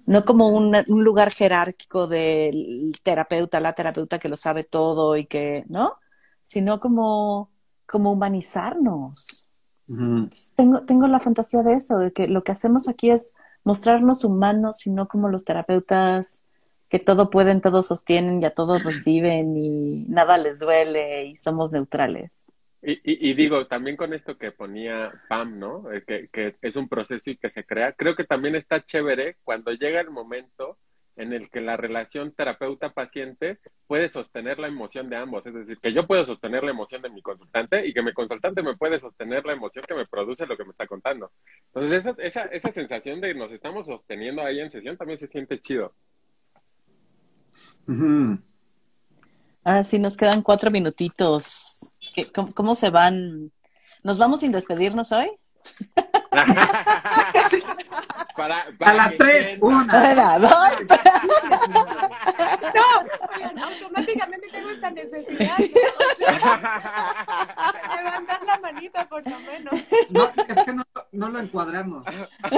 No 0.05 0.25
como 0.25 0.49
un, 0.49 0.75
un 0.87 1.03
lugar 1.03 1.31
jerárquico 1.31 2.07
del 2.07 2.95
terapeuta, 3.03 3.59
la 3.59 3.73
terapeuta 3.73 4.17
que 4.17 4.29
lo 4.29 4.35
sabe 4.35 4.63
todo 4.63 5.15
y 5.15 5.25
que, 5.25 5.63
¿no? 5.67 5.93
Sino 6.41 6.79
como, 6.79 7.51
como 7.85 8.11
humanizarnos. 8.11 9.47
tengo, 10.55 10.85
tengo 10.85 11.07
la 11.07 11.19
fantasía 11.19 11.61
de 11.61 11.73
eso, 11.73 11.99
de 11.99 12.11
que 12.11 12.27
lo 12.27 12.43
que 12.43 12.51
hacemos 12.51 12.87
aquí 12.87 13.11
es 13.11 13.33
mostrarnos 13.65 14.23
humanos 14.23 14.87
y 14.87 14.91
no 14.91 15.09
como 15.09 15.27
los 15.27 15.43
terapeutas 15.43 16.45
que 16.87 16.99
todo 16.99 17.29
pueden, 17.29 17.59
todo 17.59 17.83
sostienen 17.83 18.41
y 18.41 18.45
a 18.45 18.53
todos 18.53 18.83
reciben 18.85 19.57
y 19.57 20.05
nada 20.07 20.37
les 20.37 20.59
duele 20.59 21.25
y 21.25 21.35
somos 21.35 21.73
neutrales. 21.73 22.53
Y, 22.87 23.33
digo, 23.33 23.65
también 23.65 23.97
con 23.97 24.13
esto 24.13 24.37
que 24.37 24.51
ponía 24.51 25.11
Pam, 25.27 25.57
¿no? 25.57 25.91
Eh, 25.91 26.03
que, 26.05 26.27
que 26.31 26.53
es 26.61 26.75
un 26.75 26.87
proceso 26.87 27.31
y 27.31 27.35
que 27.35 27.49
se 27.49 27.63
crea, 27.63 27.93
creo 27.93 28.15
que 28.15 28.25
también 28.25 28.55
está 28.55 28.85
chévere 28.85 29.37
cuando 29.43 29.71
llega 29.71 29.99
el 29.99 30.11
momento 30.11 30.77
en 31.15 31.33
el 31.33 31.49
que 31.49 31.61
la 31.61 31.77
relación 31.77 32.33
terapeuta-paciente 32.33 33.59
puede 33.87 34.09
sostener 34.09 34.59
la 34.59 34.67
emoción 34.67 35.09
de 35.09 35.15
ambos. 35.15 35.45
Es 35.45 35.53
decir, 35.53 35.77
que 35.81 35.93
yo 35.93 36.05
puedo 36.05 36.25
sostener 36.25 36.63
la 36.63 36.71
emoción 36.71 36.99
de 37.01 37.09
mi 37.09 37.21
consultante 37.21 37.85
y 37.87 37.93
que 37.93 38.01
mi 38.01 38.13
consultante 38.13 38.61
me 38.61 38.75
puede 38.75 38.99
sostener 38.99 39.45
la 39.45 39.53
emoción 39.53 39.85
que 39.87 39.95
me 39.95 40.05
produce 40.05 40.45
lo 40.45 40.57
que 40.57 40.65
me 40.65 40.71
está 40.71 40.87
contando. 40.87 41.31
Entonces, 41.67 42.05
esa, 42.05 42.15
esa, 42.21 42.41
esa 42.45 42.71
sensación 42.71 43.21
de 43.21 43.33
nos 43.33 43.51
estamos 43.51 43.85
sosteniendo 43.85 44.41
ahí 44.41 44.59
en 44.59 44.69
sesión 44.69 44.97
también 44.97 45.19
se 45.19 45.27
siente 45.27 45.59
chido. 45.61 45.93
Ahora 49.63 49.83
sí, 49.83 49.99
nos 49.99 50.17
quedan 50.17 50.41
cuatro 50.41 50.69
minutitos. 50.71 51.93
cómo, 52.53 52.75
se 52.75 52.89
van? 52.89 53.51
¿Nos 54.03 54.17
vamos 54.17 54.41
sin 54.41 54.51
despedirnos 54.51 55.11
hoy? 55.11 55.29
para, 58.35 58.65
a 58.79 58.93
las 58.93 59.17
tres, 59.17 59.57
una. 59.61 60.39
dos. 60.39 60.69
no, 62.73 63.63
automáticamente 63.65 64.47
tengo 64.49 64.69
esta 64.69 64.91
necesidad 64.91 65.57
de 65.57 65.71
levantar 67.95 68.43
la 68.43 68.59
manita 68.59 69.07
por 69.07 69.27
lo 69.29 69.39
menos. 69.39 69.73
No, 70.09 70.31
es 70.47 70.65
que 70.65 70.73
no, 70.73 70.83
no 71.11 71.29
lo 71.29 71.39
encuadramos. 71.39 72.05
Hay 72.07 72.53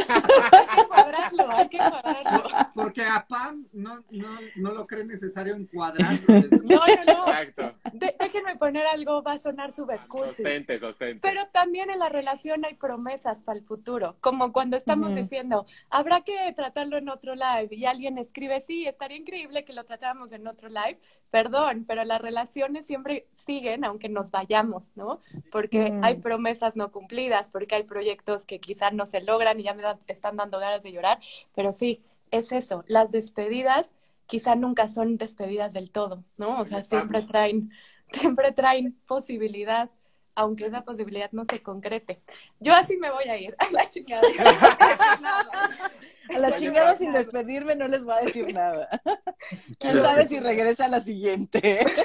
que 0.75 0.81
encuadrarlo, 0.81 1.51
hay 1.51 1.69
que 1.69 1.77
encuadrarlo. 1.77 2.43
Porque 2.73 3.03
a 3.03 3.25
Pam 3.27 3.67
no, 3.73 4.03
no, 4.11 4.27
no 4.55 4.71
lo 4.71 4.85
cree 4.87 5.05
necesario 5.05 5.55
encuadrarlo. 5.55 6.41
No, 6.63 6.75
no, 6.77 7.03
no. 7.05 7.27
Exacto. 7.27 7.73
déjenme 7.93 8.55
poner 8.57 8.85
algo, 8.87 9.23
va 9.23 9.33
a 9.33 9.37
sonar 9.37 9.71
súper 9.71 9.99
cursi. 10.07 10.43
Sostente, 10.43 10.79
sostente. 10.79 11.19
Pero 11.21 11.47
también 11.47 11.89
en 11.89 11.99
la 11.99 12.09
relación 12.09 12.65
hay 12.65 12.75
promesas 12.75 13.41
para 13.43 13.57
el 13.57 13.65
futuro, 13.65 14.17
como 14.21 14.51
cuando 14.51 14.77
estamos 14.77 15.15
diciendo, 15.15 15.65
habrá 15.89 16.21
que 16.21 16.51
tratarlo 16.53 16.97
en 16.97 17.09
otro 17.09 17.35
live 17.35 17.69
y 17.71 17.85
alguien 17.85 18.17
escribe, 18.17 18.61
sí, 18.61 18.85
estaría 18.85 19.17
increíble 19.17 19.65
que 19.65 19.73
lo 19.73 19.85
tratáramos 19.97 20.31
en 20.31 20.47
otro 20.47 20.69
live. 20.69 20.99
Perdón, 21.31 21.85
pero 21.87 22.03
las 22.03 22.21
relaciones 22.21 22.85
siempre 22.85 23.27
siguen 23.35 23.83
aunque 23.83 24.09
nos 24.09 24.31
vayamos, 24.31 24.93
¿no? 24.95 25.21
Porque 25.51 25.93
hay 26.03 26.15
promesas 26.15 26.75
no 26.75 26.91
cumplidas, 26.91 27.49
porque 27.49 27.75
hay 27.75 27.83
proyectos 27.83 28.45
que 28.45 28.59
quizás 28.59 28.93
no 28.93 29.05
se 29.05 29.21
logran 29.21 29.59
y 29.59 29.63
ya 29.63 29.73
me 29.73 29.83
están 30.07 30.37
dando 30.37 30.59
ganas 30.59 30.83
de 30.83 30.91
llorar, 30.91 31.19
pero 31.55 31.71
sí, 31.71 32.03
es 32.31 32.51
eso, 32.51 32.83
las 32.87 33.11
despedidas 33.11 33.93
quizá 34.25 34.55
nunca 34.55 34.87
son 34.87 35.17
despedidas 35.17 35.73
del 35.73 35.89
todo, 35.89 36.23
¿no? 36.37 36.59
O 36.59 36.65
sea, 36.65 36.83
siempre 36.83 37.21
traen, 37.23 37.71
siempre 38.11 38.51
traen 38.51 38.97
posibilidad, 39.07 39.89
aunque 40.35 40.65
esa 40.65 40.83
posibilidad 40.83 41.31
no 41.31 41.45
se 41.45 41.63
concrete. 41.63 42.21
Yo 42.59 42.75
así 42.75 42.97
me 42.97 43.09
voy 43.09 43.25
a 43.25 43.37
ir, 43.37 43.55
a 43.59 43.71
la 43.71 43.89
chingada. 43.89 44.21
a 46.29 46.39
la 46.39 46.55
chingada 46.55 46.97
sin 46.97 47.13
despedirme 47.13 47.75
no 47.75 47.87
les 47.87 48.03
voy 48.03 48.15
a 48.15 48.21
decir 48.21 48.53
nada. 48.53 48.89
¿Quién 49.79 50.01
sabe 50.01 50.27
si 50.27 50.39
regresa 50.39 50.85
a 50.85 50.89
la 50.89 51.01
siguiente? 51.01 51.85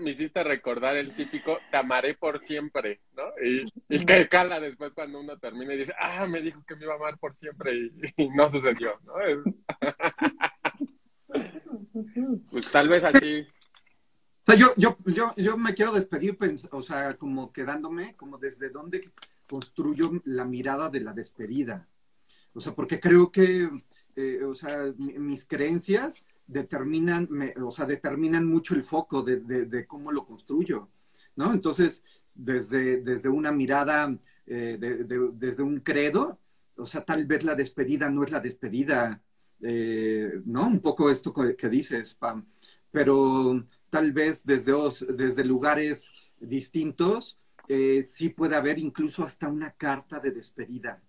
me 0.00 0.10
hiciste 0.10 0.42
recordar 0.42 0.96
el 0.96 1.14
típico 1.14 1.58
te 1.70 1.76
amaré 1.76 2.14
por 2.14 2.44
siempre, 2.44 3.00
¿no? 3.16 3.24
Y, 3.42 4.04
que 4.04 4.28
cala 4.28 4.60
después 4.60 4.92
cuando 4.94 5.20
uno 5.20 5.38
termina 5.38 5.74
y 5.74 5.78
dice, 5.78 5.94
ah, 5.98 6.26
me 6.26 6.40
dijo 6.40 6.62
que 6.66 6.76
me 6.76 6.84
iba 6.84 6.94
a 6.94 6.96
amar 6.96 7.18
por 7.18 7.34
siempre 7.34 7.90
y, 8.16 8.28
no 8.28 8.48
sucedió, 8.48 8.98
¿no? 9.04 9.14
pues 12.50 12.70
tal 12.70 12.88
vez 12.88 13.04
así. 13.04 13.40
O 13.40 14.52
sea, 14.52 14.54
yo, 14.54 14.72
yo, 14.76 14.96
yo, 15.06 15.34
yo 15.36 15.56
me 15.56 15.74
quiero 15.74 15.92
despedir, 15.92 16.38
o 16.70 16.82
sea, 16.82 17.16
como 17.16 17.52
quedándome, 17.52 18.14
como 18.16 18.38
desde 18.38 18.70
dónde 18.70 19.10
construyo 19.48 20.12
la 20.24 20.44
mirada 20.44 20.88
de 20.90 21.00
la 21.00 21.12
despedida. 21.12 21.88
O 22.52 22.60
sea, 22.60 22.74
porque 22.74 22.98
creo 22.98 23.30
que, 23.30 23.68
eh, 24.16 24.44
o 24.44 24.54
sea, 24.54 24.92
mis 24.96 25.46
creencias 25.46 26.24
determinan, 26.46 27.28
o 27.62 27.70
sea, 27.70 27.86
determinan 27.86 28.46
mucho 28.46 28.74
el 28.74 28.82
foco 28.82 29.22
de, 29.22 29.86
cómo 29.86 30.12
lo 30.12 30.24
construyo, 30.24 30.88
¿no? 31.36 31.52
Entonces, 31.52 32.02
desde, 32.34 33.02
desde 33.02 33.28
una 33.28 33.52
mirada, 33.52 34.16
eh, 34.46 34.78
desde 35.34 35.62
un 35.62 35.80
credo, 35.80 36.38
o 36.76 36.86
sea, 36.86 37.04
tal 37.04 37.26
vez 37.26 37.44
la 37.44 37.54
despedida 37.54 38.10
no 38.10 38.22
es 38.22 38.30
la 38.30 38.40
despedida, 38.40 39.22
eh, 39.60 40.40
¿no? 40.44 40.66
Un 40.66 40.80
poco 40.80 41.10
esto 41.10 41.32
que, 41.32 41.68
dices, 41.68 42.14
Pam, 42.14 42.46
pero 42.90 43.64
tal 43.90 44.12
vez 44.12 44.44
desde, 44.44 44.72
desde 45.16 45.44
lugares 45.44 46.12
distintos, 46.38 47.38
eh, 47.68 48.02
sí 48.02 48.28
puede 48.30 48.56
haber 48.56 48.78
incluso 48.78 49.24
hasta 49.24 49.48
una 49.48 49.72
carta 49.72 50.20
de 50.20 50.30
despedida, 50.30 51.02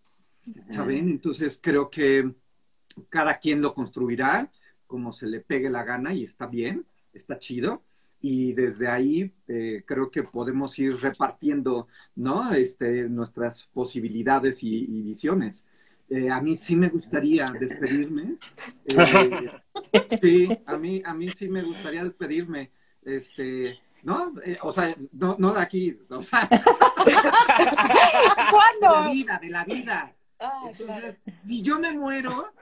¿saben? 0.70 1.10
Entonces, 1.10 1.60
creo 1.62 1.90
que 1.90 2.34
cada 3.10 3.38
quien 3.38 3.62
lo 3.62 3.74
construirá 3.74 4.52
como 4.88 5.12
se 5.12 5.28
le 5.28 5.42
pegue 5.42 5.70
la 5.70 5.84
gana 5.84 6.14
y 6.14 6.24
está 6.24 6.48
bien, 6.48 6.86
está 7.14 7.38
chido. 7.38 7.84
Y 8.20 8.54
desde 8.54 8.88
ahí 8.88 9.32
eh, 9.48 9.84
creo 9.86 10.10
que 10.10 10.24
podemos 10.24 10.80
ir 10.80 10.96
repartiendo, 10.96 11.88
¿no? 12.16 12.52
Este, 12.54 13.08
nuestras 13.10 13.68
posibilidades 13.68 14.64
y, 14.64 15.04
visiones. 15.04 15.68
Eh, 16.10 16.32
a 16.32 16.42
mí 16.42 16.56
sí 16.56 16.76
me 16.76 16.90
gustaría 16.90 17.52
despedirme. 17.60 18.38
Eh, 19.94 20.18
sí, 20.22 20.50
a 20.66 20.78
mí, 20.78 21.02
a 21.06 21.14
mí 21.14 21.30
sí 21.30 21.48
me 21.48 21.62
gustaría 21.62 22.04
despedirme. 22.04 22.72
Este, 23.04 23.80
¿no? 24.08 24.34
o 24.62 24.72
sea, 24.72 24.96
no, 25.12 25.36
no 25.38 25.54
de 25.54 25.62
aquí, 25.62 26.00
o 26.10 26.22
sea. 26.22 26.48
¿Cuándo? 28.52 28.88
De 28.88 28.90
la 28.90 29.08
vida, 29.12 29.40
de 29.40 29.50
la 29.50 29.66
vida. 29.66 30.16
Ah, 30.40 30.64
Entonces, 30.70 31.22
si 31.36 31.62
yo 31.62 31.80
me 31.80 31.92
muero, 31.92 32.54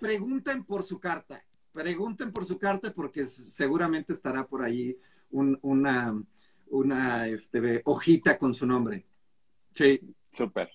pregunten 0.00 0.64
por 0.64 0.82
su 0.82 1.00
carta 1.00 1.42
pregunten 1.74 2.30
por 2.32 2.46
su 2.46 2.58
carta 2.58 2.92
porque 2.94 3.26
seguramente 3.26 4.12
estará 4.12 4.46
por 4.46 4.62
ahí 4.62 4.96
una, 5.30 6.14
una 6.68 7.26
este, 7.26 7.82
hojita 7.84 8.38
con 8.38 8.54
su 8.54 8.64
nombre. 8.64 9.04
Sí. 9.74 10.00
Súper. 10.32 10.70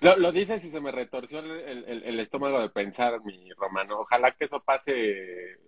Lo, 0.00 0.16
lo 0.16 0.32
dices 0.32 0.64
y 0.64 0.70
se 0.70 0.80
me 0.80 0.92
retorció 0.92 1.40
el, 1.40 2.20
estómago 2.20 2.60
de 2.60 2.68
pensar, 2.68 3.22
mi 3.24 3.50
romano. 3.52 4.00
Ojalá 4.00 4.32
que 4.32 4.44
eso 4.44 4.62
pase 4.62 5.58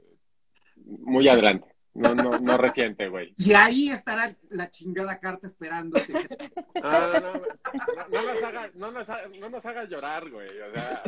muy 0.76 1.28
adelante. 1.28 1.71
No, 1.94 2.14
no, 2.14 2.38
no 2.38 2.56
reciente, 2.56 3.08
güey. 3.08 3.34
Y 3.36 3.52
ahí 3.52 3.90
estará 3.90 4.34
la 4.48 4.70
chingada 4.70 5.18
carta 5.20 5.46
esperando. 5.46 6.00
Ah, 6.84 7.20
no, 8.10 8.22
no, 8.22 8.32
nos 8.32 8.42
haga, 8.42 8.70
no, 8.74 8.90
nos 8.90 9.06
no 9.38 9.50
nos 9.50 9.64
haga 9.64 9.84
llorar, 9.84 10.28
güey. 10.30 10.48
O 10.48 10.72
sea... 10.72 11.02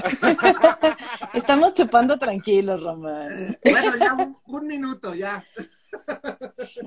Estamos 1.34 1.74
chupando 1.74 2.18
tranquilos, 2.18 2.82
Román. 2.82 3.58
Bueno, 3.64 3.96
ya 3.96 4.16
un, 4.46 4.66
minuto, 4.66 5.14
ya. 5.14 5.44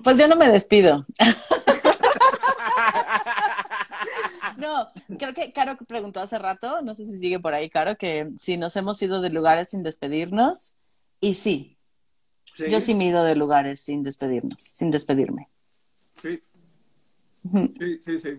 Pues 0.03 0.17
yo 0.17 0.27
no 0.27 0.35
me 0.35 0.49
despido. 0.49 1.05
No, 4.57 4.89
creo 5.19 5.33
que 5.33 5.51
Caro 5.53 5.77
preguntó 5.87 6.19
hace 6.19 6.39
rato, 6.39 6.81
no 6.81 6.95
sé 6.95 7.05
si 7.05 7.19
sigue 7.19 7.39
por 7.39 7.53
ahí, 7.53 7.69
Caro, 7.69 7.95
que 7.95 8.29
si 8.37 8.57
nos 8.57 8.75
hemos 8.75 9.01
ido 9.01 9.21
de 9.21 9.29
lugares 9.29 9.69
sin 9.69 9.83
despedirnos. 9.83 10.75
Y 11.19 11.35
sí, 11.35 11.76
yo 12.57 12.81
sí 12.81 12.93
mido 12.93 13.23
de 13.23 13.35
lugares 13.35 13.81
sin 13.81 14.03
despedirnos, 14.03 14.61
sin 14.61 14.91
despedirme. 14.91 15.49
Sí. 16.21 16.41
Sí, 17.77 17.99
sí, 17.99 18.19
sí. 18.19 18.37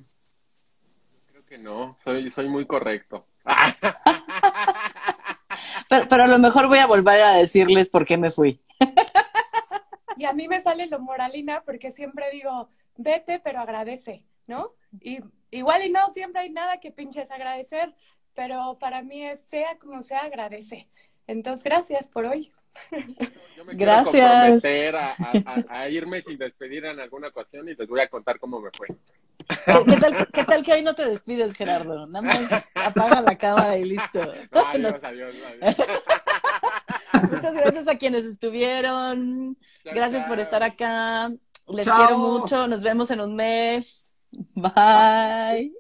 Creo 1.27 1.43
que 1.49 1.59
no, 1.59 1.97
soy, 2.05 2.31
soy 2.31 2.49
muy 2.49 2.67
correcto. 2.67 3.27
pero, 5.89 6.25
a 6.25 6.27
lo 6.27 6.39
mejor 6.39 6.69
voy 6.69 6.79
a 6.79 6.87
volver 6.87 7.23
a 7.23 7.35
decirles 7.35 7.91
por 7.91 8.05
qué 8.05 8.19
me 8.19 8.31
fui. 8.31 8.61
Y 10.17 10.25
a 10.25 10.33
mí 10.33 10.49
me 10.49 10.61
sale 10.61 10.89
lo 10.89 10.99
moralina 10.99 11.63
porque 11.65 11.93
siempre 11.93 12.31
digo, 12.33 12.69
vete, 12.97 13.39
pero 13.39 13.61
agradece, 13.61 14.25
¿no? 14.47 14.75
Y 15.01 15.21
igual 15.51 15.85
y 15.85 15.91
no, 15.91 16.11
siempre 16.11 16.43
hay 16.43 16.51
nada 16.51 16.81
que 16.81 16.91
pinches 16.91 17.31
agradecer, 17.31 17.95
pero 18.35 18.79
para 18.79 19.03
mí 19.03 19.23
es 19.23 19.41
sea 19.41 19.79
como 19.79 20.03
sea, 20.03 20.21
agradece. 20.21 20.89
Entonces, 21.29 21.63
gracias 21.63 22.09
por 22.09 22.25
hoy. 22.25 22.51
Yo 23.57 23.65
me 23.65 23.75
Gracias. 23.75 24.13
quiero 24.13 24.29
comprometer 24.29 24.97
a, 24.97 25.15
a- 25.19 25.65
a 25.81 25.89
irme 25.89 26.23
sin 26.23 26.39
despedir 26.39 26.85
en 26.85 26.99
alguna 27.01 27.29
ocasión 27.29 27.69
y 27.69 27.75
les 27.75 27.89
voy 27.89 28.01
a 28.01 28.09
contar 28.09 28.39
cómo 28.39 28.61
me 28.61 28.71
fue. 28.71 28.87
¿Qué, 29.49 29.85
qué 29.89 29.97
tal, 29.97 30.27
qué 30.33 30.45
tal 30.45 30.65
que 30.65 30.73
hoy 30.75 30.83
no 30.83 30.95
te 30.95 31.09
despides, 31.09 31.55
Gerardo? 31.55 32.07
Nada 32.07 32.23
más 32.23 32.71
apaga 32.75 33.23
la 33.23 33.37
cámara 33.37 33.77
y 33.79 33.85
listo. 33.85 34.21
Adiós, 34.53 35.03
adiós, 35.03 35.35
adiós. 35.63 35.77
Muchas 37.33 37.55
gracias 37.55 37.89
a 37.89 37.97
quienes 37.99 38.25
estuvieron. 38.25 39.57
Chao, 39.85 39.95
Gracias 39.95 40.25
por 40.27 40.39
estar 40.41 40.63
acá. 40.63 41.31
Les 41.69 41.85
Chao. 41.85 41.97
quiero 41.97 42.19
mucho. 42.19 42.67
Nos 42.67 42.83
vemos 42.83 43.11
en 43.11 43.21
un 43.21 43.35
mes. 43.37 44.15
Bye. 44.55 45.73